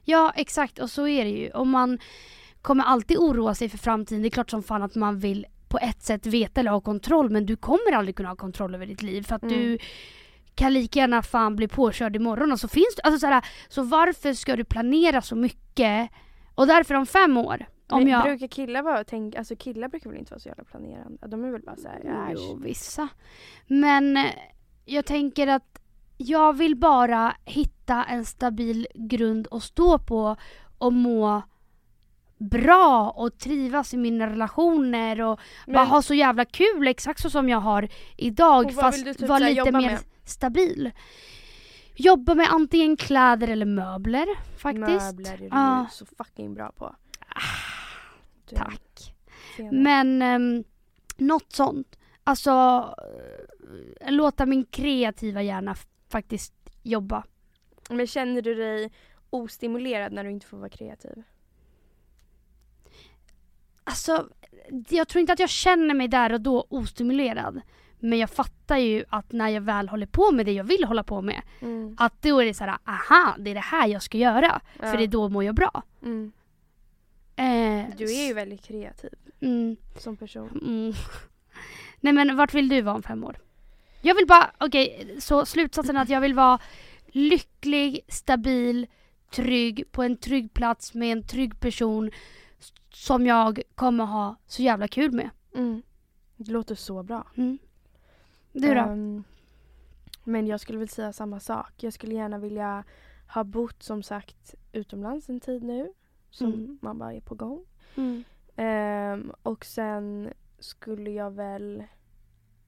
[0.05, 1.51] Ja exakt och så är det ju.
[1.51, 1.99] Och man
[2.63, 4.23] kommer alltid oroa sig för framtiden.
[4.23, 7.31] Det är klart som fan att man vill på ett sätt veta eller ha kontroll
[7.31, 9.55] men du kommer aldrig kunna ha kontroll över ditt liv för att Mm.
[9.55, 9.79] du
[10.55, 13.83] kan lika gärna fan bli påkörd imorgon och så finns det, alltså så, här, så
[13.83, 16.11] varför ska du planera så mycket?
[16.55, 18.23] Och därför om fem år, om jag...
[18.23, 21.27] Brukar killar vara, tänk, alltså killar brukar väl inte vara så jävla planerande?
[21.27, 23.09] De är väl bara såhär, Jo, vissa.
[23.67, 24.25] Men eh,
[24.85, 25.79] jag tänker att
[26.17, 30.37] jag vill bara hitta en stabil grund att stå på
[30.79, 31.43] och må
[32.39, 37.31] bra och trivas i mina relationer och bara Men- ha så jävla kul exakt så
[37.31, 39.99] som jag har idag fast typ vara här lite mer med?
[40.33, 40.93] Stabil.
[41.95, 44.27] Jobba med antingen kläder eller möbler
[44.57, 45.17] faktiskt.
[45.17, 46.97] Möbler är du ju så fucking bra på.
[48.49, 49.15] Du, Tack.
[49.73, 50.65] Men um,
[51.17, 51.99] något sånt.
[52.25, 52.51] Alltså
[54.01, 55.77] eh, låta min kreativa hjärna
[56.09, 57.25] faktiskt jobba.
[57.91, 58.93] Men känner du dig
[59.31, 61.23] ostimulerad när du inte får vara kreativ?
[63.85, 64.29] Alltså
[64.89, 67.61] jag tror inte att jag känner mig där och då ostimulerad.
[68.05, 71.03] Men jag fattar ju att när jag väl håller på med det jag vill hålla
[71.03, 71.43] på med.
[71.61, 71.97] Mm.
[71.99, 74.61] Att då är det så här, aha det är det här jag ska göra.
[74.81, 74.91] Ja.
[74.91, 75.83] För det är då mår jag bra.
[76.03, 76.33] Mm.
[77.37, 79.11] Eh, Du är ju väldigt kreativ
[79.41, 80.49] mm, som person.
[80.63, 80.93] mm.
[82.01, 83.37] Nej men vart vill du vara om fem år?
[84.03, 86.59] Jag vill bara, okej så slutsatsen är att jag vill vara
[87.07, 88.87] lycklig, stabil,
[89.31, 92.11] trygg på en trygg plats med en trygg person
[92.93, 95.31] som jag kommer ha så jävla kul med.
[95.55, 95.83] Mm.
[96.37, 97.27] Det låter så bra.
[97.37, 97.59] Mm.
[98.53, 98.81] Du då?
[98.81, 99.25] Ehm,
[100.25, 101.73] men jag skulle väl säga samma sak.
[101.83, 102.85] Jag skulle gärna vilja
[103.35, 105.93] ha bott som sagt utomlands en tid nu.
[106.31, 106.79] Som Mm.
[106.83, 107.65] man bara är på gång.
[107.97, 108.25] Mm.
[108.57, 111.85] Ehm, och sen skulle jag väl...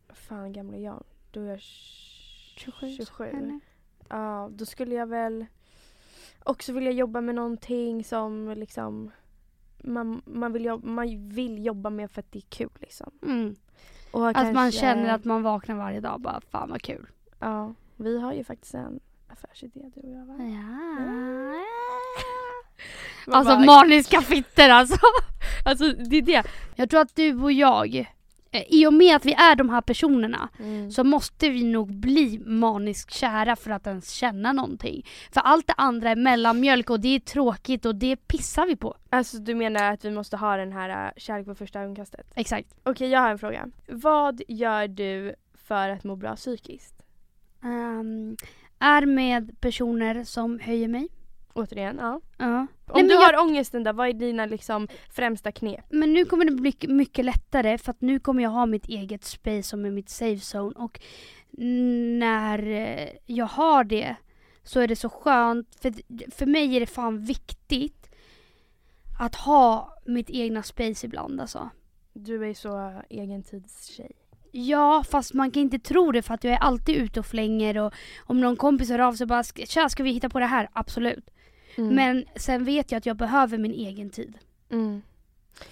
[0.09, 1.05] Fan gammal är jag?
[1.31, 2.97] Då är jag 27.
[2.97, 3.25] 27.
[3.25, 3.61] Eller?
[4.09, 5.47] Ja, då skulle jag väl
[6.45, 9.11] också vilja jobba med någonting som liksom
[9.79, 13.11] man, man, vill jobba, man vill jobba med för att det är kul liksom.
[13.23, 13.57] Mm.
[14.15, 17.07] Och Att man kanske- känner att man vaknar varje dag och bara fan vad kul.
[17.39, 20.35] Ja, vi har ju faktiskt en affärsidé du och jag va?
[20.39, 20.45] Ja.
[23.27, 24.97] Man Alltså bara- maniska fitter alltså.
[25.65, 26.43] alltså det är det.
[26.75, 28.15] Jag tror att du och jag,
[28.69, 30.91] i och med att vi är de här personerna Mm.
[30.91, 35.07] så måste vi nog bli maniskt kära för att ens känna någonting.
[35.33, 38.97] För allt det andra är mellanmjölk och det är tråkigt och det pissar vi på.
[39.11, 42.27] Alltså du menar att vi måste ha den här äh, kärlek på första ögonkastet?
[42.35, 42.75] Exakt.
[42.83, 43.69] Okej, jag har en fråga.
[43.89, 47.03] Vad gör du för att må bra psykiskt?
[47.63, 48.37] Ehm,
[48.79, 51.09] är med personer som höjer mig.
[51.55, 52.21] Återigen, ja.
[52.39, 52.67] Ja.
[52.87, 55.85] Om Nej, du har jag- ångesten där, vad är dina liksom främsta knep?
[55.91, 59.25] Men nu kommer det bli mycket lättare för att nu kommer jag ha mitt eget
[59.25, 61.01] space som är mitt safe zone och
[62.19, 64.17] när eh, jag har det
[64.63, 65.93] så är det så skönt för,
[66.31, 68.11] för mig är det fan viktigt
[69.21, 71.71] att ha mitt egna space ibland alltså.
[72.13, 74.13] Du är så egentidstjej.
[74.53, 77.79] Ja, fast man kan inte tro det för att jag är alltid ute och flänger
[77.79, 77.93] och
[78.25, 80.69] om någon kompis hör av sig bara "Ska- “Tja, ska vi hitta på det här?”
[80.73, 81.31] Absolut.
[81.77, 81.95] Mm.
[81.95, 84.39] Men sen vet jag att jag behöver min egen tid.
[84.71, 85.03] Mm.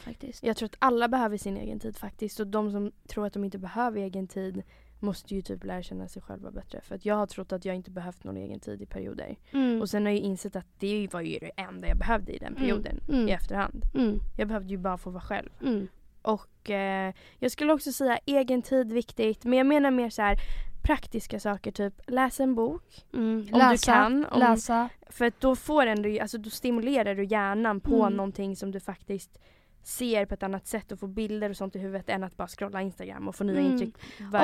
[0.05, 0.43] Faktiskt.
[0.43, 3.45] Jag tror att alla behöver sin egen tid faktiskt och de som tror att de
[3.45, 4.63] inte behöver egen tid
[5.01, 6.81] måste ju typ lära känna sig själva bättre.
[6.81, 9.37] För att jag har trott att jag inte behövt någon egen tid i perioder.
[9.53, 9.81] Mm.
[9.81, 12.55] Och sen har jag insett att det var ju det enda jag behövde i den
[12.55, 13.29] perioden Mm.
[13.29, 13.83] i efterhand.
[13.95, 14.19] Mm.
[14.39, 15.51] Jag behövde ju bara få vara själv.
[15.63, 15.89] Mm.
[16.23, 19.45] Och eh, jag skulle också säga egen tid viktigt.
[19.45, 20.37] Men jag menar mer så här
[20.83, 23.05] praktiska saker typ läs en bok.
[23.15, 23.37] Mm.
[23.53, 24.89] Om du kan, om- läsa.
[25.11, 28.17] För då får ändå, alltså då stimulerar du hjärnan på Mm.
[28.17, 29.39] någonting som du faktiskt
[29.83, 32.49] ser på ett annat sätt och får bilder och sånt i huvudet än att bara
[32.49, 33.73] scrolla Instagram och få nya Mm.
[33.73, 33.95] intryck.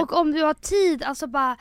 [0.01, 1.57] Och om du har tid, alltså bara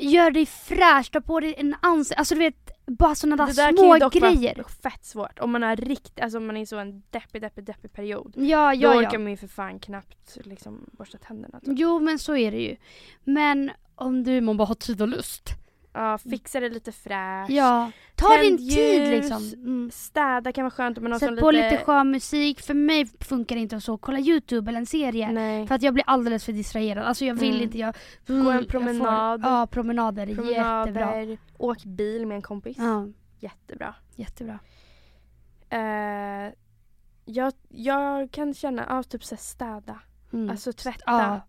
[0.00, 3.62] gör dig fräsch, ta på dig en ansikte, alltså du vet bara sådana där, det
[3.62, 4.56] där små grejer.
[4.56, 5.38] vara fett svårt.
[5.38, 8.34] Om man har rikt, alltså om man är i så en deppig, deppig, deppig period.
[8.36, 9.18] Ja, då ja, orkar ja.
[9.18, 11.60] man ju för fan knappt liksom borsta tänderna.
[11.60, 11.74] Typ.
[11.78, 12.76] Jo men så är det ju.
[13.24, 15.50] Men om du man bara har tid och lust.
[15.92, 17.50] Ja, fixa det lite fräscht.
[17.50, 19.08] Ja, ta Tänd din tid ljus.
[19.08, 19.60] liksom.
[19.64, 19.90] Mm.
[19.92, 21.70] Städa kan vara skönt om man har Sätt på lite...
[21.70, 22.60] lite skön musik.
[22.60, 25.32] För mig funkar det inte att så kolla Youtube eller en serie.
[25.32, 25.66] Nej.
[25.66, 27.04] För att jag blir alldeles för distraherad.
[27.04, 27.62] Alltså jag vill Mm.
[27.62, 27.94] inte, jag...
[28.26, 29.40] Gå en får- promenad.
[29.44, 30.84] ja, promenader är jättebra.
[30.84, 32.76] Promenader, åk bil med en kompis.
[32.78, 33.06] Ja,
[33.40, 33.94] Jättebra.
[34.16, 34.58] jättebra.
[35.70, 36.52] Eh,
[37.24, 40.00] jag, jag kan känna, ja typ så städa.
[40.32, 40.50] Mm.
[40.50, 41.02] Alltså tvätta.
[41.06, 41.40] Ja.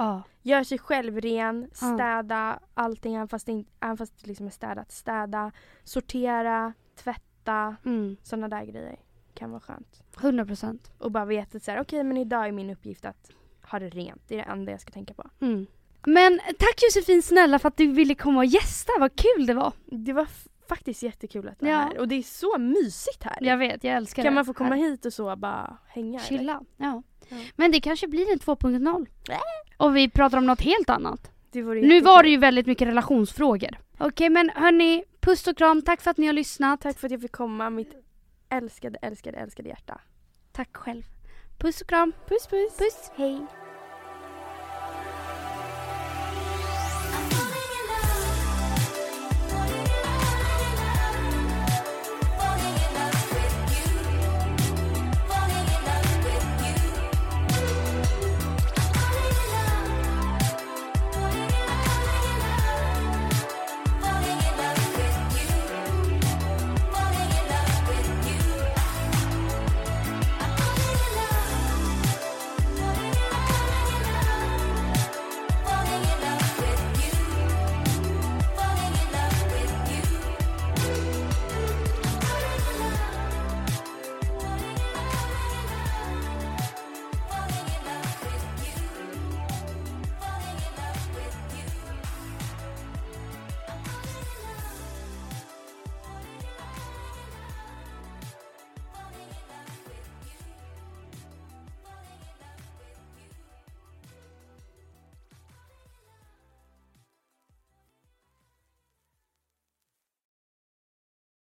[0.00, 0.22] Ja.
[0.42, 4.92] Gör sig själv ren, städa allting även fast det, även fast det liksom är städat.
[4.92, 5.52] Städa,
[5.84, 8.16] sortera, tvätta, Mm.
[8.22, 8.96] sådana där grejer
[9.34, 10.02] kan vara skönt.
[10.20, 10.90] 100 procent.
[10.98, 13.30] Och bara veta att okej men idag är min uppgift att
[13.62, 14.22] ha det rent.
[14.28, 15.30] Det är det enda jag ska tänka på.
[15.40, 15.66] Mm.
[16.06, 19.72] Men tack Josefin snälla för att du ville komma och gästa, vad kul det var.
[19.86, 20.26] Det var
[20.74, 21.78] faktiskt jättekul att vara Ja.
[21.78, 21.98] här.
[21.98, 23.36] Och det är så mysigt här.
[23.40, 24.26] Jag vet, jag älskar det.
[24.26, 24.82] kan man få komma Här.
[24.90, 26.18] hit och så bara hänga?
[26.20, 26.60] Chilla.
[26.76, 27.02] Ja.
[27.28, 27.36] Ja.
[27.56, 29.06] Men det kanske blir en 2.0.
[29.30, 29.38] Äh.
[29.76, 31.30] Och vi pratar om något helt annat.
[31.52, 33.78] Nu var det ju väldigt mycket relationsfrågor.
[33.98, 36.80] Okej men hörni, puss och kram, tack för att ni har lyssnat.
[36.80, 37.94] Tack för att jag fick komma, mitt
[38.48, 40.00] älskade, älskade, älskade hjärta.
[40.52, 41.02] Tack själv.
[41.58, 42.12] Puss och kram.
[42.28, 42.76] Puss puss!
[42.78, 43.10] Puss.
[43.16, 43.46] Hej!